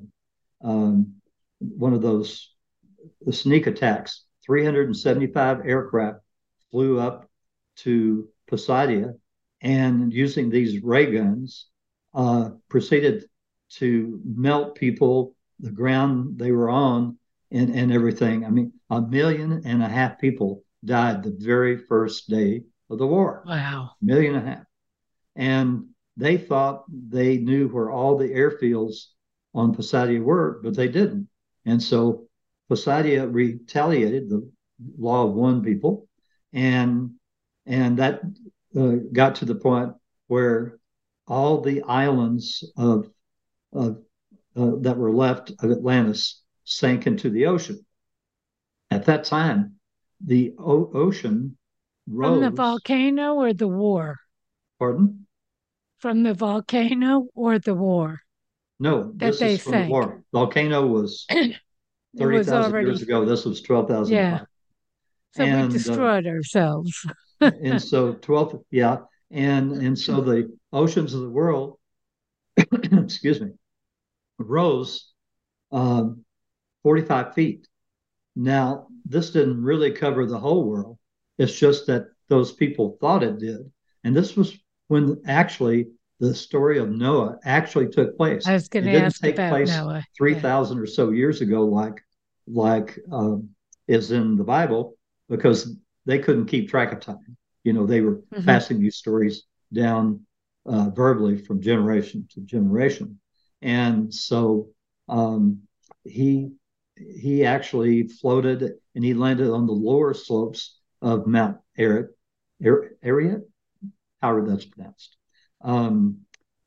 um, 0.61 1.15
one 1.59 1.93
of 1.93 2.01
those 2.01 2.53
sneak 3.31 3.67
attacks. 3.67 4.25
375 4.45 5.65
aircraft 5.65 6.19
flew 6.71 6.99
up 6.99 7.29
to 7.77 8.27
Poseidon 8.47 9.19
and 9.61 10.13
using 10.13 10.49
these 10.49 10.81
ray 10.83 11.11
guns 11.11 11.67
uh, 12.13 12.49
proceeded 12.69 13.25
to 13.69 14.19
melt 14.25 14.75
people, 14.75 15.35
the 15.59 15.71
ground 15.71 16.39
they 16.39 16.51
were 16.51 16.69
on, 16.69 17.18
and, 17.51 17.73
and 17.75 17.91
everything. 17.91 18.45
I 18.45 18.49
mean, 18.49 18.73
a 18.89 19.01
million 19.01 19.61
and 19.65 19.83
a 19.83 19.87
half 19.87 20.19
people 20.19 20.63
died 20.83 21.23
the 21.23 21.35
very 21.37 21.77
first 21.77 22.29
day 22.29 22.63
of 22.89 22.97
the 22.97 23.07
war. 23.07 23.43
Wow. 23.45 23.91
A 24.01 24.05
million 24.05 24.35
and 24.35 24.47
a 24.47 24.51
half. 24.51 24.65
And 25.35 25.85
they 26.17 26.37
thought 26.37 26.83
they 26.89 27.37
knew 27.37 27.67
where 27.67 27.91
all 27.91 28.17
the 28.17 28.29
airfields 28.29 29.05
on 29.53 29.73
Poseidon 29.73 30.23
were, 30.23 30.59
but 30.63 30.75
they 30.75 30.87
didn't. 30.87 31.27
And 31.65 31.81
so 31.81 32.27
Poseidon 32.67 33.31
retaliated 33.31 34.29
the 34.29 34.49
law 34.97 35.25
of 35.25 35.33
one 35.33 35.63
people, 35.63 36.07
and 36.53 37.11
and 37.65 37.97
that 37.97 38.21
uh, 38.77 38.95
got 39.11 39.35
to 39.35 39.45
the 39.45 39.55
point 39.55 39.93
where 40.27 40.79
all 41.27 41.61
the 41.61 41.81
islands 41.83 42.63
of, 42.77 43.09
of 43.73 43.99
uh, 44.55 44.71
that 44.81 44.97
were 44.97 45.11
left 45.11 45.51
of 45.61 45.71
Atlantis 45.71 46.38
sank 46.69 47.07
into 47.07 47.29
the 47.29 47.47
ocean. 47.47 47.85
At 48.91 49.05
that 49.05 49.23
time, 49.23 49.75
the 50.23 50.53
o- 50.57 50.91
ocean 50.93 51.57
rose. 52.07 52.39
From 52.39 52.41
the 52.41 52.55
volcano 52.55 53.33
or 53.35 53.53
the 53.53 53.67
war? 53.67 54.17
Pardon? 54.77 55.25
From 55.97 56.23
the 56.23 56.33
volcano 56.33 57.27
or 57.35 57.59
the 57.59 57.73
war? 57.73 58.21
No, 58.79 59.11
that 59.15 59.19
this 59.19 59.39
they 59.39 59.53
is 59.55 59.61
from 59.61 59.73
sank. 59.73 59.87
the 59.87 59.91
war. 59.91 60.23
Volcano 60.31 60.87
was 60.87 61.25
30,000 62.17 62.85
years 62.85 63.01
ago. 63.01 63.25
This 63.25 63.45
was 63.45 63.61
12,000. 63.61 64.15
Yeah. 64.15 64.45
So 65.35 65.43
and, 65.43 65.61
we 65.61 65.65
uh, 65.65 65.67
destroyed 65.67 66.25
uh, 66.25 66.29
ourselves. 66.29 67.05
and 67.41 67.81
so 67.81 68.13
12, 68.13 68.63
yeah. 68.71 68.97
And, 69.31 69.73
and 69.73 69.97
so 69.97 70.21
the 70.21 70.57
oceans 70.71 71.13
of 71.13 71.21
the 71.21 71.29
world, 71.29 71.77
excuse 72.57 73.41
me, 73.41 73.51
rose 74.37 75.11
um, 75.71 76.25
45 76.83 77.33
feet. 77.33 77.67
Now, 78.35 78.87
this 79.05 79.31
didn't 79.31 79.63
really 79.63 79.91
cover 79.91 80.25
the 80.25 80.39
whole 80.39 80.63
world. 80.67 80.97
It's 81.37 81.57
just 81.57 81.87
that 81.87 82.07
those 82.27 82.51
people 82.51 82.97
thought 83.01 83.23
it 83.23 83.39
did. 83.39 83.71
And 84.03 84.15
this 84.15 84.35
was 84.35 84.57
when 84.87 85.21
actually 85.25 85.89
the 86.19 86.35
story 86.35 86.79
of 86.79 86.89
Noah 86.89 87.37
actually 87.43 87.87
took 87.87 88.17
place. 88.17 88.45
I 88.47 88.53
was 88.53 88.67
going 88.67 88.85
to 88.85 88.95
ask 88.95 89.21
take 89.21 89.35
about 89.35 89.51
place 89.51 89.69
Noah. 89.69 90.03
Three 90.17 90.35
thousand 90.35 90.77
yeah. 90.77 90.83
or 90.83 90.87
so 90.87 91.11
years 91.11 91.41
ago, 91.41 91.65
like 91.65 92.01
like 92.47 92.99
um, 93.11 93.49
is 93.87 94.11
in 94.11 94.35
the 94.35 94.43
Bible, 94.43 94.97
because 95.29 95.75
they 96.05 96.19
couldn't 96.19 96.47
keep 96.47 96.69
track 96.69 96.91
of 96.91 96.99
time. 96.99 97.37
You 97.63 97.73
know, 97.73 97.85
they 97.85 98.01
were 98.01 98.17
mm-hmm. 98.17 98.45
passing 98.45 98.79
these 98.79 98.97
stories 98.97 99.43
down 99.71 100.25
uh, 100.65 100.89
verbally 100.89 101.37
from 101.37 101.61
generation 101.61 102.27
to 102.33 102.41
generation, 102.41 103.19
and 103.61 104.13
so 104.13 104.69
um, 105.07 105.61
he 106.03 106.51
he 106.99 107.45
actually 107.45 108.03
floated 108.07 108.73
and 108.95 109.03
he 109.03 109.13
landed 109.13 109.49
on 109.51 109.65
the 109.67 109.73
lower 109.73 110.13
slopes 110.13 110.77
of 111.01 111.27
Mount 111.27 111.57
Ararat, 111.77 112.09
Ararat, 112.63 113.41
however 114.21 114.45
that's 114.47 114.65
pronounced, 114.65 115.17
um, 115.61 116.17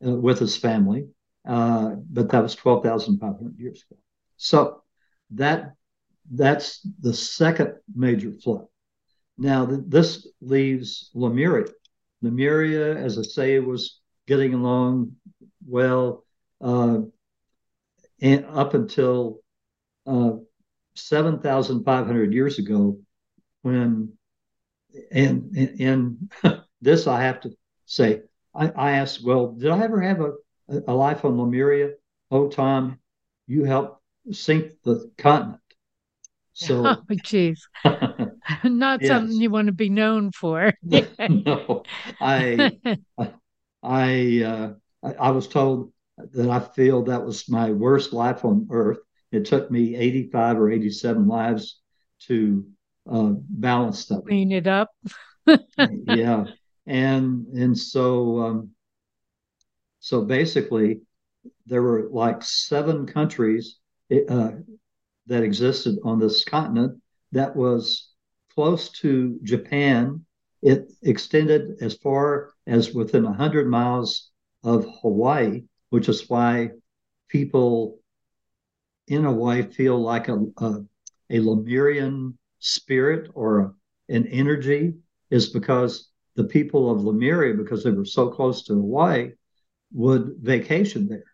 uh, 0.07 0.13
with 0.15 0.39
his 0.39 0.57
family. 0.57 1.09
Uh, 1.47 1.97
but 2.11 2.31
that 2.31 2.43
was 2.43 2.55
12,500 2.55 3.59
years 3.59 3.85
ago. 3.91 4.01
So 4.37 4.83
that 5.33 5.75
that's 6.31 6.87
the 7.01 7.15
second 7.15 7.75
major 7.95 8.33
flood. 8.33 8.67
Now 9.39 9.67
th- 9.67 9.83
this 9.87 10.27
leaves 10.41 11.11
Lemuria. 11.15 11.67
Lemuria, 12.23 12.97
as 12.97 13.19
I 13.19 13.23
say, 13.23 13.59
was 13.61 14.01
getting 14.27 14.55
along 14.55 15.13
well 15.67 16.25
uh, 16.61 17.01
and 18.23 18.47
up 18.47 18.75
until 18.75 19.42
uh, 20.07 20.33
7,500 20.95 22.33
years 22.33 22.59
ago 22.59 22.99
when 23.63 24.13
and 25.11 25.57
and 25.57 26.31
this 26.81 27.07
I 27.07 27.23
have 27.23 27.41
to 27.43 27.53
say 27.87 28.23
I, 28.55 28.69
I 28.69 28.91
asked 28.93 29.25
well 29.25 29.53
did 29.53 29.71
I 29.71 29.83
ever 29.83 30.01
have 30.01 30.21
a, 30.21 30.33
a 30.87 30.95
life 30.95 31.25
on 31.25 31.39
Lemuria? 31.39 31.93
Oh 32.31 32.49
Tom 32.49 32.99
you 33.47 33.65
helped 33.65 34.03
sink 34.31 34.73
the 34.85 35.11
continent. 35.19 35.59
So 36.55 36.85
oh 36.87 37.03
jeez. 37.11 37.61
Not 38.65 39.01
yes. 39.01 39.09
something 39.09 39.41
you 39.41 39.49
want 39.49 39.69
to 39.69 39.73
be 39.73 39.89
known 39.89 40.33
for. 40.33 40.75
No 40.83 41.83
I 42.21 42.79
I 43.83 44.43
uh, 44.43 44.75
I, 45.03 45.13
I 45.15 45.31
was 45.31 45.49
told 45.49 45.93
that 46.19 46.51
I 46.51 46.61
feel 46.61 47.05
that 47.05 47.25
was 47.25 47.49
my 47.49 47.71
worst 47.71 48.13
life 48.13 48.45
on 48.45 48.69
earth 48.71 48.99
it 49.33 49.47
took 49.47 49.71
me 49.71 49.97
85 49.97 50.59
or 50.59 50.71
87 50.71 51.27
lives 51.27 51.81
to 52.27 52.67
uh, 53.11 53.33
balance 53.49 54.07
that. 54.07 54.23
Clean 54.27 54.53
it 54.53 54.67
up. 54.67 54.91
yeah, 56.07 56.45
and 56.87 57.47
and 57.49 57.77
so 57.77 58.39
um, 58.41 58.71
so 60.01 60.23
basically, 60.23 61.01
there 61.67 61.83
were 61.83 62.09
like 62.11 62.43
seven 62.43 63.07
countries 63.07 63.79
uh, 64.29 64.51
that 65.27 65.43
existed 65.43 65.99
on 66.05 66.19
this 66.19 66.45
continent 66.45 67.01
that 67.33 67.57
was 67.57 68.11
close 68.55 68.91
to 68.91 69.39
Japan. 69.43 70.25
It 70.61 70.93
extended 71.03 71.79
as 71.81 71.95
far 71.95 72.51
as 72.67 72.95
within 72.95 73.25
100 73.25 73.69
miles 73.69 74.31
of 74.63 74.87
Hawaii, 75.01 75.63
which 75.91 76.09
is 76.09 76.29
why 76.29 76.71
people 77.29 77.99
in 79.07 79.25
a 79.25 79.33
way 79.33 79.63
feel 79.63 80.01
like 80.01 80.29
a, 80.29 80.39
a, 80.59 80.75
a 81.31 81.41
Lemurian 81.41 82.39
spirit 82.59 83.31
or 83.35 83.59
a, 83.61 83.73
an 84.09 84.27
energy 84.27 84.95
is 85.31 85.49
because 85.49 86.11
the 86.35 86.45
people 86.45 86.91
of 86.91 87.05
Lemuria, 87.05 87.55
because 87.55 87.85
they 87.85 87.91
were 87.91 88.05
so 88.05 88.29
close 88.29 88.65
to 88.65 88.75
Hawaii, 88.75 89.33
would 89.93 90.37
vacation 90.41 91.09
there. 91.09 91.25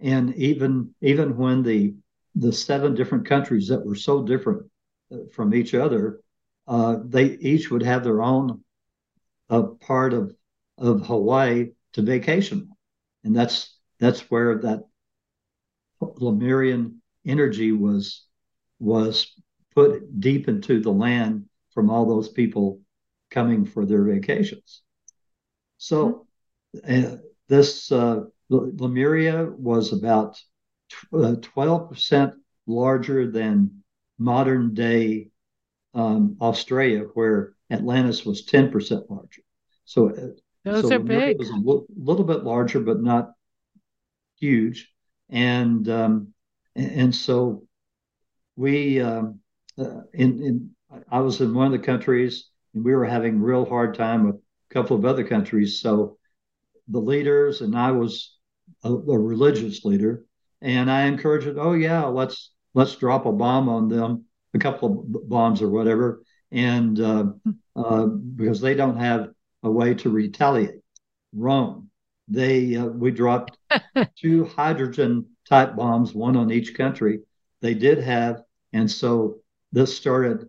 And 0.00 0.34
even 0.34 0.94
even 1.00 1.36
when 1.36 1.62
the 1.62 1.94
the 2.34 2.52
seven 2.52 2.94
different 2.94 3.26
countries 3.26 3.68
that 3.68 3.84
were 3.84 3.94
so 3.94 4.22
different 4.24 4.68
uh, 5.12 5.18
from 5.32 5.54
each 5.54 5.74
other, 5.74 6.20
uh, 6.66 6.96
they 7.04 7.26
each 7.36 7.70
would 7.70 7.82
have 7.82 8.02
their 8.02 8.22
own 8.22 8.64
uh, 9.50 9.62
part 9.62 10.12
of 10.12 10.34
of 10.78 11.06
Hawaii 11.06 11.70
to 11.92 12.02
vacation, 12.02 12.70
and 13.22 13.34
that's 13.36 13.78
that's 14.00 14.30
where 14.30 14.58
that 14.58 14.84
Lemurian 16.00 17.00
energy 17.26 17.72
was 17.72 18.26
was 18.78 19.32
put 19.74 20.20
deep 20.20 20.48
into 20.48 20.80
the 20.80 20.92
land 20.92 21.46
from 21.72 21.90
all 21.90 22.06
those 22.06 22.28
people 22.28 22.80
coming 23.30 23.64
for 23.64 23.84
their 23.84 24.04
vacations. 24.04 24.82
So 25.78 26.26
uh, 26.88 27.16
this 27.48 27.90
uh, 27.90 28.24
Lemuria 28.48 29.44
was 29.44 29.92
about 29.92 30.40
uh, 31.12 31.36
twelve 31.40 31.90
percent 31.90 32.34
larger 32.66 33.30
than 33.30 33.82
modern 34.18 34.74
day 34.74 35.28
um, 35.94 36.36
Australia, 36.40 37.04
where 37.14 37.54
Atlantis 37.70 38.24
was 38.24 38.44
ten 38.44 38.70
percent 38.70 39.10
larger. 39.10 39.42
So 39.84 40.10
uh, 40.10 40.28
those 40.64 40.82
so 40.84 40.96
are 40.96 40.98
Lemuria 40.98 41.28
big. 41.28 41.38
Was 41.38 41.50
a 41.50 41.62
l- 41.66 41.86
little 41.96 42.24
bit 42.24 42.44
larger, 42.44 42.80
but 42.80 43.02
not 43.02 43.32
huge, 44.38 44.93
and 45.30 45.88
um, 45.88 46.28
and 46.76 47.14
so 47.14 47.64
we 48.56 49.00
um, 49.00 49.40
uh, 49.78 50.02
in 50.12 50.42
in 50.42 50.70
I 51.10 51.20
was 51.20 51.40
in 51.40 51.54
one 51.54 51.66
of 51.66 51.72
the 51.72 51.86
countries 51.86 52.48
and 52.74 52.84
we 52.84 52.94
were 52.94 53.04
having 53.04 53.40
real 53.40 53.64
hard 53.64 53.94
time 53.94 54.26
with 54.26 54.36
a 54.36 54.74
couple 54.74 54.96
of 54.96 55.04
other 55.04 55.24
countries. 55.24 55.80
So 55.80 56.18
the 56.88 57.00
leaders 57.00 57.60
and 57.60 57.76
I 57.76 57.92
was 57.92 58.36
a, 58.82 58.92
a 58.92 59.18
religious 59.18 59.84
leader, 59.84 60.24
and 60.60 60.90
I 60.90 61.02
encouraged. 61.02 61.48
Oh 61.58 61.72
yeah, 61.72 62.04
let's 62.04 62.52
let's 62.74 62.96
drop 62.96 63.26
a 63.26 63.32
bomb 63.32 63.68
on 63.68 63.88
them, 63.88 64.24
a 64.54 64.58
couple 64.58 65.00
of 65.00 65.28
bombs 65.28 65.62
or 65.62 65.68
whatever, 65.68 66.22
and 66.52 66.98
uh, 67.00 67.24
uh, 67.76 68.06
because 68.06 68.60
they 68.60 68.74
don't 68.74 68.98
have 68.98 69.30
a 69.62 69.70
way 69.70 69.94
to 69.94 70.10
retaliate. 70.10 70.80
Rome, 71.32 71.83
they 72.28 72.76
uh, 72.76 72.86
we 72.86 73.10
dropped 73.10 73.58
two 74.16 74.44
hydrogen 74.46 75.26
type 75.48 75.76
bombs, 75.76 76.14
one 76.14 76.36
on 76.36 76.50
each 76.50 76.74
country. 76.74 77.20
They 77.60 77.74
did 77.74 77.98
have, 77.98 78.42
and 78.72 78.90
so 78.90 79.38
this 79.72 79.96
started 79.96 80.48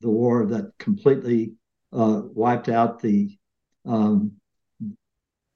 the 0.00 0.10
war 0.10 0.46
that 0.46 0.72
completely 0.78 1.52
uh, 1.92 2.22
wiped 2.24 2.68
out 2.68 3.00
the 3.00 3.36
um, 3.84 4.32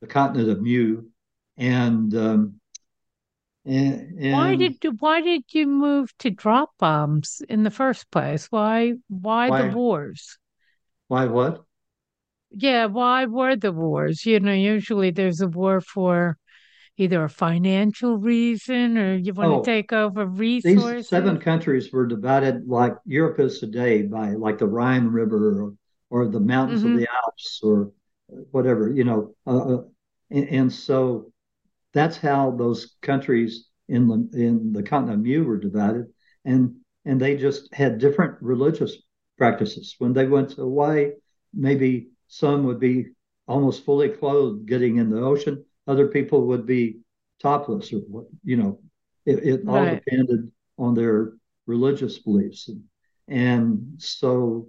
the 0.01 0.07
continent 0.07 0.49
of 0.49 0.63
Mu, 0.63 1.03
and, 1.57 2.15
um, 2.15 2.61
and, 3.67 4.19
and 4.19 4.33
why 4.33 4.57
did 4.57 5.01
why 5.01 5.21
did 5.21 5.45
you 5.51 5.67
move 5.67 6.17
to 6.19 6.31
drop 6.31 6.71
bombs 6.79 7.43
in 7.49 7.63
the 7.63 7.71
first 7.71 8.11
place? 8.11 8.47
Why 8.51 8.95
why, 9.09 9.51
why 9.51 9.69
the 9.69 9.77
wars? 9.77 10.39
Why 11.09 11.27
what? 11.27 11.65
Yeah, 12.53 12.87
why 12.87 13.27
were 13.27 13.57
the 13.57 13.73
wars? 13.73 14.27
You 14.27 14.41
know, 14.41 14.53
usually 14.53 15.11
there's 15.11 15.41
a 15.41 15.49
war 15.49 15.81
for 15.81 16.37
either 17.01 17.25
a 17.25 17.31
financial 17.31 18.19
reason 18.19 18.99
or 18.99 19.15
you 19.15 19.33
want 19.33 19.53
oh, 19.53 19.63
to 19.63 19.65
take 19.65 19.93
over 19.93 20.27
resources? 20.27 20.93
These 20.93 21.09
seven 21.09 21.39
countries 21.39 21.91
were 21.91 22.07
divided 22.07 22.69
like 22.69 22.95
Europe 23.07 23.41
is 23.41 23.59
today 23.59 24.03
by 24.03 24.33
like 24.33 24.59
the 24.59 24.67
Rhine 24.67 25.07
River 25.07 25.63
or, 25.63 25.75
or 26.11 26.29
the 26.29 26.41
mountains 26.41 26.83
mm-hmm. 26.83 26.93
of 26.93 27.01
the 27.01 27.09
Alps 27.25 27.61
or 27.63 27.93
whatever, 28.51 28.91
you 28.91 29.05
know. 29.05 29.35
Uh, 29.47 29.77
uh, 29.77 29.83
and, 30.31 30.49
and, 30.49 30.73
so 30.73 31.33
that's 31.95 32.19
how 32.19 32.51
those 32.51 32.97
countries 33.01 33.69
in 33.89 34.07
the, 34.07 34.39
in 34.39 34.73
the 34.73 34.83
continent 34.83 35.21
of 35.21 35.27
Mu 35.27 35.45
were 35.45 35.59
divided. 35.59 36.07
And, 36.45 36.77
and 37.07 37.19
they 37.19 37.37
just 37.37 37.73
had 37.73 37.99
different 37.99 38.37
religious 38.43 38.97
practices. 39.39 39.95
When 39.99 40.13
they 40.13 40.27
went 40.27 40.51
to 40.51 40.57
Hawaii, 40.57 41.13
maybe 41.55 42.09
some 42.31 42.65
would 42.65 42.81
be 42.81 43.07
almost 43.47 43.85
fully 43.85 44.09
clothed 44.09 44.67
getting 44.67 44.97
in 44.97 45.11
the 45.11 45.21
ocean 45.21 45.63
other 45.87 46.07
people 46.07 46.47
would 46.47 46.65
be 46.65 47.01
topless 47.43 47.93
or 47.93 47.99
what 48.09 48.25
you 48.45 48.57
know 48.57 48.79
it, 49.27 49.45
it 49.45 49.65
right. 49.65 49.89
all 49.89 49.95
depended 49.95 50.51
on 50.79 50.95
their 50.95 51.33
religious 51.67 52.19
beliefs 52.19 52.69
and, 52.69 52.83
and 53.29 53.95
so 53.99 54.69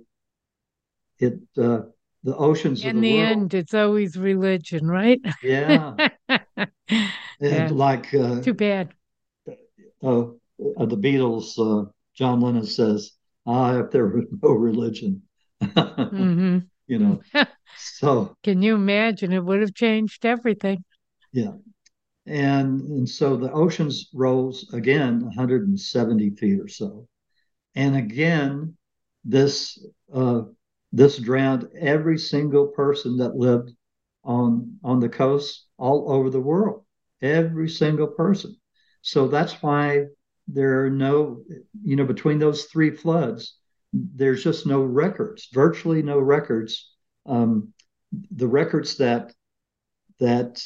it 1.19 1.39
uh, 1.57 1.81
the 2.23 2.35
oceans 2.35 2.83
in 2.83 2.99
the, 2.99 3.11
the 3.11 3.19
end 3.19 3.53
it's 3.53 3.73
always 3.73 4.17
religion 4.17 4.87
right 4.87 5.21
yeah 5.43 5.95
yeah. 7.39 7.69
like 7.71 8.13
uh, 8.13 8.41
too 8.41 8.53
bad 8.53 8.93
uh, 10.03 10.21
uh, 10.21 10.85
the 10.85 10.97
beatles 10.97 11.57
uh, 11.59 11.87
john 12.15 12.41
lennon 12.41 12.65
says 12.65 13.11
ah 13.45 13.79
if 13.79 13.91
there 13.91 14.07
were 14.07 14.23
no 14.41 14.49
religion 14.49 15.21
mm-hmm. 15.63 16.57
You 16.91 16.99
know 16.99 17.21
so 17.77 18.35
can 18.43 18.61
you 18.61 18.75
imagine 18.75 19.31
it 19.33 19.43
would 19.43 19.61
have 19.61 19.73
changed 19.73 20.25
everything 20.25 20.83
yeah. 21.31 21.53
And, 22.25 22.81
and 22.81 23.09
so 23.09 23.35
the 23.35 23.51
oceans 23.51 24.09
rose 24.13 24.69
again 24.73 25.21
170 25.21 26.29
feet 26.31 26.59
or 26.59 26.67
so. 26.67 27.07
And 27.75 27.95
again, 27.95 28.77
this 29.23 29.83
uh, 30.13 30.43
this 30.91 31.17
drowned 31.17 31.69
every 31.79 32.17
single 32.17 32.67
person 32.67 33.17
that 33.17 33.35
lived 33.35 33.71
on 34.23 34.77
on 34.83 34.99
the 34.99 35.09
coast 35.09 35.67
all 35.77 36.11
over 36.11 36.29
the 36.29 36.41
world. 36.41 36.83
Every 37.21 37.69
single 37.69 38.07
person. 38.07 38.55
So 39.01 39.27
that's 39.27 39.53
why 39.63 40.05
there 40.47 40.85
are 40.85 40.89
no, 40.89 41.43
you 41.83 41.95
know, 41.95 42.05
between 42.05 42.39
those 42.39 42.65
three 42.65 42.91
floods, 42.91 43.57
there's 43.93 44.43
just 44.43 44.65
no 44.65 44.81
records, 44.81 45.49
virtually 45.51 46.01
no 46.01 46.19
records. 46.19 46.91
Um, 47.25 47.73
the 48.31 48.47
records 48.47 48.97
that 48.97 49.33
that 50.19 50.61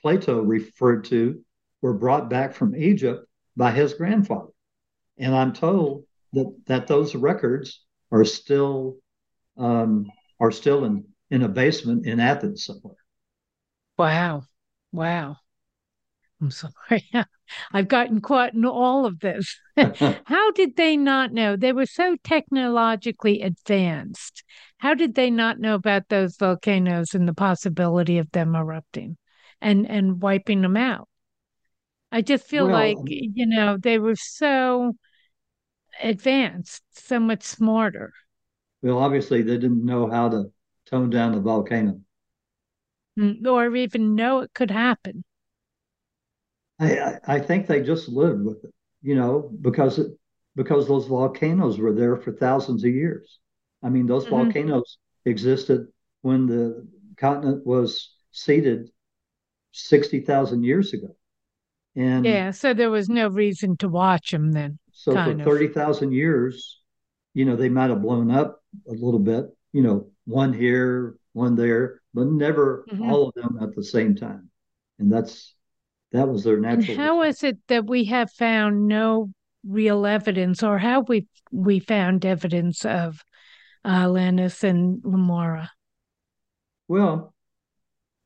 Plato 0.00 0.40
referred 0.40 1.04
to 1.04 1.42
were 1.82 1.94
brought 1.94 2.30
back 2.30 2.54
from 2.54 2.76
Egypt 2.76 3.26
by 3.56 3.70
his 3.70 3.94
grandfather. 3.94 4.52
And 5.18 5.34
I'm 5.34 5.52
told 5.52 6.04
that, 6.32 6.54
that 6.66 6.86
those 6.86 7.14
records 7.14 7.84
are 8.10 8.24
still 8.24 8.96
um, 9.56 10.10
are 10.38 10.50
still 10.50 10.84
in, 10.84 11.04
in 11.30 11.42
a 11.42 11.48
basement 11.48 12.06
in 12.06 12.18
Athens 12.18 12.64
somewhere. 12.64 12.96
Wow. 13.98 14.44
Wow. 14.92 15.36
I'm 16.40 16.50
sorry. 16.50 17.10
I've 17.72 17.88
gotten 17.88 18.20
caught 18.20 18.54
in 18.54 18.64
all 18.64 19.04
of 19.06 19.20
this. 19.20 19.58
How 20.24 20.50
did 20.52 20.76
they 20.76 20.96
not 20.96 21.32
know? 21.32 21.56
They 21.56 21.72
were 21.72 21.86
so 21.86 22.16
technologically 22.24 23.42
advanced. 23.42 24.44
How 24.78 24.94
did 24.94 25.14
they 25.14 25.30
not 25.30 25.58
know 25.60 25.74
about 25.74 26.08
those 26.08 26.36
volcanoes 26.36 27.14
and 27.14 27.28
the 27.28 27.34
possibility 27.34 28.18
of 28.18 28.30
them 28.32 28.54
erupting? 28.54 29.16
and 29.60 29.88
and 29.88 30.22
wiping 30.22 30.62
them 30.62 30.76
out. 30.76 31.08
I 32.12 32.22
just 32.22 32.46
feel 32.46 32.66
well, 32.66 32.72
like 32.72 32.98
you 33.06 33.46
know 33.46 33.76
they 33.76 33.98
were 33.98 34.16
so 34.16 34.94
advanced, 36.02 36.82
so 36.90 37.20
much 37.20 37.42
smarter. 37.44 38.12
Well, 38.82 38.98
obviously 38.98 39.40
they 39.40 39.56
didn't 39.56 39.84
know 39.86 40.10
how 40.10 40.28
to 40.28 40.52
tone 40.84 41.08
down 41.08 41.32
the 41.32 41.40
volcano, 41.40 42.00
mm, 43.18 43.46
or 43.46 43.74
even 43.76 44.14
know 44.16 44.40
it 44.40 44.52
could 44.54 44.70
happen. 44.70 45.22
I 46.80 47.18
I 47.26 47.38
think 47.38 47.66
they 47.66 47.82
just 47.82 48.08
lived 48.08 48.42
with 48.42 48.64
it, 48.64 48.72
you 49.02 49.14
know, 49.14 49.50
because 49.60 49.98
it 49.98 50.12
because 50.56 50.88
those 50.88 51.06
volcanoes 51.06 51.78
were 51.78 51.92
there 51.92 52.16
for 52.16 52.32
thousands 52.32 52.84
of 52.84 52.90
years. 52.90 53.38
I 53.82 53.88
mean, 53.88 54.06
those 54.06 54.24
mm-hmm. 54.24 54.44
volcanoes 54.44 54.98
existed 55.24 55.86
when 56.22 56.46
the 56.46 56.86
continent 57.16 57.66
was 57.66 58.14
seeded 58.32 58.90
60,000 59.72 60.64
years 60.64 60.92
ago. 60.92 61.16
And 61.96 62.24
yeah, 62.24 62.50
so 62.50 62.74
there 62.74 62.90
was 62.90 63.08
no 63.08 63.28
reason 63.28 63.76
to 63.78 63.88
watch 63.88 64.30
them 64.30 64.52
then. 64.52 64.78
So 64.92 65.12
for 65.12 65.34
30,000 65.34 66.12
years, 66.12 66.80
you 67.34 67.44
know, 67.44 67.56
they 67.56 67.68
might 67.68 67.90
have 67.90 68.02
blown 68.02 68.30
up 68.30 68.62
a 68.88 68.92
little 68.92 69.18
bit, 69.18 69.46
you 69.72 69.82
know, 69.82 70.10
one 70.24 70.52
here, 70.52 71.16
one 71.32 71.56
there, 71.56 72.00
but 72.14 72.26
never 72.26 72.84
mm-hmm. 72.90 73.10
all 73.10 73.28
of 73.28 73.34
them 73.34 73.58
at 73.60 73.74
the 73.74 73.84
same 73.84 74.14
time. 74.14 74.50
And 74.98 75.12
that's 75.12 75.54
that 76.12 76.28
was 76.28 76.44
their 76.44 76.58
natural. 76.58 76.90
And 76.90 77.00
how 77.00 77.22
is 77.22 77.42
it 77.42 77.58
that 77.68 77.86
we 77.86 78.04
have 78.04 78.30
found 78.32 78.88
no 78.88 79.30
real 79.66 80.06
evidence, 80.06 80.62
or 80.62 80.78
how 80.78 81.00
we 81.00 81.26
we 81.52 81.80
found 81.80 82.24
evidence 82.24 82.84
of 82.84 83.22
uh, 83.84 84.08
Lannis 84.08 84.64
and 84.64 85.00
Lamora? 85.04 85.70
Well, 86.88 87.34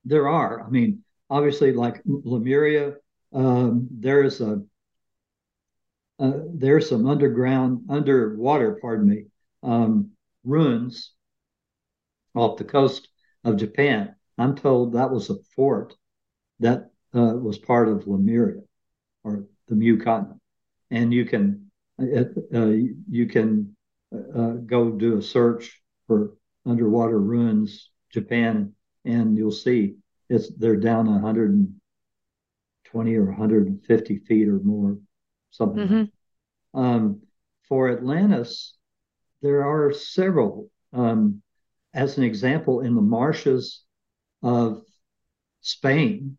there 0.05 0.29
are. 0.29 0.65
I 0.65 0.71
mean, 0.71 1.05
obviously 1.29 1.73
like 1.73 2.03
Lemuria, 2.07 2.95
um, 3.33 3.89
there 3.91 4.23
is 4.23 4.41
a 4.41 4.63
uh, 6.21 6.33
there's 6.55 6.89
some 6.89 7.09
underground, 7.09 7.87
underwater, 7.89 8.79
pardon 8.81 9.09
me, 9.09 9.25
um, 9.65 10.11
ruins 10.45 11.13
off 12.35 12.57
the 12.57 12.65
coast 12.65 13.09
of 13.43 13.57
Japan. 13.57 14.15
I'm 14.39 14.55
told 14.55 14.93
that 14.93 15.11
was 15.11 15.31
a 15.31 15.43
fort 15.57 15.95
that 16.61 16.91
uh, 17.15 17.35
was 17.35 17.59
part 17.59 17.89
of 17.89 18.07
Lemuria 18.07 18.63
or 19.23 19.45
the 19.69 19.75
Mu 19.75 19.99
continent. 19.99 20.41
and 20.91 21.13
you 21.13 21.25
can 21.25 21.71
uh, 22.01 22.67
you 23.09 23.27
can 23.27 23.77
uh, 24.13 24.53
go 24.67 24.91
do 24.91 25.19
a 25.19 25.23
search 25.23 25.81
for 26.07 26.35
underwater 26.67 27.19
ruins 27.19 27.91
Japan, 28.11 28.75
and 29.05 29.37
you'll 29.37 29.53
see 29.53 29.97
it's 30.29 30.51
they're 30.57 30.77
down 30.77 31.07
120 31.07 33.17
or 33.17 33.25
150 33.25 34.19
feet 34.19 34.49
or 34.49 34.61
more, 34.61 34.99
something. 35.51 35.87
Mm-hmm. 35.87 36.05
Like 36.73 36.75
um, 36.75 37.23
for 37.69 37.91
Atlantis, 37.91 38.75
there 39.43 39.65
are 39.65 39.93
several. 39.93 40.71
Um, 40.93 41.43
as 41.93 42.19
an 42.19 42.25
example, 42.25 42.81
in 42.81 42.97
the 42.97 43.03
marshes 43.03 43.85
of 44.43 44.83
Spain, 45.61 46.39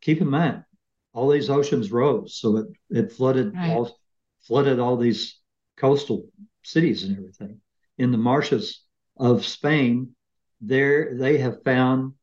keep 0.00 0.20
in 0.20 0.28
mind, 0.28 0.64
all 1.12 1.28
these 1.28 1.50
oceans 1.50 1.92
rose, 1.92 2.38
so 2.38 2.56
it 2.56 2.66
it 2.90 3.12
flooded 3.12 3.54
right. 3.54 3.70
all 3.70 3.98
flooded 4.42 4.78
all 4.78 4.96
these 4.96 5.38
coastal 5.76 6.28
cities 6.62 7.04
and 7.04 7.16
everything. 7.16 7.60
In 7.98 8.10
the 8.10 8.18
marshes 8.18 8.82
of 9.16 9.44
Spain, 9.44 10.14
there 10.60 11.16
they 11.16 11.38
have 11.38 11.62
found 11.62 12.14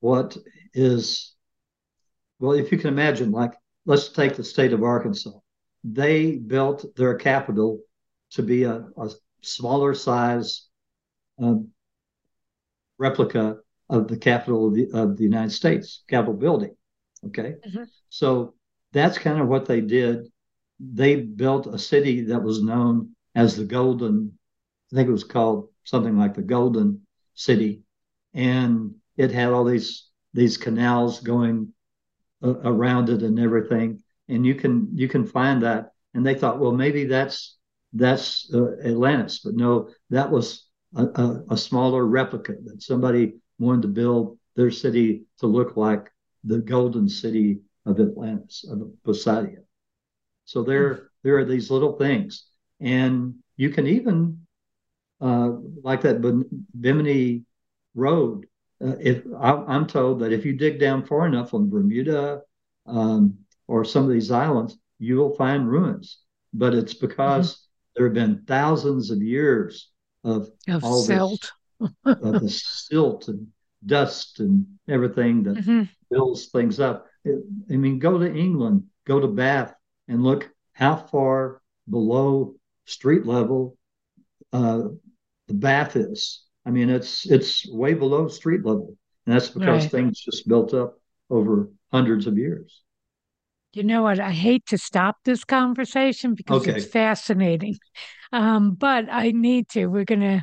what 0.00 0.36
is 0.74 1.34
well, 2.38 2.52
if 2.52 2.70
you 2.70 2.78
can 2.78 2.88
imagine, 2.88 3.30
like 3.30 3.54
let's 3.84 4.08
take 4.10 4.36
the 4.36 4.44
state 4.44 4.72
of 4.72 4.82
Arkansas. 4.82 5.38
They 5.84 6.36
built 6.36 6.84
their 6.96 7.14
capital 7.14 7.80
to 8.32 8.42
be 8.42 8.64
a, 8.64 8.86
a 8.96 9.10
smaller 9.42 9.94
size 9.94 10.66
um, 11.38 11.68
replica 12.98 13.58
of 13.88 14.08
the 14.08 14.16
capital 14.16 14.68
of 14.68 14.74
the, 14.74 14.90
of 14.92 15.16
the 15.16 15.24
United 15.24 15.50
States, 15.50 16.02
Capitol 16.08 16.34
building. 16.34 16.76
Okay. 17.26 17.56
Mm-hmm. 17.66 17.84
So 18.08 18.54
that's 18.92 19.18
kind 19.18 19.40
of 19.40 19.48
what 19.48 19.66
they 19.66 19.80
did. 19.80 20.28
They 20.80 21.16
built 21.16 21.66
a 21.66 21.78
city 21.78 22.22
that 22.26 22.42
was 22.42 22.62
known 22.62 23.14
as 23.34 23.56
the 23.56 23.64
Golden, 23.64 24.38
I 24.92 24.96
think 24.96 25.08
it 25.08 25.12
was 25.12 25.24
called 25.24 25.68
something 25.84 26.16
like 26.16 26.34
the 26.34 26.42
Golden 26.42 27.06
City. 27.34 27.82
And 28.34 28.94
it 29.16 29.32
had 29.32 29.52
all 29.52 29.64
these 29.64 30.06
these 30.34 30.56
canals 30.56 31.20
going 31.20 31.72
uh, 32.42 32.58
around 32.60 33.08
it 33.08 33.22
and 33.22 33.38
everything. 33.38 34.02
And 34.28 34.46
you 34.46 34.54
can 34.54 34.90
you 34.94 35.08
can 35.08 35.26
find 35.26 35.62
that. 35.62 35.92
And 36.14 36.24
they 36.24 36.34
thought, 36.34 36.58
well, 36.58 36.72
maybe 36.72 37.04
that's 37.04 37.56
that's 37.92 38.50
uh, 38.52 38.76
Atlantis, 38.84 39.40
but 39.40 39.54
no, 39.54 39.90
that 40.10 40.30
was 40.30 40.66
a, 40.94 41.04
a, 41.04 41.44
a 41.50 41.56
smaller 41.56 42.04
replica 42.04 42.54
that 42.64 42.82
somebody 42.82 43.36
wanted 43.58 43.82
to 43.82 43.88
build 43.88 44.38
their 44.56 44.70
city 44.70 45.24
to 45.38 45.46
look 45.46 45.76
like 45.76 46.10
the 46.44 46.58
golden 46.58 47.08
city 47.08 47.60
of 47.86 48.00
Atlantis, 48.00 48.64
of 48.68 48.92
Poseidon. 49.04 49.64
So 50.44 50.62
there, 50.62 51.10
there 51.22 51.38
are 51.38 51.44
these 51.44 51.70
little 51.70 51.96
things, 51.96 52.46
and 52.80 53.34
you 53.56 53.70
can 53.70 53.86
even, 53.86 54.46
uh, 55.20 55.52
like 55.82 56.02
that 56.02 56.20
Bimini 56.80 57.44
Road. 57.94 58.46
Uh, 58.82 58.94
if 59.00 59.24
I, 59.38 59.74
am 59.74 59.86
told 59.86 60.20
that 60.20 60.32
if 60.32 60.44
you 60.44 60.52
dig 60.52 60.78
down 60.78 61.04
far 61.04 61.26
enough 61.26 61.52
on 61.52 61.68
Bermuda 61.68 62.42
um, 62.86 63.38
or 63.66 63.84
some 63.84 64.04
of 64.04 64.10
these 64.10 64.30
islands, 64.30 64.78
you 64.98 65.16
will 65.16 65.34
find 65.34 65.68
ruins. 65.68 66.18
But 66.54 66.74
it's 66.74 66.94
because 66.94 67.54
mm-hmm. 67.54 67.64
there 67.96 68.06
have 68.06 68.14
been 68.14 68.44
thousands 68.46 69.10
of 69.10 69.20
years 69.20 69.90
of, 70.24 70.48
of 70.68 70.84
all 70.84 71.02
silt. 71.02 71.52
this 71.80 71.90
of 72.04 72.40
the 72.40 72.50
silt 72.50 73.28
and 73.28 73.48
dust 73.84 74.40
and 74.40 74.66
everything 74.88 75.42
that 75.44 75.56
mm-hmm. 75.56 75.82
builds 76.10 76.46
things 76.46 76.80
up. 76.80 77.06
I 77.26 77.76
mean, 77.76 77.98
go 77.98 78.18
to 78.18 78.32
England, 78.32 78.84
go 79.06 79.20
to 79.20 79.28
Bath, 79.28 79.74
and 80.08 80.22
look 80.22 80.50
how 80.72 80.96
far 80.96 81.60
below 81.88 82.54
street 82.86 83.26
level 83.26 83.76
uh, 84.52 84.82
the 85.46 85.54
Bath 85.54 85.96
is. 85.96 86.44
I 86.64 86.70
mean, 86.70 86.90
it's 86.90 87.26
it's 87.26 87.66
way 87.68 87.94
below 87.94 88.28
street 88.28 88.64
level, 88.64 88.96
and 89.26 89.34
that's 89.34 89.50
because 89.50 89.84
right. 89.84 89.90
things 89.90 90.20
just 90.20 90.48
built 90.48 90.74
up 90.74 90.98
over 91.30 91.70
hundreds 91.90 92.26
of 92.26 92.36
years. 92.36 92.82
You 93.72 93.82
know 93.82 94.02
what? 94.02 94.18
I 94.18 94.32
hate 94.32 94.66
to 94.66 94.78
stop 94.78 95.16
this 95.24 95.44
conversation 95.44 96.34
because 96.34 96.62
okay. 96.62 96.76
it's 96.76 96.86
fascinating, 96.86 97.78
um, 98.32 98.72
but 98.72 99.06
I 99.10 99.30
need 99.30 99.68
to. 99.70 99.86
We're 99.86 100.04
gonna 100.04 100.42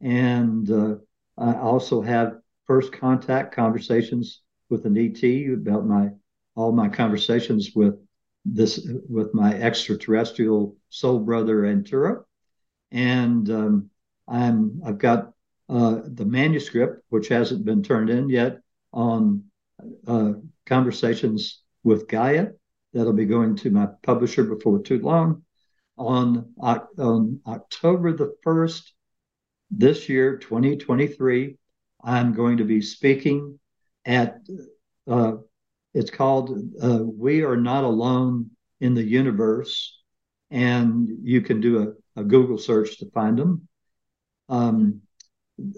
And 0.00 0.70
uh, 0.70 0.96
I 1.38 1.54
also 1.54 2.02
have 2.02 2.38
first 2.70 2.92
contact 2.92 3.52
conversations 3.52 4.42
with 4.68 4.86
an 4.86 4.96
ET 4.96 5.24
about 5.52 5.84
my 5.84 6.08
all 6.54 6.70
my 6.70 6.88
conversations 6.88 7.72
with 7.74 7.96
this 8.44 8.86
with 9.08 9.34
my 9.34 9.52
extraterrestrial 9.54 10.76
soul 10.88 11.18
brother 11.18 11.62
Antura, 11.62 12.22
and 12.92 13.50
um, 13.50 13.90
I'm 14.28 14.80
I've 14.86 14.98
got 14.98 15.32
uh, 15.68 16.02
the 16.04 16.24
manuscript 16.24 17.02
which 17.08 17.26
hasn't 17.26 17.64
been 17.64 17.82
turned 17.82 18.08
in 18.08 18.28
yet 18.28 18.60
on 18.92 19.46
uh, 20.06 20.34
conversations 20.64 21.62
with 21.82 22.06
Gaia 22.06 22.50
that'll 22.92 23.12
be 23.12 23.26
going 23.26 23.56
to 23.56 23.70
my 23.72 23.88
publisher 24.04 24.44
before 24.44 24.80
too 24.80 25.00
long 25.00 25.42
on 25.98 26.54
on 26.60 27.40
October 27.48 28.12
the 28.12 28.32
first 28.44 28.92
this 29.72 30.08
year 30.08 30.36
2023 30.36 31.56
I'm 32.04 32.32
going 32.32 32.58
to 32.58 32.64
be 32.64 32.80
speaking 32.80 33.58
at, 34.04 34.38
uh, 35.08 35.32
it's 35.94 36.10
called 36.10 36.58
uh, 36.82 37.00
We 37.02 37.42
Are 37.42 37.56
Not 37.56 37.84
Alone 37.84 38.50
in 38.80 38.94
the 38.94 39.02
Universe. 39.02 39.98
And 40.50 41.08
you 41.22 41.40
can 41.42 41.60
do 41.60 41.96
a, 42.16 42.20
a 42.20 42.24
Google 42.24 42.58
search 42.58 42.98
to 42.98 43.10
find 43.10 43.38
them. 43.38 43.68
Um, 44.48 45.02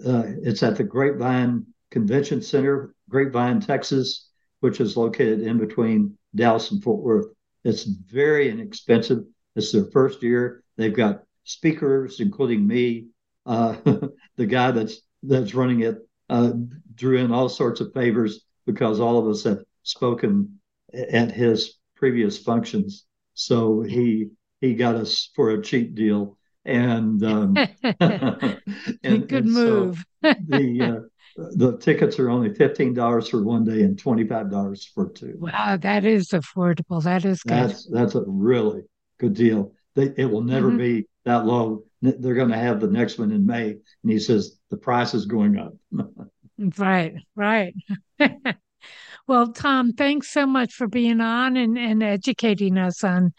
uh, 0.05 0.23
it's 0.43 0.63
at 0.63 0.77
the 0.77 0.83
Grapevine 0.83 1.65
Convention 1.91 2.41
Center, 2.41 2.95
Grapevine, 3.09 3.59
Texas, 3.59 4.29
which 4.61 4.79
is 4.79 4.97
located 4.97 5.41
in 5.41 5.57
between 5.57 6.17
Dallas 6.33 6.71
and 6.71 6.81
Fort 6.81 7.03
Worth. 7.03 7.27
It's 7.63 7.83
very 7.83 8.49
inexpensive. 8.49 9.25
It's 9.55 9.71
their 9.71 9.85
first 9.91 10.23
year. 10.23 10.63
They've 10.77 10.95
got 10.95 11.23
speakers, 11.43 12.19
including 12.19 12.65
me, 12.65 13.07
uh, 13.45 13.75
the 14.37 14.45
guy 14.45 14.71
that's 14.71 15.01
that's 15.21 15.53
running 15.53 15.81
it 15.81 15.97
uh, 16.33 16.51
drew 16.95 17.17
in 17.17 17.31
all 17.31 17.47
sorts 17.47 17.79
of 17.79 17.93
favors 17.93 18.41
because 18.65 18.99
all 18.99 19.19
of 19.19 19.27
us 19.27 19.43
have 19.43 19.63
spoken 19.83 20.59
at 20.93 21.31
his 21.31 21.75
previous 21.95 22.39
functions. 22.39 23.05
So 23.35 23.81
he 23.81 24.29
he 24.59 24.73
got 24.73 24.95
us 24.95 25.29
for 25.35 25.51
a 25.51 25.61
cheap 25.61 25.93
deal, 25.93 26.37
and, 26.65 27.23
um, 27.23 27.57
and 27.83 29.27
good 29.27 29.45
and 29.45 29.51
move. 29.51 30.03
So 30.23 30.33
the 30.47 30.81
uh, 30.81 31.45
the 31.55 31.77
tickets 31.77 32.17
are 32.17 32.29
only 32.29 32.53
fifteen 32.53 32.93
dollars 32.95 33.29
for 33.29 33.43
one 33.43 33.63
day 33.63 33.81
and 33.83 33.97
twenty 33.97 34.27
five 34.27 34.49
dollars 34.49 34.85
for 34.85 35.09
two. 35.09 35.35
Wow, 35.37 35.77
that 35.77 36.03
is 36.03 36.29
affordable. 36.29 37.03
That 37.03 37.25
is 37.25 37.43
good. 37.43 37.69
That's 37.69 37.87
that's 37.91 38.15
a 38.15 38.23
really 38.25 38.81
good 39.19 39.35
deal. 39.35 39.73
They, 39.95 40.13
it 40.17 40.25
will 40.25 40.41
never 40.41 40.69
mm-hmm. 40.69 40.77
be 40.77 41.07
that 41.25 41.45
low. 41.45 41.83
They're 42.03 42.35
going 42.35 42.49
to 42.49 42.57
have 42.57 42.81
the 42.81 42.87
next 42.87 43.17
one 43.17 43.31
in 43.31 43.45
May, 43.45 43.69
and 43.71 44.11
he 44.11 44.19
says 44.19 44.59
the 44.69 44.77
price 44.77 45.13
is 45.13 45.25
going 45.25 45.57
up. 45.57 45.73
right, 46.77 47.15
right. 47.35 47.73
well, 49.27 49.53
Tom, 49.53 49.93
thanks 49.93 50.29
so 50.29 50.45
much 50.45 50.73
for 50.73 50.87
being 50.87 51.21
on 51.21 51.55
and, 51.55 51.77
and 51.77 52.03
educating 52.03 52.77
us 52.77 53.03
on 53.03 53.33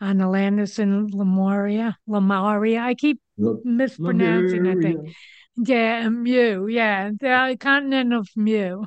on 0.00 0.20
Atlantis 0.20 0.78
and 0.78 1.12
Lemuria. 1.12 1.96
Lemuria. 2.06 2.80
I 2.80 2.94
keep 2.94 3.20
mispronouncing, 3.36 4.66
I 4.66 4.74
think. 4.74 5.14
Yeah, 5.56 6.08
Mu. 6.08 6.66
Yeah, 6.68 7.10
the 7.18 7.56
continent 7.58 8.12
of 8.12 8.28
Mu. 8.36 8.84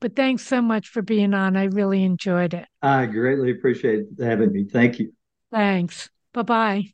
But 0.00 0.14
thanks 0.16 0.46
so 0.46 0.62
much 0.62 0.88
for 0.88 1.02
being 1.02 1.34
on. 1.34 1.56
I 1.56 1.64
really 1.64 2.04
enjoyed 2.04 2.54
it. 2.54 2.66
I 2.80 3.06
greatly 3.06 3.50
appreciate 3.50 4.04
having 4.18 4.52
me. 4.52 4.64
Thank 4.64 4.98
you. 4.98 5.12
Thanks. 5.50 6.08
Bye 6.32 6.42
bye. 6.42 6.93